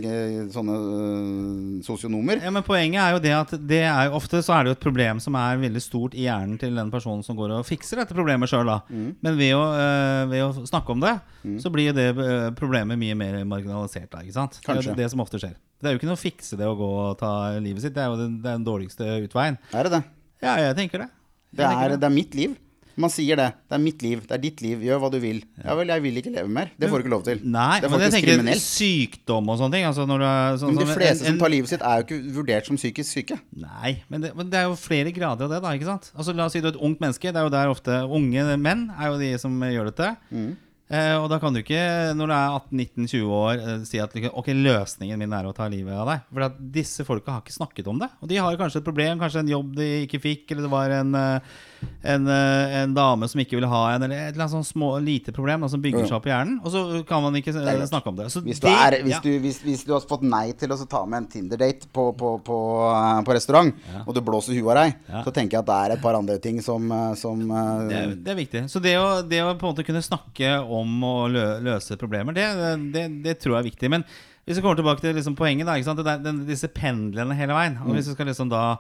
sånne 0.54 0.76
øh, 0.76 1.78
sosionomer. 1.86 2.41
Ja, 2.43 2.52
men 2.54 2.65
Poenget 2.67 3.00
er 3.02 3.15
jo 3.15 3.21
det 3.24 3.32
at 3.36 3.54
det 3.69 3.82
er 3.88 4.15
ofte 4.15 4.41
så 4.45 4.58
er 4.58 4.65
det 4.65 4.74
jo 4.74 4.78
et 4.78 4.84
problem 4.84 5.21
som 5.24 5.38
er 5.39 5.62
veldig 5.62 5.84
stort 5.84 6.17
i 6.17 6.26
hjernen 6.28 6.60
til 6.62 6.76
den 6.76 6.91
personen 6.93 7.24
som 7.26 7.38
går 7.39 7.56
og 7.58 7.67
fikser 7.67 8.02
dette 8.02 8.17
problemet 8.17 8.52
sjøl. 8.52 8.74
Mm. 8.89 9.08
Men 9.24 9.39
ved 9.39 9.54
å, 9.56 9.63
øh, 9.71 10.26
ved 10.34 10.43
å 10.45 10.65
snakke 10.67 10.93
om 10.93 11.06
det, 11.06 11.15
så 11.63 11.71
blir 11.74 11.95
det 11.95 12.10
øh, 12.12 12.50
problemet 12.60 13.00
mye 13.00 13.15
mer 13.17 13.39
marginalisert. 13.48 14.12
Da, 14.12 14.26
ikke 14.26 14.36
sant? 14.36 14.60
Det 14.60 14.76
er 14.76 14.91
jo 14.91 15.00
det 15.00 15.10
som 15.13 15.24
ofte 15.24 15.41
skjer. 15.41 15.56
Det 15.80 15.89
er 15.89 15.95
jo 15.95 16.02
ikke 16.02 16.12
noe 16.12 16.19
å 16.19 16.26
fikse 16.26 16.60
det 16.60 16.67
å 16.67 16.76
gå 16.78 16.91
og 17.08 17.17
ta 17.21 17.32
livet 17.63 17.84
sitt. 17.86 17.95
Det 17.95 18.04
er 18.04 18.12
jo 18.12 18.19
den, 18.19 18.38
den 18.43 18.67
dårligste 18.67 19.19
utveien. 19.24 19.60
Er 19.71 19.88
det 19.88 20.00
det? 20.00 20.04
Ja, 20.45 20.55
jeg 20.69 20.75
tenker 20.77 21.05
det. 21.05 21.10
Det 21.55 21.63
Jeg 21.65 21.71
tenker 21.73 21.91
er, 21.95 21.97
det 21.97 22.08
er 22.12 22.15
mitt 22.21 22.36
liv. 22.38 22.55
Man 22.95 23.12
sier 23.12 23.36
det. 23.36 23.49
Det 23.67 23.75
er 23.75 23.81
mitt 23.84 24.03
liv. 24.05 24.21
Det 24.23 24.31
er 24.31 24.39
ditt 24.39 24.62
liv. 24.63 24.79
Gjør 24.88 24.99
hva 25.03 25.10
du 25.12 25.17
vil. 25.19 25.41
Ja 25.60 25.73
vel, 25.75 25.89
jeg 25.91 26.03
vil 26.05 26.19
ikke 26.21 26.31
leve 26.31 26.47
mer. 26.47 26.69
Det 26.79 26.88
får 26.88 27.01
du 27.01 27.03
ikke 27.03 27.12
lov 27.12 27.23
til. 27.27 27.41
Nei, 27.43 27.81
det 27.84 27.89
er 27.89 27.91
men 27.91 28.03
jeg 28.05 28.13
tenker 28.13 28.29
kriminell. 28.38 28.62
sykdom 28.63 29.49
og 29.51 29.58
sånne 29.60 29.75
ting. 29.75 29.88
Altså 29.89 30.05
når 30.08 30.23
du 30.23 30.27
sånn, 30.62 30.69
Men 30.71 30.79
de 30.79 30.86
fleste 30.88 31.01
fleste 31.01 31.25
en- 31.25 31.31
som 31.34 31.39
tar 31.43 31.51
livet 31.51 31.67
sitt, 31.73 31.81
er 31.84 31.97
jo 31.99 32.05
ikke 32.08 32.19
vurdert 32.38 32.65
som 32.71 32.77
psykisk 32.79 33.17
syke. 33.17 33.39
Nei, 33.51 33.91
men 34.08 34.21
det, 34.21 34.31
men 34.39 34.49
det 34.49 34.62
er 34.62 34.69
jo 34.69 34.77
flere 34.79 35.12
grader 35.12 35.43
av 35.43 35.51
det, 35.58 35.62
da. 35.62 35.73
ikke 35.75 35.89
sant? 35.91 36.12
Altså 36.15 36.36
La 36.36 36.45
oss 36.47 36.53
si 36.55 36.62
du 36.63 36.67
er 36.69 36.71
et 36.71 36.79
ungt 36.81 36.99
menneske. 37.03 37.34
Det 37.34 37.36
er 37.36 37.43
jo 37.49 37.49
der 37.58 37.67
ofte 37.75 37.99
unge 38.08 38.58
menn 38.63 38.88
er 38.97 39.12
jo 39.12 39.17
de 39.19 39.34
som 39.43 39.60
gjør 39.60 39.91
dette. 39.91 40.15
Mm. 40.31 40.55
Eh, 40.86 41.15
og 41.17 41.26
da 41.32 41.39
kan 41.41 41.56
du 41.56 41.63
ikke, 41.63 41.82
når 42.13 42.30
du 42.30 42.34
er 42.36 42.56
18-19-20 42.60 43.32
år, 43.34 43.54
eh, 43.58 43.86
si 43.89 44.02
at 44.02 44.12
liksom, 44.13 44.36
ok, 44.38 44.52
løsningen 44.54 45.17
min 45.17 45.34
er 45.34 45.48
å 45.50 45.54
ta 45.58 45.65
livet 45.71 45.98
av 45.98 46.12
deg. 46.12 46.28
For 46.30 46.60
disse 46.76 47.06
folka 47.08 47.34
har 47.34 47.41
ikke 47.41 47.56
snakket 47.58 47.89
om 47.89 48.02
det. 48.04 48.12
Og 48.21 48.30
de 48.30 48.38
har 48.38 48.60
kanskje 48.60 48.84
et 48.84 48.86
problem, 48.86 49.17
kanskje 49.21 49.41
en 49.41 49.54
jobb 49.56 49.74
de 49.80 49.88
ikke 50.04 50.21
fikk, 50.21 50.45
eller 50.52 50.67
det 50.67 50.74
var 50.76 50.93
en, 50.93 51.15
eh, 51.15 51.56
en, 52.05 52.27
eh, 52.29 52.75
en 52.83 52.93
dame 52.93 53.27
som 53.31 53.41
ikke 53.41 53.57
vil 53.57 53.65
ha 53.69 53.81
en, 53.95 54.03
eller 54.05 54.15
et 54.27 54.33
eller 54.35 54.45
annet 54.45 54.53
sånn 54.55 54.67
små, 54.67 54.89
lite 55.03 55.33
problem 55.35 55.65
som 55.71 55.81
bygger 55.81 56.05
seg 56.05 56.17
opp 56.19 56.27
i 56.29 56.31
hjernen. 56.33 56.59
Og 56.63 56.71
så 56.73 56.83
kan 57.09 57.23
man 57.25 57.35
ikke 57.39 57.53
eh, 57.55 57.85
snakke 57.89 58.11
om 58.11 58.19
det. 58.19 58.27
Så 58.33 58.43
Hvis 58.45 58.59
du, 58.61 58.67
det- 58.67 58.75
er, 58.75 58.97
hvis, 59.05 59.15
ja. 59.15 59.21
du, 59.25 59.31
hvis, 59.43 59.59
hvis 59.65 59.83
du 59.88 59.93
har 59.95 60.05
fått 60.05 60.23
nei 60.27 60.51
til 60.57 60.69
å 60.75 60.77
ta 60.89 61.01
med 61.05 61.23
en 61.23 61.27
Tinder-date 61.33 61.89
på, 61.93 62.05
på, 62.19 62.35
på, 62.45 62.59
eh, 62.91 63.23
på 63.25 63.35
restaurant, 63.38 63.73
og 64.05 64.13
du 64.13 64.21
blåser 64.21 64.53
huet 64.59 64.71
av 64.75 64.81
deg, 64.83 64.95
Ja. 65.09 65.23
så 65.25 65.33
tenker 65.33 65.57
jeg 65.57 65.63
at 65.65 65.71
det 65.71 65.79
er 65.81 65.95
et 65.97 66.01
par 66.05 66.15
andre 66.19 66.38
ting 66.41 66.61
som, 66.61 66.89
som 67.17 67.41
Det 67.89 67.97
er, 67.97 68.15
det 68.15 68.31
er 68.35 68.39
viktig. 68.39 68.63
Så 68.71 68.81
det 68.83 68.95
å, 69.01 69.21
det 69.25 69.41
å 69.43 69.51
på 69.57 69.65
en 69.67 69.73
måte 69.75 69.85
kunne 69.88 70.03
snakke 70.05 70.55
om 70.61 71.03
å 71.05 71.15
lø, 71.31 71.45
løse 71.65 71.97
problemer, 72.01 72.33
det, 72.38 72.47
det, 72.93 73.07
det 73.25 73.38
tror 73.41 73.57
jeg 73.57 73.63
er 73.65 73.69
viktig. 73.71 73.89
Men 73.93 74.05
hvis 74.45 74.59
vi 74.59 74.61
kommer 74.61 74.77
tilbake 74.77 75.01
til 75.01 75.15
liksom 75.17 75.33
poenget, 75.38 75.65
da, 75.65 75.73
ikke 75.79 75.88
sant? 75.89 76.03
Det 76.05 76.11
er 76.11 76.21
den, 76.21 76.43
disse 76.45 76.67
pendlene 76.69 77.33
hele 77.33 77.55
veien 77.57 77.79
Og 77.81 77.95
Hvis 77.95 78.11
vi 78.11 78.13
skal 78.13 78.27
liksom 78.29 78.51
da 78.51 78.77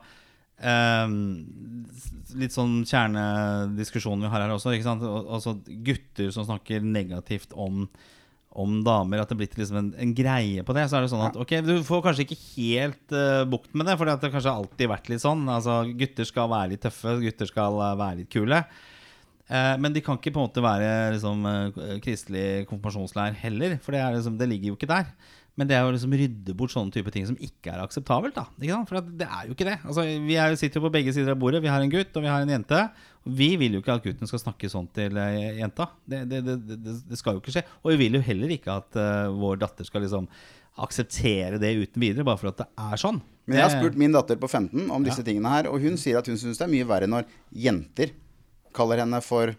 Litt 2.35 2.55
sånn 2.55 2.81
kjernediskusjon 2.87 4.23
vi 4.23 4.31
har 4.31 4.45
her 4.45 4.55
også. 4.55 4.75
Altså 4.75 5.57
gutter 5.65 6.31
som 6.35 6.47
snakker 6.47 6.85
negativt 6.85 7.55
om 7.55 7.87
om 8.55 8.77
damer, 8.85 9.19
at 9.19 9.27
det 9.27 9.35
er 9.35 9.39
blitt 9.41 9.57
liksom 9.59 9.77
en, 9.81 9.87
en 9.99 10.11
greie 10.15 10.61
på 10.63 10.71
det. 10.77 10.85
Så 10.87 10.95
er 10.95 11.03
det 11.03 11.09
sånn 11.11 11.25
at 11.25 11.35
ok, 11.35 11.57
du 11.59 11.73
får 11.83 12.05
kanskje 12.05 12.23
ikke 12.23 12.37
helt 12.53 13.11
uh, 13.11 13.41
bukt 13.51 13.73
med 13.75 13.89
det, 13.89 13.97
for 13.99 14.07
det 14.07 14.13
har 14.15 14.31
kanskje 14.31 14.53
alltid 14.61 14.87
vært 14.87 15.09
litt 15.11 15.23
sånn. 15.25 15.41
Altså 15.51 15.81
Gutter 15.99 16.29
skal 16.29 16.47
være 16.53 16.71
litt 16.71 16.85
tøffe, 16.85 17.17
gutter 17.19 17.49
skal 17.51 17.75
uh, 17.81 17.89
være 17.99 18.21
litt 18.21 18.31
kule. 18.31 18.61
Eh, 19.45 19.75
men 19.77 19.93
de 19.93 20.01
kan 20.01 20.17
ikke 20.17 20.33
på 20.33 20.41
en 20.41 20.47
måte 20.47 20.63
være 20.65 20.91
liksom, 21.13 21.43
eh, 21.45 21.97
kristelig 22.01 22.65
konfirmasjonslærer 22.69 23.37
heller, 23.43 23.77
for 23.77 23.93
det, 23.93 24.01
liksom, 24.17 24.39
det 24.39 24.47
ligger 24.49 24.71
jo 24.71 24.77
ikke 24.79 24.89
der. 24.89 25.11
Men 25.55 25.69
det 25.69 25.77
er 25.77 25.85
jo 25.85 25.93
liksom 25.95 26.13
rydde 26.19 26.53
bort 26.59 26.73
sånne 26.73 26.91
type 26.91 27.11
ting 27.15 27.25
som 27.29 27.37
ikke 27.39 27.71
er 27.71 27.83
akseptabelt. 27.83 28.35
da 28.35 28.43
ikke 28.59 28.73
sant? 28.73 28.89
For 28.89 29.11
det 29.21 29.27
er 29.27 29.45
jo 29.47 29.55
ikke 29.55 29.67
det. 29.69 29.77
Altså, 29.87 30.03
vi 30.03 30.35
er, 30.35 30.51
jo- 30.51 30.59
sitter 30.59 30.81
jo 30.81 30.87
på 30.87 30.91
begge 30.97 31.13
sider 31.15 31.31
av 31.31 31.39
bordet. 31.39 31.61
Vi 31.63 31.71
har 31.71 31.81
en 31.81 31.93
gutt 31.93 32.17
og 32.17 32.25
vi 32.25 32.31
har 32.31 32.43
en 32.43 32.51
jente. 32.51 32.81
Og 33.25 33.37
vi 33.39 33.55
vil 33.55 33.77
jo 33.77 33.79
ikke 33.79 33.95
at 33.95 34.03
gutten 34.03 34.27
skal 34.27 34.43
snakke 34.43 34.69
sånn 34.69 34.89
til 34.91 35.15
eh, 35.15 35.61
jenta. 35.61 35.87
Det, 36.05 36.25
det, 36.27 36.41
det, 36.43 36.57
det, 37.07 37.17
skal 37.17 37.37
jo 37.37 37.43
ikke 37.43 37.55
skje. 37.55 37.63
Og 37.83 37.93
vi 37.93 38.01
vil 38.03 38.19
jo 38.19 38.25
heller 38.27 38.51
ikke 38.51 38.75
at 38.83 38.99
uh, 38.99 39.31
vår 39.31 39.63
datter 39.63 39.87
skal 39.87 40.03
liksom 40.03 40.27
akseptere 40.83 41.55
det 41.61 41.71
uten 41.79 42.03
videre, 42.03 42.27
bare 42.27 42.41
for 42.41 42.51
at 42.51 42.59
det 42.65 42.67
er 42.75 42.99
sånn. 42.99 43.21
Men 43.47 43.61
jeg 43.61 43.63
har 43.69 43.77
spurt 43.77 43.95
min 44.01 44.11
datter 44.11 44.35
på 44.41 44.49
15 44.49 44.89
om 44.91 45.05
disse 45.05 45.23
tingene 45.23 45.53
her, 45.53 45.69
og 45.71 45.79
hun 45.79 45.95
sier 46.01 46.19
at 46.19 46.27
hun 46.27 46.35
syns 46.41 46.59
det 46.59 46.65
er 46.65 46.73
mye 46.73 46.87
verre 46.89 47.07
når 47.07 47.29
jenter 47.55 48.11
kaller 48.75 48.99
henne 49.05 49.21
for 49.23 49.53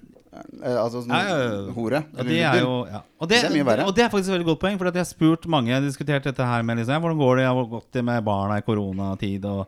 altså 0.62 1.02
sånn 1.04 1.72
hore. 1.76 2.02
Og 2.16 2.28
det 2.28 2.38
er 2.40 2.60
jo 2.62 2.72
ja. 2.88 3.02
og, 3.18 3.28
det, 3.30 3.40
Det 3.42 3.50
er 3.50 3.54
mye 3.54 3.68
verre. 3.68 3.86
og 3.88 3.96
det 3.96 4.06
er 4.06 4.12
faktisk 4.12 4.30
et 4.30 4.36
veldig 4.36 4.48
godt 4.52 4.62
poeng. 4.64 4.78
For 4.80 4.90
jeg 4.90 5.02
har 5.02 5.08
spurt 5.08 5.48
mange 5.52 5.72
Jeg 5.72 5.80
har 5.80 5.86
diskutert 5.86 6.28
dette 6.28 6.48
her 6.50 6.66
med 6.66 6.80
liksom, 6.80 7.04
hvordan 7.04 7.22
går 7.22 7.40
det 7.40 7.46
har 7.48 7.70
gått 7.72 7.88
det 7.96 8.04
med 8.06 8.26
barna 8.26 8.60
i 8.60 8.66
koronatid. 8.66 9.48
Og 9.50 9.64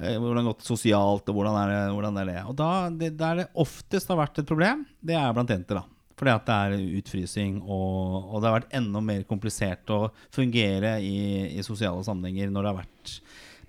eh, 0.00 0.16
hvordan 0.22 0.48
gått 0.52 0.64
sosialt, 0.66 1.28
og 1.28 1.38
hvordan 1.40 1.60
er 1.64 1.74
det? 1.74 1.82
Hvordan 1.96 2.22
er 2.22 2.32
det? 2.32 2.38
Og 2.46 2.56
da, 2.58 2.70
det, 3.02 3.12
Der 3.18 3.42
det 3.42 3.50
oftest 3.66 4.10
har 4.12 4.22
vært 4.22 4.42
et 4.42 4.48
problem, 4.48 4.86
det 5.00 5.18
er 5.18 5.36
blant 5.36 5.54
jenter. 5.54 5.82
da 5.82 5.86
fordi 6.16 6.32
at 6.32 6.46
det 6.48 6.54
er 6.56 6.84
utfrysing, 6.96 7.58
og, 7.60 8.30
og 8.32 8.40
det 8.40 8.48
har 8.48 8.54
vært 8.54 8.76
enda 8.78 9.02
mer 9.04 9.24
komplisert 9.28 9.90
å 9.92 10.06
fungere 10.32 10.94
i, 11.04 11.58
i 11.58 11.64
sosiale 11.66 12.00
sammenhenger 12.06 12.48
når 12.52 12.64
det 12.64 12.70
har 12.70 12.78
vært 12.78 13.16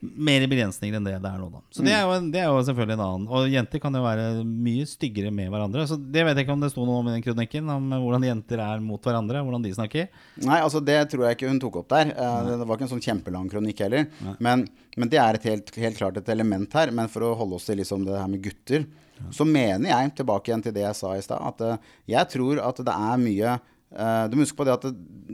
mer 0.02 0.44
begrensninger 0.50 0.94
enn 1.00 1.06
det 1.08 1.16
det 1.24 1.30
er 1.30 1.40
nå. 1.42 1.48
da 1.50 1.62
Så 1.74 1.82
det 1.86 1.94
er, 1.96 2.04
jo, 2.06 2.18
det 2.34 2.42
er 2.42 2.46
jo 2.52 2.60
selvfølgelig 2.68 2.96
en 2.98 3.04
annen. 3.08 3.24
Og 3.34 3.48
jenter 3.50 3.82
kan 3.82 3.96
jo 3.98 4.04
være 4.04 4.26
mye 4.46 4.86
styggere 4.86 5.32
med 5.34 5.50
hverandre. 5.50 5.88
Så 5.90 5.98
Det 5.98 6.26
vet 6.28 6.38
jeg 6.38 6.46
ikke 6.46 6.54
om 6.54 6.62
det 6.62 6.70
sto 6.74 6.86
noe 6.86 7.00
om 7.02 7.10
i 7.10 7.16
den 7.16 7.24
kronikken, 7.26 7.72
om 7.74 7.88
hvordan 8.04 8.28
jenter 8.28 8.62
er 8.62 8.84
mot 8.84 9.02
hverandre. 9.02 9.42
Hvordan 9.42 9.66
de 9.66 9.74
snakker. 9.74 10.08
Nei, 10.46 10.60
altså 10.62 10.84
det 10.86 11.00
tror 11.10 11.26
jeg 11.26 11.40
ikke 11.40 11.50
hun 11.50 11.60
tok 11.64 11.80
opp 11.82 11.90
der. 11.96 12.14
Eh, 12.14 12.52
Det 12.52 12.68
var 12.68 12.78
ikke 12.78 12.86
en 12.90 12.94
sånn 12.94 13.06
kjempelang 13.08 13.50
kronikk 13.50 13.82
heller. 13.88 14.06
Men, 14.40 14.68
men 14.98 15.10
det 15.10 15.18
er 15.24 15.40
et 15.40 15.50
helt, 15.50 15.74
helt 15.76 15.98
klart 15.98 16.18
et 16.22 16.30
element 16.30 16.72
her. 16.78 16.94
Men 16.94 17.10
for 17.10 17.26
å 17.26 17.34
holde 17.42 17.58
oss 17.58 17.66
til 17.66 17.82
liksom 17.82 18.06
det 18.06 18.20
her 18.22 18.30
med 18.30 18.44
gutter, 18.46 18.86
så 19.34 19.48
mener 19.50 19.90
jeg, 19.90 20.12
tilbake 20.20 20.52
igjen 20.52 20.62
til 20.62 20.76
det 20.78 20.84
jeg 20.86 20.94
sa 21.00 21.16
i 21.18 21.24
stad, 21.26 21.42
at 21.42 21.62
eh, 21.66 21.78
jeg 22.14 22.30
tror 22.36 22.62
at 22.62 22.78
det 22.86 22.94
er 22.94 23.18
mye 23.18 23.56
eh, 23.96 24.24
du 24.28 24.38
må 24.38 24.46
huske 24.46 24.60
på 24.60 24.68
det 24.68 24.78
at 24.78 24.88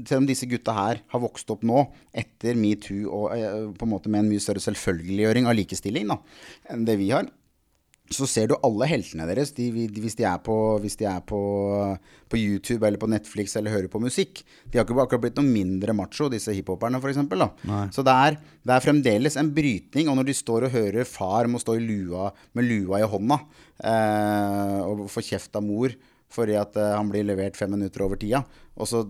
Selv 0.10 0.24
om 0.24 0.28
disse 0.30 0.50
gutta 0.50 0.74
her 0.76 1.04
har 1.14 1.22
vokst 1.22 1.50
opp 1.54 1.64
nå 1.68 1.86
etter 2.10 2.58
metoo 2.58 3.06
og 3.14 3.26
uh, 3.34 3.70
på 3.78 3.86
en 3.86 3.92
måte 3.92 4.10
med 4.10 4.24
en 4.24 4.32
mye 4.32 4.42
større 4.42 4.64
selvfølgeliggjøring 4.64 5.46
av 5.46 5.58
likestilling 5.58 6.10
da, 6.10 6.18
enn 6.74 6.86
det 6.88 6.98
vi 6.98 7.12
har, 7.14 7.30
så 8.12 8.28
ser 8.30 8.50
du 8.52 8.56
alle 8.66 8.88
heltene 8.90 9.26
deres 9.30 9.54
de, 9.56 9.70
de, 9.72 10.02
hvis 10.04 10.18
de 10.20 10.26
er, 10.28 10.40
på, 10.44 10.56
hvis 10.84 10.98
de 11.00 11.08
er 11.10 11.22
på, 11.28 11.40
på 12.30 12.40
YouTube 12.40 12.86
eller 12.86 13.00
på 13.02 13.10
Netflix 13.10 13.56
eller 13.58 13.74
hører 13.74 13.90
på 13.92 14.02
musikk. 14.04 14.44
De 14.68 14.78
har 14.78 14.86
ikke 14.86 14.98
akkurat 15.06 15.24
blitt 15.24 15.40
noe 15.40 15.48
mindre 15.48 15.96
macho, 15.98 16.28
disse 16.32 16.54
hiphoperne 16.54 17.00
f.eks. 17.00 17.22
Så 17.96 18.06
det 18.06 18.16
er, 18.28 18.40
det 18.64 18.76
er 18.76 18.86
fremdeles 18.86 19.38
en 19.40 19.54
brytning. 19.56 20.12
Og 20.12 20.20
når 20.20 20.30
de 20.30 20.38
står 20.38 20.68
og 20.68 20.76
hører 20.76 21.10
far 21.10 21.50
må 21.50 21.62
stå 21.64 21.78
i 21.80 21.86
lua, 21.86 22.30
med 22.58 22.68
lua 22.70 23.02
i 23.02 23.08
hånda 23.08 23.40
uh, 23.40 24.80
og 24.90 25.08
få 25.14 25.24
kjeft 25.26 25.56
av 25.60 25.66
mor 25.66 25.96
fordi 26.34 26.58
at 26.60 26.78
eh, 26.80 26.94
han 26.98 27.10
blir 27.12 27.26
levert 27.28 27.58
fem 27.60 27.72
minutter 27.74 28.06
over 28.06 28.20
tida. 28.20 28.44
Og 28.74 28.90
så, 28.90 29.04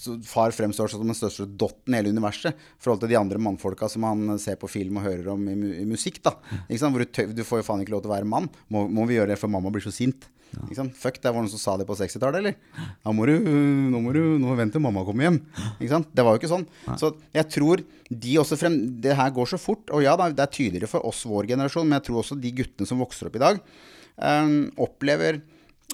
så 0.00 0.16
far 0.24 0.54
fremstår 0.56 0.88
som 0.88 1.04
den 1.04 1.16
største 1.16 1.44
dotten 1.46 1.92
i 1.92 1.98
hele 2.00 2.14
universet 2.16 2.56
i 2.56 2.78
forhold 2.80 3.02
til 3.02 3.12
de 3.12 3.18
andre 3.20 3.40
mannfolka 3.42 3.90
som 3.92 4.06
han 4.08 4.38
ser 4.40 4.56
på 4.60 4.70
film 4.72 5.00
og 5.00 5.04
hører 5.04 5.34
om 5.34 5.42
i, 5.52 5.56
i 5.82 5.88
musikk. 5.88 6.22
da? 6.24 6.32
Hvor 6.70 7.02
du, 7.02 7.08
tøv, 7.10 7.34
du 7.36 7.44
får 7.44 7.60
jo 7.60 7.68
faen 7.68 7.84
ikke 7.84 7.92
lov 7.96 8.06
til 8.06 8.12
å 8.12 8.16
være 8.16 8.30
mann. 8.30 8.48
Må, 8.72 8.86
må 8.88 9.04
vi 9.08 9.18
gjøre 9.18 9.34
det 9.34 9.40
for 9.42 9.52
mamma 9.52 9.72
blir 9.74 9.84
så 9.84 9.92
sint? 9.94 10.30
Sant? 10.76 10.94
Fuck, 10.96 11.18
det 11.20 11.30
var 11.32 11.42
noen 11.42 11.50
som 11.52 11.60
sa 11.60 11.74
det 11.76 11.86
på 11.88 11.96
60-tallet, 11.98 12.38
eller? 12.40 12.54
Da 13.04 13.12
må 13.14 13.26
du, 13.28 13.34
nå 13.92 14.00
må 14.00 14.12
du 14.14 14.20
nå 14.40 14.54
vent 14.56 14.72
til 14.72 14.82
mamma 14.82 15.02
kommer 15.06 15.26
hjem. 15.28 15.40
Det 15.80 16.24
var 16.24 16.32
jo 16.32 16.40
ikke 16.40 16.52
sånn. 16.52 16.64
Så 16.96 17.12
jeg 17.34 17.48
tror 17.52 17.82
de 18.06 18.36
også 18.38 18.58
frem 18.60 18.76
Det 19.02 19.16
her 19.18 19.32
går 19.34 19.50
så 19.50 19.58
fort. 19.60 19.90
Og 19.92 20.04
ja, 20.04 20.14
det 20.16 20.40
er 20.40 20.52
tydeligere 20.52 20.90
for 20.90 21.04
oss, 21.08 21.24
vår 21.28 21.50
generasjon, 21.52 21.88
men 21.88 21.98
jeg 21.98 22.08
tror 22.08 22.22
også 22.22 22.38
de 22.40 22.54
guttene 22.62 22.88
som 22.88 23.02
vokser 23.02 23.28
opp 23.28 23.36
i 23.36 23.42
dag, 23.42 23.60
eh, 24.16 24.56
opplever 24.86 25.42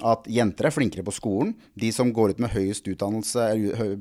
at 0.01 0.25
jenter 0.25 0.65
er 0.65 0.73
flinkere 0.73 1.05
på 1.05 1.13
skolen. 1.13 1.51
De 1.77 1.91
som 1.93 2.09
går 2.15 2.33
ut 2.33 2.39
med 2.41 2.49
høyest 2.55 2.87
utdannelse, 2.89 3.45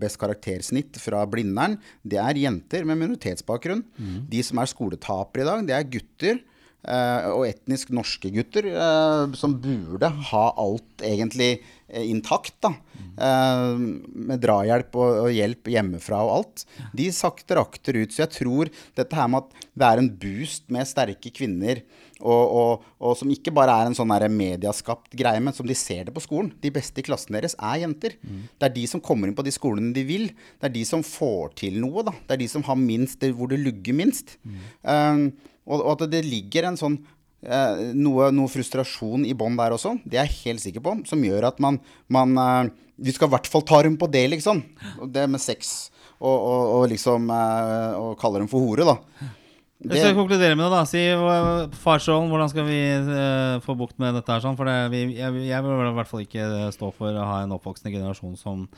best 0.01 0.17
karaktersnitt 0.23 0.97
fra 1.03 1.27
Blindern, 1.29 1.77
det 2.03 2.17
er 2.23 2.41
jenter 2.41 2.87
med 2.89 2.97
minoritetsbakgrunn. 3.03 3.85
De 4.33 4.41
som 4.43 4.59
er 4.63 4.71
skoletapere 4.73 5.45
i 5.45 5.51
dag, 5.51 5.67
det 5.69 5.77
er 5.77 5.91
gutter. 5.93 6.41
eh, 6.83 7.29
og 7.31 7.45
etnisk 7.47 7.93
norske 7.95 8.31
gutter 8.35 8.67
eh, 8.73 9.35
som 9.39 9.55
burde 9.63 10.09
ha 10.33 10.45
alt 10.59 11.05
egentlig 11.07 11.61
intakt. 12.01 12.55
da 12.65 12.73
eh, 13.19 13.75
Med 13.77 14.41
drahjelp 14.43 14.97
og, 14.97 15.27
og 15.27 15.35
hjelp 15.35 15.69
hjemmefra 15.73 16.23
og 16.25 16.33
alt. 16.39 16.65
De 16.97 17.11
sakter 17.13 17.61
akter 17.61 18.01
ut. 18.01 18.15
Så 18.15 18.25
jeg 18.25 18.35
tror 18.39 18.73
dette 18.99 19.19
her 19.19 19.29
med 19.31 19.45
at 19.45 19.69
det 19.73 19.89
er 19.89 20.03
en 20.03 20.11
boost 20.23 20.67
med 20.73 20.89
sterke 20.89 21.33
kvinner, 21.35 21.83
og, 22.23 22.43
og, 22.55 22.83
og 23.03 23.17
som 23.19 23.31
ikke 23.35 23.51
bare 23.55 23.75
er 23.81 23.89
en 23.89 23.97
sånn 23.99 24.13
medieskapt 24.31 25.17
greie, 25.19 25.41
men 25.43 25.55
som 25.57 25.67
de 25.67 25.75
ser 25.75 26.07
det 26.07 26.15
på 26.15 26.23
skolen. 26.23 26.53
De 26.63 26.71
beste 26.71 27.03
i 27.03 27.07
klassen 27.07 27.35
deres 27.35 27.57
er 27.59 27.81
jenter. 27.83 28.15
Det 28.61 28.69
er 28.69 28.75
de 28.77 28.85
som 28.87 29.03
kommer 29.03 29.29
inn 29.29 29.39
på 29.39 29.45
de 29.47 29.55
skolene 29.55 29.95
de 29.97 30.05
vil. 30.07 30.29
Det 30.61 30.69
er 30.69 30.77
de 30.77 30.85
som 30.87 31.03
får 31.03 31.57
til 31.65 31.81
noe. 31.83 32.05
da 32.07 32.15
Det 32.15 32.37
er 32.37 32.45
de 32.45 32.51
som 32.53 32.63
har 32.69 32.79
minst, 32.79 33.25
hvor 33.35 33.51
det 33.51 33.59
lugger 33.65 33.97
minst. 33.97 34.37
Um, 34.87 35.33
og, 35.67 35.83
at 35.95 36.07
det 36.11 36.25
ligger 36.27 36.67
en 36.69 36.79
sånn 36.79 36.97
eh, 36.99 37.19
noe, 37.43 38.31
noe 38.31 38.51
frustrasjon 38.51 39.25
i 39.27 39.35
bånn 39.35 39.57
der 39.59 39.75
også, 39.75 39.97
det 40.07 40.21
er 40.21 40.29
jeg 40.31 40.45
helt 40.47 40.63
sikker 40.63 40.85
på, 40.85 40.95
som 41.09 41.25
gjør 41.27 41.49
at 41.51 41.59
man, 41.63 41.81
man 42.13 42.39
eh, 42.39 42.71
Vi 43.03 43.15
skal 43.17 43.27
i 43.27 43.35
hvert 43.35 43.49
fall 43.51 43.65
ta 43.67 43.83
dem 43.83 43.97
på 43.99 44.07
det, 44.07 44.29
liksom. 44.31 44.63
Det 45.11 45.27
med 45.27 45.43
sex 45.43 45.91
og, 46.21 46.37
og, 46.37 46.63
og 46.77 46.85
liksom 46.93 47.31
eh, 47.35 47.99
Og 47.99 48.13
kalle 48.21 48.39
dem 48.45 48.51
for 48.51 48.63
hore, 48.63 48.87
da. 48.87 48.97
Hvis 49.83 50.05
jeg 50.05 50.15
konkluderer 50.15 50.55
med 50.55 50.69
det, 50.69 50.77
da. 50.77 50.85
Si 50.87 51.03
farsrollen, 51.83 52.31
hvordan 52.31 52.51
skal 52.53 52.69
vi 52.69 52.81
eh, 52.95 53.59
få 53.65 53.75
bukt 53.75 53.99
med 53.99 54.15
dette 54.15 54.31
her 54.31 54.45
sånn? 54.45 54.55
For 54.59 54.71
det, 54.71 54.77
vi, 54.93 55.05
jeg, 55.19 55.47
jeg 55.49 55.67
vil 55.67 55.87
i 55.89 55.95
hvert 55.99 56.11
fall 56.11 56.23
ikke 56.23 56.51
stå 56.77 56.93
for 56.95 57.11
å 57.11 57.27
ha 57.27 57.41
en 57.43 57.55
oppvoksende 57.57 57.91
generasjon 57.91 58.37
som, 58.39 58.69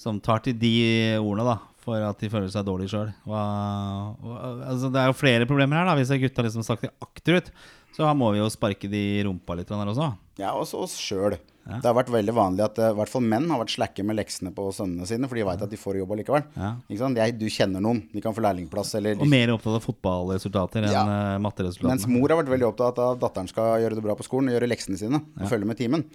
som 0.00 0.22
tar 0.24 0.40
til 0.46 0.56
de 0.56 0.72
ordene, 1.20 1.50
da. 1.50 1.58
For 1.84 2.00
at 2.04 2.24
de 2.24 2.32
føler 2.32 2.48
seg 2.52 2.64
dårlige 2.64 2.94
sjøl. 2.94 3.12
Altså, 3.28 4.88
det 4.92 5.02
er 5.02 5.10
jo 5.10 5.20
flere 5.20 5.48
problemer 5.48 5.82
her, 5.82 5.90
da. 5.90 5.98
Hvis 6.00 6.16
gutta 6.24 6.44
liksom 6.48 6.64
sakter 6.64 6.96
akterut, 7.04 7.52
så 7.96 8.06
her 8.06 8.16
må 8.18 8.32
vi 8.34 8.42
jo 8.42 8.48
sparke 8.52 8.90
de 8.90 9.04
i 9.18 9.22
rumpa 9.26 9.56
litt 9.58 9.70
her 9.72 9.92
også. 9.92 10.12
Ja, 10.38 10.52
også 10.54 10.84
oss 10.86 10.98
sjøl. 11.02 11.38
Det 11.68 11.84
har 11.84 11.96
vært 11.98 12.08
veldig 12.08 12.32
vanlig 12.32 12.62
at 12.64 12.78
eh, 12.80 12.92
i 12.94 12.96
hvert 12.96 13.10
fall 13.12 13.24
menn 13.28 13.44
har 13.52 13.60
vært 13.60 13.74
slakke 13.74 14.04
med 14.06 14.16
leksene 14.16 14.54
på 14.56 14.70
sønnene 14.72 15.04
sine, 15.08 15.28
for 15.28 15.36
de 15.36 15.44
veit 15.44 15.64
at 15.66 15.68
de 15.68 15.76
får 15.76 15.98
jobb 16.00 16.14
allikevel. 16.14 16.46
Ja. 16.56 16.70
Jeg, 16.88 17.34
du 17.36 17.44
kjenner 17.52 17.84
noen, 17.84 18.00
de 18.08 18.22
kan 18.24 18.32
få 18.36 18.40
lærlingplass, 18.46 18.94
eller 18.96 19.20
Og 19.20 19.28
mer 19.28 19.52
opptatt 19.52 19.76
av 19.76 19.84
fotballresultater 19.84 20.86
enn 20.88 20.96
Ja. 20.96 21.04
matteresultater. 21.44 21.90
Mens 21.92 22.08
mor 22.08 22.32
har 22.32 22.40
vært 22.40 22.54
veldig 22.54 22.70
opptatt 22.70 23.02
av 23.04 23.18
at 23.18 23.22
datteren 23.26 23.52
skal 23.52 23.82
gjøre 23.84 24.00
det 24.00 24.06
bra 24.06 24.16
på 24.16 24.24
skolen 24.24 24.48
og 24.48 24.56
gjøre 24.56 24.70
leksene 24.72 24.96
sine. 24.96 25.20
Og 25.36 25.52
følge 25.52 25.68
med 25.68 25.76
timen. 25.76 26.06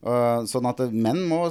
Uh, 0.00 0.48
sånn 0.48 0.70
at 0.72 0.80
menn 0.88 1.26
må 1.28 1.44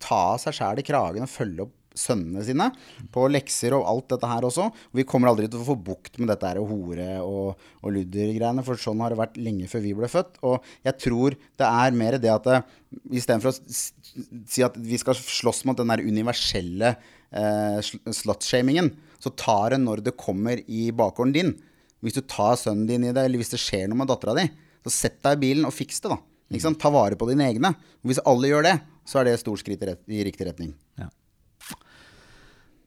ta 0.00 0.38
seg 0.40 0.56
sjæl 0.56 0.80
i 0.80 0.86
kragen 0.88 1.28
og 1.28 1.32
følge 1.34 1.68
opp 1.68 1.76
sønnene 1.94 2.42
sine 2.46 2.66
på 3.14 3.24
lekser 3.30 3.74
og 3.76 3.86
alt 3.90 4.08
dette 4.14 4.30
her 4.30 4.46
også. 4.48 4.66
Og 4.68 4.98
vi 4.98 5.06
kommer 5.08 5.30
aldri 5.30 5.48
til 5.50 5.62
å 5.62 5.68
få 5.68 5.76
bukt 5.86 6.18
med 6.20 6.30
dette 6.32 6.50
her 6.50 6.60
hore- 6.62 7.20
og, 7.22 7.60
og 7.82 7.94
luddergreiene, 7.94 8.64
for 8.66 8.80
sånn 8.80 9.02
har 9.04 9.14
det 9.14 9.20
vært 9.22 9.38
lenge 9.40 9.68
før 9.70 9.84
vi 9.86 9.94
ble 9.98 10.10
født. 10.10 10.40
Og 10.46 10.66
jeg 10.86 10.98
tror 11.06 11.36
det 11.38 11.68
er 11.70 11.98
mer 12.02 12.18
det 12.18 12.32
at 12.34 12.48
det- 12.50 12.62
istedenfor 13.20 13.50
å 13.54 13.80
si 14.46 14.62
at 14.66 14.76
vi 14.78 14.98
skal 15.00 15.16
slåss 15.18 15.64
mot 15.66 15.78
den 15.78 15.90
der 15.90 16.02
universelle 16.04 16.94
eh, 17.34 17.78
slutshamingen, 18.14 18.92
så 19.22 19.32
tar 19.34 19.74
det 19.74 19.80
når 19.82 20.02
det 20.04 20.16
kommer 20.20 20.60
i 20.68 20.90
bakgården 20.94 21.32
din. 21.34 21.54
Hvis 22.04 22.18
du 22.18 22.22
tar 22.28 22.58
sønnen 22.60 22.86
din 22.86 23.06
i 23.08 23.12
det, 23.16 23.24
eller 23.24 23.40
hvis 23.40 23.54
det 23.54 23.62
skjer 23.62 23.88
noe 23.88 24.02
med 24.02 24.10
dattera 24.10 24.34
di, 24.36 24.44
så 24.84 24.92
sett 24.92 25.22
deg 25.24 25.38
i 25.38 25.42
bilen 25.46 25.64
og 25.68 25.72
fiks 25.72 26.02
det, 26.04 26.12
da. 26.12 26.20
Ta 26.78 26.90
vare 26.92 27.16
på 27.18 27.26
dine 27.30 27.46
egne. 27.48 27.70
Og 28.04 28.10
hvis 28.10 28.20
alle 28.28 28.50
gjør 28.50 28.66
det, 28.68 28.74
så 29.08 29.18
er 29.20 29.24
det 29.26 29.32
et 29.34 29.40
stort 29.42 29.62
skritt 29.62 29.82
i, 29.82 29.88
rett, 29.88 30.02
i 30.12 30.20
riktig 30.28 30.46
retning. 30.46 30.74
Ja. 31.00 31.08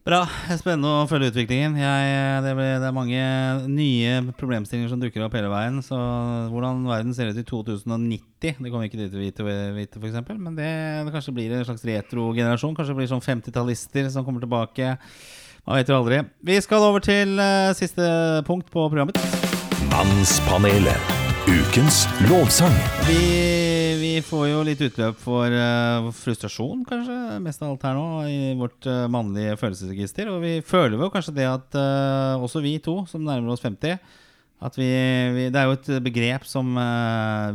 Bra. 0.08 0.22
Spennende 0.55 0.88
å 1.01 1.08
følge 1.10 1.34
utviklingen. 1.34 1.74
Jeg, 1.82 2.12
det, 2.45 2.53
ble, 2.55 2.68
det 2.80 2.88
er 2.88 2.95
mange 2.95 3.24
nye 3.68 4.14
problemstillinger 4.39 4.93
som 4.93 5.01
dukker 5.01 5.26
opp 5.26 5.36
hele 5.36 5.49
veien. 5.51 5.82
Så 5.84 5.97
hvordan 6.53 6.86
verden 6.88 7.12
ser 7.18 7.34
ut 7.34 7.41
i 7.41 7.43
2090, 7.43 8.32
det 8.39 8.72
kommer 8.72 8.88
ikke 8.88 9.01
til 9.01 9.18
å 9.20 9.26
vite, 9.26 9.47
vite 9.76 9.99
f.eks. 9.99 10.16
Men 10.32 10.55
det, 10.55 10.70
det 11.03 11.12
kanskje 11.12 11.36
blir 11.36 11.58
en 11.58 11.68
slags 11.68 11.84
retrogenerasjon. 11.91 12.78
Kanskje 12.78 12.95
det 12.95 13.01
blir 13.01 13.12
sånn 13.12 13.26
50-tallister 13.26 14.08
som 14.16 14.24
kommer 14.24 14.45
tilbake. 14.45 14.95
Man 15.68 15.82
vet 15.82 15.91
jo 15.91 15.99
aldri. 15.99 16.24
Vi 16.47 16.55
skal 16.64 16.88
over 16.88 17.03
til 17.03 17.36
uh, 17.43 17.76
siste 17.76 18.08
punkt 18.47 18.72
på 18.72 18.88
programmet. 18.88 19.20
Mannspanelet. 19.91 21.16
Ukens 21.51 22.05
lovsang. 22.32 22.80
Vi, 23.12 23.66
vi 24.18 24.24
får 24.26 24.47
jo 24.49 24.61
litt 24.65 24.80
utløp 24.82 25.18
for 25.22 25.53
uh, 25.53 26.07
frustrasjon, 26.18 26.80
kanskje, 26.89 27.15
mest 27.43 27.61
av 27.61 27.76
alt 27.76 27.84
her 27.86 27.97
nå, 27.97 28.05
i 28.26 28.39
vårt 28.57 28.88
uh, 28.89 29.03
mannlige 29.13 29.57
følelsesregister. 29.61 30.32
Og 30.34 30.39
vi 30.41 30.53
føler 30.65 30.97
jo 30.97 31.11
kanskje 31.13 31.36
det 31.38 31.45
at 31.45 31.78
uh, 31.78 32.41
også 32.41 32.63
vi 32.63 32.78
to, 32.82 33.03
som 33.11 33.22
nærmer 33.28 33.53
oss 33.53 33.61
50 33.61 33.99
at 34.57 34.74
vi, 34.74 34.88
vi, 35.36 35.43
Det 35.53 35.59
er 35.61 35.68
jo 35.70 35.76
et 35.76 35.89
begrep 36.01 36.47
som 36.49 36.72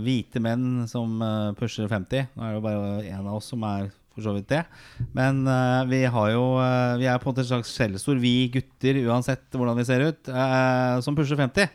hvite 0.05 0.39
menn 0.39 0.85
som 0.87 1.17
pusher 1.59 1.89
50. 1.91 2.29
Nå 2.37 2.45
er 2.47 2.53
det 2.53 2.61
jo 2.61 2.63
bare 2.63 2.93
en 3.11 3.27
av 3.27 3.41
oss 3.41 3.49
som 3.51 3.65
er 3.67 3.89
for 4.13 4.23
så 4.23 4.35
vidt 4.37 4.53
det. 4.53 4.61
Men 5.17 5.43
uh, 5.49 5.83
vi 5.91 6.05
har 6.05 6.29
jo 6.31 6.45
uh, 6.61 6.95
Vi 7.01 7.09
er 7.11 7.19
på 7.19 7.27
en 7.27 7.33
måte 7.33 7.43
et 7.43 7.51
slags 7.51 7.73
skjellsord, 7.75 8.23
vi 8.23 8.53
gutter, 8.55 9.03
uansett 9.09 9.51
hvordan 9.51 9.81
vi 9.81 9.89
ser 9.89 10.07
ut, 10.13 10.31
uh, 10.31 11.01
som 11.03 11.19
pusher 11.19 11.41
50. 11.41 11.75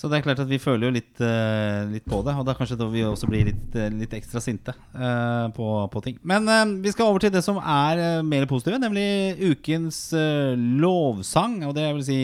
Så 0.00 0.08
det 0.08 0.16
er 0.16 0.24
klart 0.24 0.40
at 0.40 0.48
vi 0.48 0.56
føler 0.56 0.88
jo 0.88 0.94
litt, 0.94 1.18
eh, 1.20 1.82
litt 1.90 2.06
på 2.08 2.22
det. 2.24 2.32
Og 2.40 2.46
da 2.48 2.54
kanskje 2.56 2.78
da 2.80 2.86
vi 2.88 3.02
også 3.04 3.28
blir 3.28 3.50
litt, 3.50 3.74
eh, 3.76 3.90
litt 3.92 4.14
ekstra 4.16 4.40
sinte 4.40 4.72
eh, 4.72 5.48
på, 5.52 5.66
på 5.92 6.02
ting. 6.06 6.16
Men 6.24 6.48
vi 6.80 6.92
skal 6.94 7.10
over 7.10 7.20
til 7.20 7.34
det 7.34 7.42
som 7.44 7.60
er 7.60 8.22
mer 8.24 8.48
positive, 8.48 8.80
nemlig 8.80 9.36
ukens 9.52 10.08
lovsang. 10.80 11.60
Og 11.68 11.76
det 11.76 11.84
vil 11.98 12.06
si 12.06 12.18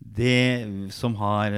det 0.00 0.88
som 0.96 1.18
har 1.20 1.52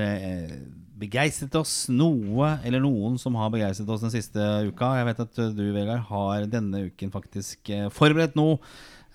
begeistret 0.98 1.54
oss 1.54 1.84
noe, 1.86 2.56
eller 2.66 2.82
noen 2.82 3.14
som 3.22 3.38
har 3.38 3.54
begeistret 3.54 3.94
oss 3.94 4.02
den 4.02 4.16
siste 4.16 4.42
uka. 4.66 4.96
Jeg 4.98 5.06
vet 5.12 5.22
at 5.22 5.42
du, 5.54 5.64
Vegard, 5.70 6.02
har 6.10 6.50
denne 6.50 6.88
uken 6.90 7.14
faktisk 7.14 7.70
forberedt 7.94 8.34
noe. 8.34 8.58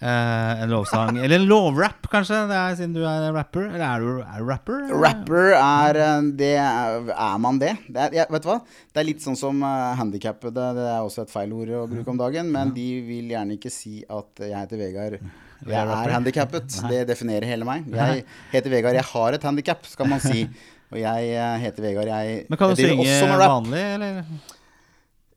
Eh, 0.04 0.64
en 0.64 0.70
lovsang. 0.70 1.18
Eller 1.18 1.40
en 1.40 1.46
lovrap, 1.48 2.08
kanskje, 2.12 2.42
det 2.50 2.56
er, 2.60 2.74
siden 2.76 2.96
du 2.96 3.06
er 3.08 3.30
rapper. 3.32 3.70
Eller 3.70 3.86
er 3.88 4.04
du, 4.04 4.10
er 4.20 4.42
du 4.42 4.50
rapper? 4.50 4.82
Rapper 5.00 5.54
er 5.56 6.00
eh, 6.04 6.26
det 6.42 6.50
Er, 6.60 7.08
er 7.14 7.38
man 7.40 7.62
det? 7.62 7.72
det 7.88 8.02
er, 8.08 8.18
jeg, 8.20 8.28
vet 8.36 8.44
du 8.44 8.50
hva? 8.50 8.58
Det 8.68 9.00
er 9.00 9.08
litt 9.08 9.24
sånn 9.24 9.40
som 9.40 9.64
uh, 9.64 9.94
handikappede. 10.00 10.66
Det 10.76 10.90
er 10.90 11.08
også 11.08 11.24
et 11.24 11.32
feil 11.32 11.54
ord 11.56 11.72
å 11.80 11.86
bruke 11.88 12.12
om 12.12 12.20
dagen. 12.20 12.52
Men 12.52 12.74
de 12.76 12.88
vil 13.08 13.32
gjerne 13.32 13.56
ikke 13.56 13.72
si 13.72 14.02
at 14.04 14.44
jeg 14.44 14.58
heter 14.58 14.82
Vegard. 14.82 15.18
Jeg 15.64 15.80
er 15.80 16.12
handikappet. 16.18 16.80
Det 16.92 17.06
definerer 17.08 17.48
hele 17.54 17.68
meg. 17.68 17.88
Jeg 17.88 18.26
heter 18.52 18.76
Vegard. 18.76 19.00
Jeg 19.00 19.08
har 19.14 19.40
et 19.40 19.48
handikap, 19.48 19.88
skal 19.88 20.12
man 20.12 20.24
si. 20.24 20.44
Og 20.94 21.00
jeg 21.00 21.64
heter 21.64 21.88
Vegard. 21.88 22.12
Jeg, 22.12 22.44
Men 22.52 22.60
kan 22.60 22.76
du 22.76 22.84
synge 22.84 23.40
vanlig, 23.40 23.86
eller? 23.96 24.20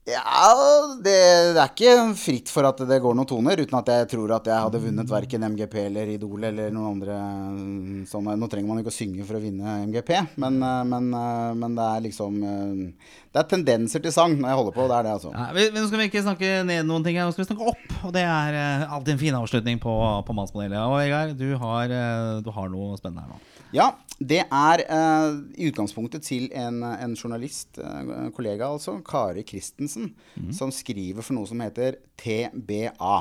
Ja, 0.06 0.54
det, 1.02 1.14
det 1.56 1.58
er 1.58 1.70
ikke 1.72 1.94
fritt 2.14 2.50
for 2.54 2.68
at 2.68 2.78
det 2.86 3.00
går 3.02 3.16
noen 3.18 3.26
toner, 3.26 3.58
uten 3.58 3.74
at 3.74 3.88
jeg 3.90 4.06
tror 4.12 4.36
at 4.36 4.46
jeg 4.46 4.62
hadde 4.62 4.80
vunnet 4.84 5.10
verken 5.10 5.46
MGP 5.50 5.74
eller 5.80 6.12
Idol 6.12 6.46
eller 6.46 6.70
noen 6.70 6.92
andre 6.92 7.16
mm, 7.56 8.04
sånne 8.06 8.36
Nå 8.38 8.46
trenger 8.52 8.70
man 8.70 8.84
ikke 8.84 8.92
å 8.92 8.94
synge 8.94 9.26
for 9.26 9.40
å 9.40 9.42
vinne 9.42 9.80
MGP, 9.88 10.12
men, 10.38 10.60
eh, 10.62 10.84
men, 10.92 11.10
eh, 11.10 11.50
men 11.58 11.74
det 11.74 11.88
er 11.88 12.06
liksom 12.06 12.38
eh, 12.38 13.10
Det 13.34 13.42
er 13.42 13.50
tendenser 13.50 14.06
til 14.06 14.14
sang 14.14 14.38
når 14.38 14.52
jeg 14.52 14.60
holder 14.62 14.78
på. 14.78 14.86
Det 14.86 14.96
er 15.00 15.08
det, 15.08 15.16
altså. 15.18 15.34
Ja, 15.34 15.50
men 15.58 15.74
nå 15.74 15.84
skal 15.90 16.04
vi 16.04 16.08
ikke 16.12 16.24
snakke 16.28 16.54
ned 16.70 16.86
noen 16.86 17.08
ting 17.08 17.18
her, 17.18 17.26
nå 17.26 17.34
skal 17.34 17.42
vi 17.42 17.50
snakke 17.50 17.74
opp. 17.74 18.00
Og 18.06 18.14
det 18.14 18.22
er 18.22 18.86
alltid 18.86 19.16
en 19.16 19.22
fin 19.26 19.42
avslutning 19.42 19.82
på, 19.82 19.98
på 20.30 20.38
Mannspanelet. 20.38 20.78
Og 20.86 21.00
Vegard, 21.00 21.34
du, 21.34 21.48
du 21.50 22.54
har 22.54 22.70
noe 22.70 23.02
spennende 23.02 23.26
her 23.26 23.34
nå. 23.34 23.42
Ja, 23.76 23.90
det 24.16 24.42
er 24.46 24.82
uh, 24.88 25.36
i 25.58 25.68
utgangspunktet 25.68 26.24
til 26.24 26.48
en, 26.56 26.80
en 26.86 27.16
journalist, 27.18 27.76
uh, 27.76 28.30
kollega 28.36 28.70
altså, 28.72 28.96
Kari 29.04 29.44
Christensen, 29.44 30.14
som 30.54 30.72
skriver 30.72 31.20
for 31.20 31.36
noe 31.36 31.48
som 31.50 31.60
heter 31.60 32.00
TBA. 32.16 33.16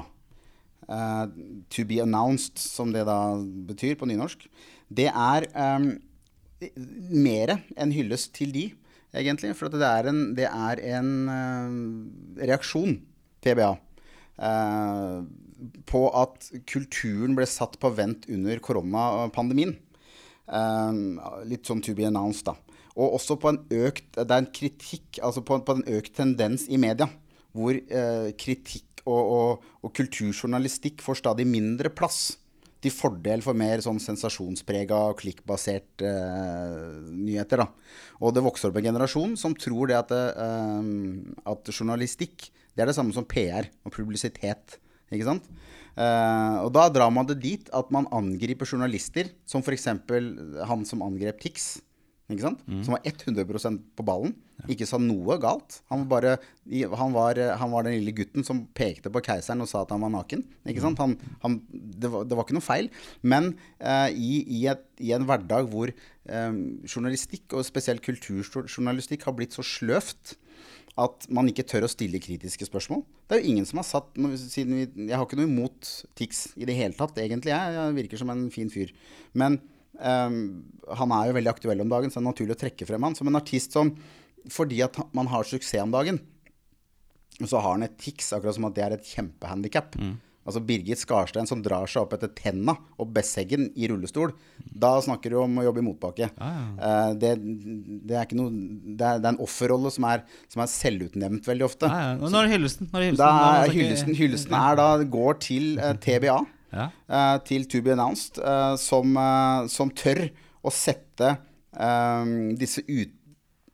Uh, 0.86 1.26
to 1.74 1.84
be 1.84 2.00
announced, 2.00 2.62
som 2.62 2.94
det 2.96 3.04
da 3.10 3.20
betyr 3.68 4.00
på 4.00 4.08
nynorsk. 4.08 4.48
Det 4.88 5.10
er 5.10 5.50
um, 5.52 5.96
mer 7.10 7.58
enn 7.76 7.94
hyllest 7.94 8.34
til 8.38 8.54
de, 8.56 8.68
egentlig. 9.16 9.54
For 9.58 9.72
det 9.72 9.88
er 9.88 10.12
en, 10.12 10.22
det 10.38 10.48
er 10.50 10.82
en 10.98 11.12
eh, 11.32 12.46
reaksjon, 12.52 13.00
TBA, 13.46 13.72
eh, 14.50 15.18
på 15.90 16.04
at 16.22 16.50
kulturen 16.70 17.36
ble 17.38 17.48
satt 17.50 17.80
på 17.82 17.92
vent 17.98 18.28
under 18.32 18.62
koronapandemien. 18.64 19.76
Um, 20.46 21.18
litt 21.50 21.66
sånn 21.66 21.82
to 21.82 21.96
be 21.98 22.06
announced, 22.06 22.46
da. 22.46 22.54
Og 22.96 23.18
også 23.18 23.36
på 23.42 23.50
en 23.52 23.58
økt 23.74 24.16
Det 24.16 24.30
er 24.30 24.44
en 24.44 24.52
kritikk, 24.54 25.20
altså 25.26 25.44
på, 25.46 25.58
på 25.66 25.78
en 25.78 25.86
økt 25.98 26.16
tendens 26.16 26.68
i 26.72 26.80
media, 26.80 27.10
hvor 27.56 27.76
eh, 27.76 28.32
kritikk 28.40 29.04
og, 29.06 29.22
og, 29.22 29.68
og 29.86 29.94
kulturjournalistikk 29.96 31.04
får 31.06 31.22
stadig 31.22 31.46
mindre 31.48 31.92
plass. 31.94 32.38
Til 32.84 32.94
fordel 32.94 33.42
for 33.42 33.58
mer 33.58 33.82
sånn 33.82 34.00
sensasjonsprega 34.02 34.98
og 35.10 35.20
klikkbasert 35.22 36.04
eh, 36.06 36.90
nyheter. 37.10 37.64
da. 37.64 37.68
Og 38.22 38.36
det 38.36 38.44
vokser 38.46 38.70
opp 38.70 38.80
en 38.82 38.90
generasjon 38.92 39.36
som 39.40 39.56
tror 39.58 39.92
det 39.92 40.00
at, 40.00 40.14
det, 40.14 40.26
eh, 40.46 41.46
at 41.52 41.74
journalistikk 41.74 42.52
Det 42.76 42.84
er 42.84 42.92
det 42.92 42.98
samme 42.98 43.16
som 43.16 43.24
PR 43.24 43.70
og 43.88 43.94
publisitet. 43.96 44.80
Ikke 45.14 45.28
sant? 45.28 45.50
Uh, 45.96 46.66
og 46.66 46.74
da 46.76 46.90
drar 46.92 47.12
man 47.14 47.28
det 47.30 47.38
dit 47.44 47.70
at 47.76 47.92
man 47.94 48.10
angriper 48.16 48.68
journalister, 48.68 49.30
som 49.48 49.64
f.eks. 49.64 49.88
han 49.92 50.88
som 50.88 51.06
angrep 51.06 51.40
Tix. 51.44 51.76
Ikke 52.26 52.42
sant? 52.42 52.62
Som 52.82 52.96
var 52.96 53.04
100% 53.06 53.82
på 53.94 54.04
ballen. 54.06 54.32
Ikke 54.72 54.88
sa 54.90 54.98
noe 54.98 55.36
galt. 55.42 55.78
Han 55.92 56.08
var, 56.08 56.26
bare, 56.26 56.32
han, 56.98 57.14
var, 57.14 57.38
han 57.60 57.70
var 57.70 57.86
den 57.86 58.00
lille 58.00 58.16
gutten 58.18 58.46
som 58.48 58.64
pekte 58.74 59.12
på 59.14 59.22
keiseren 59.28 59.62
og 59.62 59.70
sa 59.70 59.84
at 59.84 59.94
han 59.94 60.02
var 60.02 60.10
naken. 60.16 60.42
Ikke 60.66 60.82
sant? 60.82 61.02
Han, 61.04 61.14
han, 61.44 61.60
det, 61.70 62.10
var, 62.10 62.26
det 62.26 62.38
var 62.38 62.48
ikke 62.48 62.58
noe 62.58 62.66
feil. 62.66 62.90
Men 63.22 63.52
uh, 63.78 64.10
i, 64.10 64.40
i, 64.42 64.64
et, 64.74 64.82
i 65.06 65.14
en 65.14 65.28
hverdag 65.30 65.70
hvor 65.70 65.94
um, 65.94 66.58
journalistikk, 66.90 67.46
og 67.54 67.68
spesielt 67.68 68.02
kulturjournalistikk, 68.06 69.28
har 69.30 69.38
blitt 69.38 69.54
så 69.54 69.66
sløvt 69.66 70.34
at 70.96 71.26
man 71.34 71.50
ikke 71.52 71.66
tør 71.68 71.86
å 71.88 71.92
stille 71.92 72.22
kritiske 72.24 72.68
spørsmål. 72.70 73.02
Det 73.28 73.36
er 73.36 73.42
jo 73.42 73.52
ingen 73.52 73.66
som 73.68 73.82
har 73.82 73.88
satt 73.88 74.14
siden 74.48 74.78
vi, 74.78 74.86
Jeg 75.10 75.18
har 75.18 75.26
ikke 75.26 75.40
noe 75.42 75.50
imot 75.50 75.90
Tix 76.16 76.46
i 76.56 76.68
det 76.68 76.78
hele 76.78 76.96
tatt, 76.96 77.18
egentlig. 77.20 77.52
Jeg, 77.52 77.74
jeg 77.76 77.98
virker 77.98 78.22
som 78.22 78.32
en 78.32 78.46
fin 78.54 78.72
fyr. 78.72 78.94
Men 79.36 79.58
um, 80.00 80.38
han 81.02 81.16
er 81.18 81.28
jo 81.28 81.36
veldig 81.36 81.52
aktuell 81.52 81.84
om 81.84 81.92
dagen, 81.92 82.14
så 82.14 82.22
det 82.22 82.24
er 82.24 82.30
naturlig 82.30 82.56
å 82.56 82.62
trekke 82.64 82.88
frem 82.88 83.10
han 83.10 83.18
som 83.18 83.28
en 83.32 83.42
artist 83.42 83.76
som 83.76 83.92
Fordi 84.54 84.80
at 84.86 84.98
man 85.18 85.28
har 85.32 85.48
suksess 85.48 85.84
om 85.84 85.92
dagen, 85.92 86.22
så 87.44 87.60
har 87.60 87.74
han 87.74 87.84
et 87.84 87.98
tics, 88.00 88.32
akkurat 88.32 88.56
som 88.56 88.68
at 88.70 88.76
det 88.78 88.84
er 88.86 88.96
et 88.96 89.10
kjempehandikap. 89.10 89.98
Altså 90.46 90.62
Birgit 90.62 91.00
Skarstein 91.02 91.48
som 91.50 91.64
drar 91.66 91.88
seg 91.90 92.04
opp 92.04 92.12
etter 92.14 92.30
tenna 92.38 92.76
og 93.02 93.10
Besseggen 93.16 93.72
i 93.74 93.88
rullestol. 93.90 94.32
Da 94.62 94.92
snakker 95.02 95.34
du 95.34 95.40
om 95.42 95.56
å 95.58 95.64
jobbe 95.66 95.82
i 95.82 95.86
motbakke. 95.88 96.28
Eh, 96.38 97.14
det, 97.18 97.32
det 98.06 98.14
er 98.20 98.28
ikke 98.28 98.38
noe 98.38 98.52
Det 98.54 99.08
er, 99.08 99.20
det 99.24 99.26
er 99.26 99.32
en 99.34 99.42
offerrolle 99.42 99.90
som 99.96 100.06
er, 100.12 100.22
som 100.54 100.62
er 100.62 100.70
selvutnevnt 100.70 101.50
veldig 101.50 101.66
ofte. 101.66 101.90
Ah, 101.90 102.12
ja. 102.12 102.14
Og 102.22 102.30
Nå 102.30 102.44
er 102.44 102.46
det 102.52 102.54
hyllesten. 102.60 102.92
Nå 102.92 103.00
er 103.00 103.02
det 103.02 103.10
hyllesten. 103.10 103.26
Da 103.26 103.64
er 103.66 103.74
hyllesten, 103.74 104.20
hyllesten 104.22 104.58
er 104.62 104.78
da 104.84 104.88
går 105.18 105.42
til 105.48 105.68
uh, 105.82 105.94
TBA, 106.06 106.38
Ja. 106.76 106.88
uh, 107.10 107.38
til 107.48 107.66
To 107.72 107.82
Be 107.82 107.96
Announced, 107.98 108.38
uh, 108.44 108.76
som, 108.78 109.18
eh, 109.18 109.68
som 109.72 109.90
tør 109.98 110.28
å 110.66 110.72
sette 110.74 111.34
eh, 111.78 112.32
disse 112.62 112.82
ut, 112.88 113.12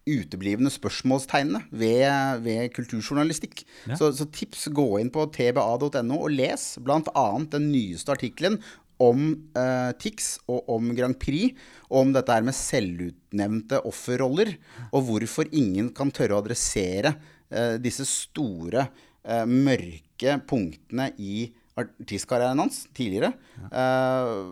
uteblivende 0.09 0.71
spørsmålstegnene 0.73 1.61
ved, 1.69 2.41
ved 2.45 2.71
kulturjournalistikk. 2.75 3.63
Ja. 3.89 3.97
Så, 3.99 4.11
så 4.17 4.27
tips, 4.33 4.67
gå 4.73 4.87
inn 5.01 5.11
på 5.13 5.27
tba.no 5.33 6.17
og 6.17 6.31
les 6.33 6.73
bl.a. 6.81 7.27
den 7.53 7.69
nyeste 7.73 8.15
artikkelen 8.15 8.59
om 9.01 9.29
eh, 9.57 9.91
TIX 9.97 10.33
og 10.51 10.69
om 10.75 10.91
Grand 10.97 11.17
Prix, 11.21 11.55
og 11.89 12.03
om 12.03 12.11
dette 12.15 12.35
her 12.35 12.45
med 12.45 12.57
selvutnevnte 12.57 13.81
offerroller, 13.89 14.53
og 14.91 15.07
hvorfor 15.07 15.49
ingen 15.49 15.89
kan 15.97 16.13
tørre 16.13 16.37
å 16.37 16.43
adressere 16.43 17.15
eh, 17.49 17.79
disse 17.81 18.05
store, 18.09 18.85
eh, 19.25 19.47
mørke 19.49 20.37
punktene 20.49 21.09
i 21.17 21.47
artistkarrieren 21.81 22.61
hans 22.61 22.83
tidligere. 22.97 23.33
Eh, 23.71 24.45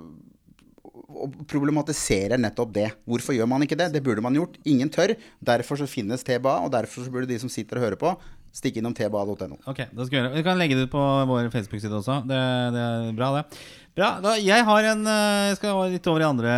og 1.10 1.34
problematiserer 1.50 2.38
nettopp 2.42 2.74
det. 2.76 2.90
Hvorfor 3.10 3.34
gjør 3.38 3.50
man 3.50 3.66
ikke 3.66 3.78
det? 3.80 3.90
Det 3.96 4.04
burde 4.06 4.22
man 4.22 4.36
gjort. 4.38 4.60
Ingen 4.70 4.92
tør. 4.94 5.16
Derfor 5.42 5.80
så 5.82 5.88
finnes 5.90 6.24
TBA, 6.24 6.60
og 6.68 6.72
derfor 6.76 7.06
så 7.06 7.14
burde 7.14 7.30
de 7.32 7.40
som 7.42 7.50
sitter 7.52 7.80
og 7.80 7.88
hører 7.88 8.00
på, 8.00 8.14
stikke 8.56 8.82
innom 8.82 8.94
tba.no. 8.98 9.58
Ok, 9.70 9.84
det 9.90 10.06
skal 10.06 10.14
vi 10.16 10.20
gjøre. 10.22 10.34
Vi 10.38 10.46
kan 10.46 10.58
legge 10.62 10.78
det 10.78 10.88
ut 10.88 10.94
på 10.94 11.04
vår 11.30 11.50
Facebook-side 11.54 11.94
også. 12.00 12.22
Det, 12.30 12.40
det 12.76 12.84
er 12.86 13.14
bra, 13.18 13.30
det. 13.40 13.62
Bra. 13.98 14.10
Da, 14.24 14.36
jeg 14.40 14.64
har 14.64 14.86
en 14.94 15.02
eh, 15.12 15.48
Jeg 15.50 15.58
skal 15.60 15.80
litt 15.92 16.06
over 16.08 16.22
i 16.24 16.28
andre 16.30 16.52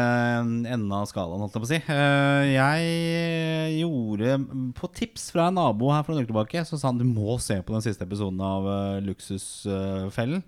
enden 0.67 0.91
av 0.93 1.07
skalaen, 1.09 1.41
holdt 1.41 1.55
jeg 1.55 1.63
på 1.63 1.67
å 1.67 1.71
si. 1.71 1.79
Eh, 1.89 2.51
Jeg 2.53 3.79
gjorde 3.79 4.35
På 4.77 4.89
tips 4.93 5.29
fra 5.33 5.47
en 5.49 5.57
nabo 5.57 5.89
her 5.95 6.03
for 6.05 6.13
noen 6.13 6.21
uker 6.27 6.33
tilbake, 6.33 6.65
så 6.67 6.77
sa 6.77 6.91
han 6.91 6.99
du 7.01 7.07
må 7.07 7.39
se 7.41 7.57
på 7.65 7.73
den 7.73 7.85
siste 7.87 8.05
episoden 8.05 8.43
av 8.45 8.67
eh, 8.69 8.99
Luksusfellen. 9.07 10.43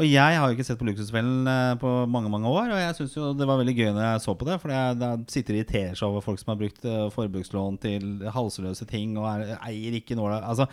Og 0.00 0.06
jeg 0.08 0.38
har 0.40 0.48
jo 0.48 0.56
ikke 0.56 0.64
sett 0.64 0.78
på 0.80 0.86
Luksusfellen 0.88 1.48
eh, 1.52 1.74
på 1.80 1.90
mange 2.08 2.30
mange 2.32 2.48
år, 2.48 2.70
og 2.72 2.80
jeg 2.80 2.96
syns 2.96 3.16
jo 3.18 3.28
det 3.36 3.48
var 3.48 3.60
veldig 3.60 3.74
gøy 3.76 3.90
når 3.92 4.06
jeg 4.06 4.24
så 4.24 4.34
på 4.38 4.48
det. 4.48 4.56
For 4.62 4.72
da 4.96 5.10
sitter 5.28 5.52
og 5.52 5.60
irriterer 5.60 5.98
seg 5.98 6.08
over 6.08 6.24
folk 6.24 6.40
som 6.40 6.54
har 6.54 6.60
brukt 6.62 6.88
eh, 6.88 7.06
forbrukslån 7.12 7.78
til 7.82 8.26
halsløse 8.32 8.88
ting 8.88 9.18
og 9.20 9.28
er, 9.34 9.56
eier 9.68 10.00
ikke 10.00 10.16
nåla 10.16 10.40
Altså 10.48 10.68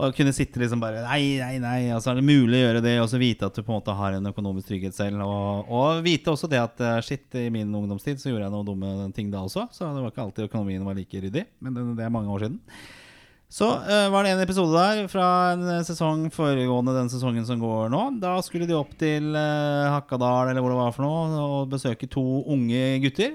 å 0.00 0.08
kunne 0.16 0.32
sitte 0.32 0.60
liksom 0.62 0.80
bare 0.80 1.02
Nei, 1.04 1.36
nei, 1.40 1.56
nei. 1.60 1.80
Altså 1.92 2.12
er 2.12 2.20
det 2.20 2.24
mulig 2.24 2.56
å 2.56 2.62
gjøre 2.62 2.84
det, 2.84 2.94
og 3.02 3.08
så 3.12 3.20
vite 3.20 3.48
at 3.48 3.56
du 3.56 3.62
på 3.62 3.72
en 3.72 3.78
måte 3.80 3.96
har 3.96 4.16
en 4.16 4.30
økonomisk 4.30 4.70
trygghet 4.70 4.96
selv. 4.96 5.20
Og, 5.24 5.68
og 5.76 6.00
vite 6.06 6.32
også 6.32 6.48
det 6.50 6.60
at 6.60 6.80
eh, 6.84 7.02
shit, 7.04 7.26
i 7.36 7.50
min 7.52 7.72
ungdomstid 7.76 8.20
så 8.20 8.30
gjorde 8.30 8.46
jeg 8.46 8.54
noen 8.54 8.70
dumme 8.70 9.10
ting 9.16 9.32
da 9.32 9.44
også. 9.44 9.66
Så 9.76 9.88
det 9.88 10.04
var 10.04 10.12
ikke 10.12 10.24
alltid 10.24 10.48
økonomien 10.48 10.86
var 10.86 10.96
like 10.96 11.24
ryddig. 11.24 11.44
Men 11.60 11.76
det, 11.76 11.84
det 12.00 12.06
er 12.06 12.16
mange 12.16 12.32
år 12.32 12.46
siden. 12.46 12.60
Så 13.50 13.66
uh, 13.66 14.06
var 14.12 14.22
det 14.22 14.36
en 14.36 14.42
episode 14.44 14.78
der 14.78 15.08
fra 15.10 15.26
en 15.56 15.64
eh, 15.66 15.82
sesong 15.82 16.28
foregående 16.30 16.94
den 16.94 17.08
sesongen 17.10 17.46
som 17.48 17.58
går 17.58 17.90
nå. 17.90 18.02
Da 18.22 18.36
skulle 18.46 18.68
de 18.68 18.76
opp 18.78 18.92
til 19.00 19.32
uh, 19.34 19.90
Hakadal 19.90 20.52
eller 20.52 20.62
hvor 20.62 20.70
det 20.70 20.78
var 20.78 20.94
for 20.94 21.06
noe 21.06 21.40
og 21.42 21.72
besøke 21.72 22.06
to 22.06 22.22
unge 22.46 23.00
gutter. 23.02 23.34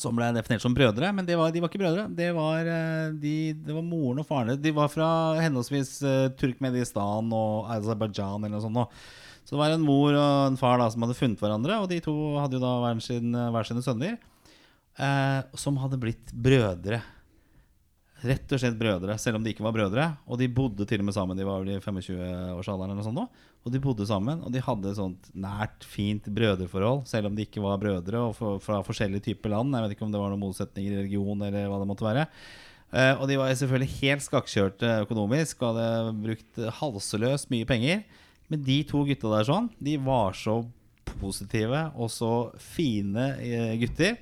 Som 0.00 0.14
ble 0.16 0.30
definert 0.32 0.62
som 0.62 0.72
brødre, 0.72 1.10
men 1.12 1.26
de 1.28 1.34
var, 1.36 1.50
de 1.52 1.60
var 1.60 1.68
ikke 1.68 1.82
brødre. 1.82 2.06
Det 2.16 2.30
var, 2.32 2.64
eh, 2.64 3.10
de, 3.20 3.34
var 3.66 3.82
moren 3.84 4.22
og 4.22 4.28
faren. 4.30 4.54
De 4.62 4.72
var 4.72 4.88
fra 4.88 5.10
henholdsvis 5.42 5.90
Turkmedistan 6.40 7.34
og 7.36 7.68
Aserbajdsjan 7.74 8.46
eller 8.46 8.54
noe 8.54 8.64
sånt. 8.64 9.02
Så 9.44 9.56
det 9.56 9.60
var 9.60 9.74
en 9.74 9.84
mor 9.84 10.14
og 10.14 10.46
en 10.46 10.56
far 10.56 10.80
da 10.80 10.86
som 10.94 11.04
hadde 11.04 11.18
funnet 11.18 11.42
hverandre, 11.42 11.82
og 11.82 11.90
de 11.90 11.98
to 12.00 12.14
hadde 12.38 12.56
jo 12.56 12.62
da 12.62 12.72
hver, 12.86 13.02
sin, 13.04 13.34
sine 13.34 13.84
sønner. 13.84 14.16
Eh, 15.00 15.40
som 15.56 15.78
hadde 15.80 16.00
blitt 16.00 16.32
brødre. 16.32 17.00
Rett 18.20 18.52
og 18.52 18.60
slett 18.60 18.76
brødre, 18.76 19.14
selv 19.20 19.38
om 19.38 19.44
de 19.44 19.54
ikke 19.54 19.64
var 19.64 19.72
brødre. 19.72 20.06
Og 20.28 20.40
de 20.40 20.48
bodde 20.52 20.84
til 20.88 21.00
og 21.00 21.06
med 21.08 21.16
sammen. 21.16 21.38
De 21.38 21.46
var 21.46 21.62
vel 21.62 21.72
i 21.72 21.80
25-årsalderen 21.80 22.90
eller 22.90 22.98
noe 22.98 23.06
sånt 23.06 23.20
Da. 23.22 23.46
Og 23.60 23.74
de 23.74 23.80
bodde 23.84 24.06
sammen, 24.08 24.40
og 24.40 24.52
de 24.54 24.62
hadde 24.64 24.88
et 24.88 24.96
sånt 24.96 25.26
nært, 25.36 25.84
fint 25.84 26.24
brødreforhold, 26.32 27.02
selv 27.08 27.28
om 27.28 27.36
de 27.36 27.44
ikke 27.44 27.60
var 27.60 27.80
brødre 27.80 28.22
og 28.24 28.60
fra 28.64 28.80
forskjellige 28.86 29.26
typer 29.28 29.52
land. 29.52 29.76
Jeg 29.76 29.84
vet 29.84 29.94
ikke 29.96 30.06
om 30.06 30.14
det 30.14 30.22
var 30.22 30.32
noen 30.32 30.40
motsetninger 30.46 30.94
i 30.94 31.00
religion 31.02 31.44
eller 31.44 31.68
hva 31.68 31.80
det 31.82 31.88
måtte 31.90 32.06
være. 32.06 32.24
Eh, 32.90 33.12
og 33.20 33.28
de 33.28 33.36
var 33.38 33.52
selvfølgelig 33.52 33.98
helt 34.00 34.24
skakkjørte 34.24 34.94
økonomisk 35.04 35.60
og 35.62 35.76
hadde 35.76 36.16
brukt 36.24 36.62
halseløst 36.80 37.52
mye 37.52 37.68
penger. 37.68 38.04
Men 38.50 38.64
de 38.66 38.80
to 38.88 39.04
gutta 39.06 39.30
der 39.36 39.46
sånn, 39.46 39.68
de 39.78 39.94
var 40.02 40.34
så 40.34 40.62
positive 41.20 41.84
og 41.94 42.10
så 42.12 42.34
fine 42.72 43.32
eh, 43.44 43.74
gutter. 43.80 44.16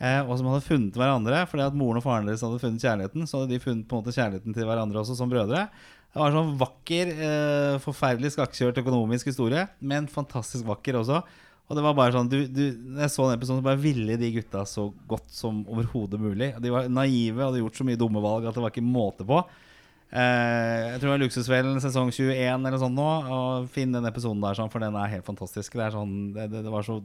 Eh, 0.00 0.20
og 0.24 0.38
som 0.40 0.48
hadde 0.48 0.64
funnet 0.64 0.96
hverandre 0.96 1.42
fordi 1.50 1.66
at 1.66 1.74
moren 1.76 2.00
og 2.00 2.04
faren 2.06 2.28
deres 2.28 2.40
hadde 2.44 2.60
funnet 2.62 2.84
kjærligheten. 2.84 3.28
Så 3.28 3.42
hadde 3.42 3.52
de 3.52 3.62
funnet 3.62 3.86
på 3.88 3.96
en 3.96 4.04
måte 4.04 4.16
kjærligheten 4.16 4.56
til 4.56 4.68
hverandre 4.68 5.02
også 5.02 5.18
som 5.18 5.32
brødre. 5.32 5.66
Det 6.10 6.18
var 6.18 6.32
en 6.32 6.40
sånn 6.40 6.56
vakker, 6.58 7.12
eh, 7.28 7.76
forferdelig 7.84 8.32
skakkjørt 8.34 8.80
økonomisk 8.82 9.28
historie, 9.30 9.68
men 9.78 10.08
fantastisk 10.10 10.66
vakker 10.66 10.98
også. 10.98 11.20
Og 11.70 11.78
det 11.78 11.84
var 11.86 11.94
bare 11.94 12.14
sånn 12.16 12.30
du, 12.32 12.40
du, 12.50 12.64
jeg 12.98 13.12
så 13.12 13.28
den 13.28 13.36
episoden, 13.36 13.60
så 13.60 13.68
bare 13.68 13.78
ville 13.78 14.16
de 14.18 14.32
gutta 14.34 14.64
så 14.66 14.88
godt 15.10 15.28
som 15.30 15.62
overhodet 15.70 16.18
mulig. 16.18 16.50
De 16.58 16.72
var 16.74 16.90
naive 16.90 17.38
og 17.38 17.52
hadde 17.52 17.62
gjort 17.62 17.78
så 17.78 17.86
mye 17.86 18.00
dumme 18.00 18.22
valg 18.24 18.48
at 18.48 18.58
det 18.58 18.64
var 18.64 18.74
ikke 18.74 18.88
måte 18.88 19.26
på. 19.28 19.38
Eh, 20.10 20.88
jeg 20.88 20.98
tror 20.98 21.06
det 21.06 21.14
var 21.14 21.22
Luksusfellen 21.22 21.78
sesong 21.84 22.10
21 22.10 22.66
eller 22.66 22.82
sånn 22.82 22.98
nå. 22.98 23.08
Og 23.36 23.70
Finn 23.70 23.94
den 23.94 24.10
episoden 24.10 24.42
der, 24.42 24.58
sånn, 24.58 24.72
for 24.72 24.82
den 24.82 24.98
er 24.98 25.14
helt 25.14 25.28
fantastisk. 25.28 25.78
Det, 25.78 25.86
er 25.86 25.94
sånn, 25.94 26.16
det, 26.34 26.50
det, 26.50 26.64
det 26.66 26.74
var 26.74 26.88
så 26.88 26.98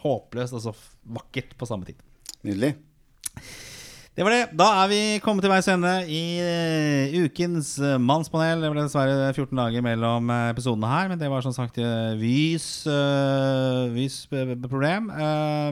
håpløst 0.00 0.56
og 0.56 0.64
så 0.70 0.76
vakkert 1.18 1.52
på 1.60 1.68
samme 1.68 1.90
tid. 1.90 2.00
Nydelig. 2.46 2.76
Det 4.16 4.24
var 4.24 4.32
det. 4.32 4.44
Da 4.56 4.66
er 4.80 4.88
vi 4.88 4.98
kommet 5.20 5.44
til 5.44 5.50
veis 5.52 5.66
ende 5.68 5.90
i 6.08 6.38
eh, 6.40 7.16
ukens 7.26 7.74
eh, 7.76 7.98
Mannspanel. 8.00 8.62
Det 8.64 8.70
ble 8.72 8.86
dessverre 8.86 9.28
14 9.34 9.58
dager 9.58 9.84
mellom 9.84 10.32
eh, 10.32 10.46
episodene 10.54 10.88
her, 10.88 11.10
men 11.10 11.20
det 11.20 11.28
var 11.28 11.44
som 11.44 11.52
sagt 11.52 11.76
Vys, 12.16 12.70
uh, 12.88 13.92
Vys 13.92 14.22
problem. 14.64 15.12
Uh, 15.12 15.68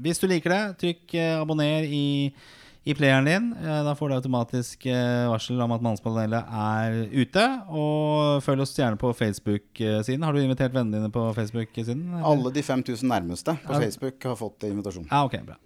hvis 0.00 0.24
du 0.24 0.26
liker 0.30 0.56
det, 0.56 0.62
trykk 0.80 1.18
uh, 1.20 1.42
abonner 1.42 1.84
i, 1.84 2.32
i 2.88 2.96
playeren 2.96 3.28
din. 3.28 3.52
Da 3.60 3.92
får 3.98 4.08
du 4.08 4.16
automatisk 4.16 4.88
varsel 5.28 5.60
om 5.60 5.76
at 5.76 5.84
Mannspanelet 5.84 6.48
er 6.48 7.00
ute. 7.12 7.48
Og 7.68 8.40
følg 8.40 8.64
oss 8.64 8.72
gjerne 8.72 8.96
på 8.96 9.12
Facebook-siden. 9.20 10.24
Har 10.24 10.32
du 10.32 10.40
invitert 10.40 10.72
vennene 10.72 10.96
dine 10.96 11.12
på 11.12 11.28
Facebook-siden? 11.36 12.22
Alle 12.24 12.56
de 12.56 12.64
5000 12.64 13.04
nærmeste 13.04 13.60
på. 13.66 13.82
Facebook 13.84 14.32
har 14.32 14.40
fått 14.40 14.72
invitasjon. 14.72 15.10
Ja, 15.12 15.26
ok, 15.28 15.42
bra. 15.44 15.60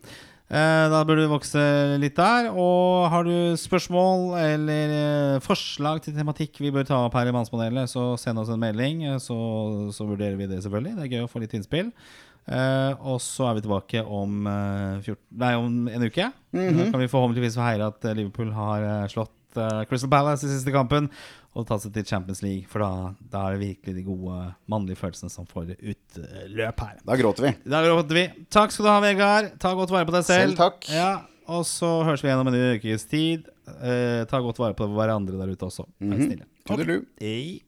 Eh, 0.47 0.84
da 0.92 1.01
bør 1.03 1.18
du 1.18 1.24
vokse 1.30 1.61
litt 1.99 2.14
der. 2.18 2.53
Og 2.55 3.09
har 3.11 3.26
du 3.26 3.57
spørsmål 3.59 4.36
eller 4.38 4.92
eh, 4.94 5.40
forslag 5.44 6.05
til 6.05 6.14
tematikk 6.14 6.61
vi 6.62 6.70
bør 6.74 6.86
ta 6.86 7.01
opp 7.09 7.16
her 7.18 7.30
i 7.30 7.34
Mannspanelet, 7.34 7.90
så 7.90 8.12
send 8.20 8.38
oss 8.38 8.53
en 8.55 8.62
melding, 8.62 9.03
eh, 9.11 9.18
så, 9.22 9.36
så 9.94 10.07
vurderer 10.07 10.38
vi 10.38 10.47
det 10.51 10.62
selvfølgelig. 10.62 10.94
Det 10.99 11.07
er 11.07 11.14
gøy 11.16 11.26
å 11.26 11.32
få 11.32 11.42
litt 11.42 11.57
innspill. 11.59 11.90
Og 12.47 13.16
så 13.18 13.49
er 13.49 13.57
vi 13.57 13.64
tilbake 13.64 14.05
om, 14.07 14.44
eh, 14.47 15.01
14, 15.03 15.18
nei, 15.42 15.55
om 15.59 15.88
en 15.90 16.07
uke. 16.07 16.28
Da 16.55 16.90
kan 16.92 17.03
vi 17.03 17.11
forhåpentligvis 17.11 17.59
få 17.59 17.72
at 17.88 18.07
Liverpool 18.14 18.55
har 18.55 19.11
slått 19.11 19.32
Crystal 19.88 20.11
Palace 20.12 20.44
i 20.47 20.53
siste 20.53 20.70
kampen 20.70 21.09
og 21.57 21.64
ta 21.68 21.78
seg 21.80 21.94
til 21.94 22.04
Champions 22.09 22.42
League. 22.44 22.66
For 22.70 22.84
da, 22.84 23.14
da 23.32 23.46
er 23.46 23.57
det 23.57 23.62
virkelig 23.62 23.94
de 23.96 24.04
gode 24.07 24.40
mannlige 24.70 25.00
følelsene 25.00 25.32
som 25.32 25.48
får 25.48 25.72
utløp 25.78 26.82
her. 26.84 26.98
Da 27.09 27.16
gråter 27.20 27.48
vi. 27.48 27.54
Da 27.64 27.80
gråter 27.86 28.20
vi. 28.20 28.26
Takk 28.52 28.74
skal 28.74 28.88
du 28.88 28.90
ha, 28.92 28.98
Vegard. 29.04 29.50
Ta 29.62 29.72
godt 29.78 29.94
vare 29.94 30.09
på 30.09 30.16
deg 30.18 30.26
selv. 30.28 30.52
Selv 30.52 30.61
takk. 30.61 30.90
Ja, 30.92 31.11
og 31.46 31.64
så 31.68 31.88
høres 32.07 32.24
vi 32.24 32.30
gjennom 32.32 32.50
om 32.50 32.59
en 32.59 32.76
ukes 32.76 33.09
tid. 33.09 33.48
Eh, 33.80 34.26
ta 34.28 34.42
godt 34.44 34.61
vare 34.62 34.76
på 34.78 34.90
hverandre 34.92 35.40
der 35.40 35.54
ute 35.54 35.70
også. 35.70 35.88
Vær 36.02 36.20
snille. 36.20 36.46
Tudelu. 36.68 37.00
Hei. 37.22 37.62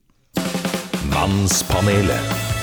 Mannspanelet. 1.09 2.58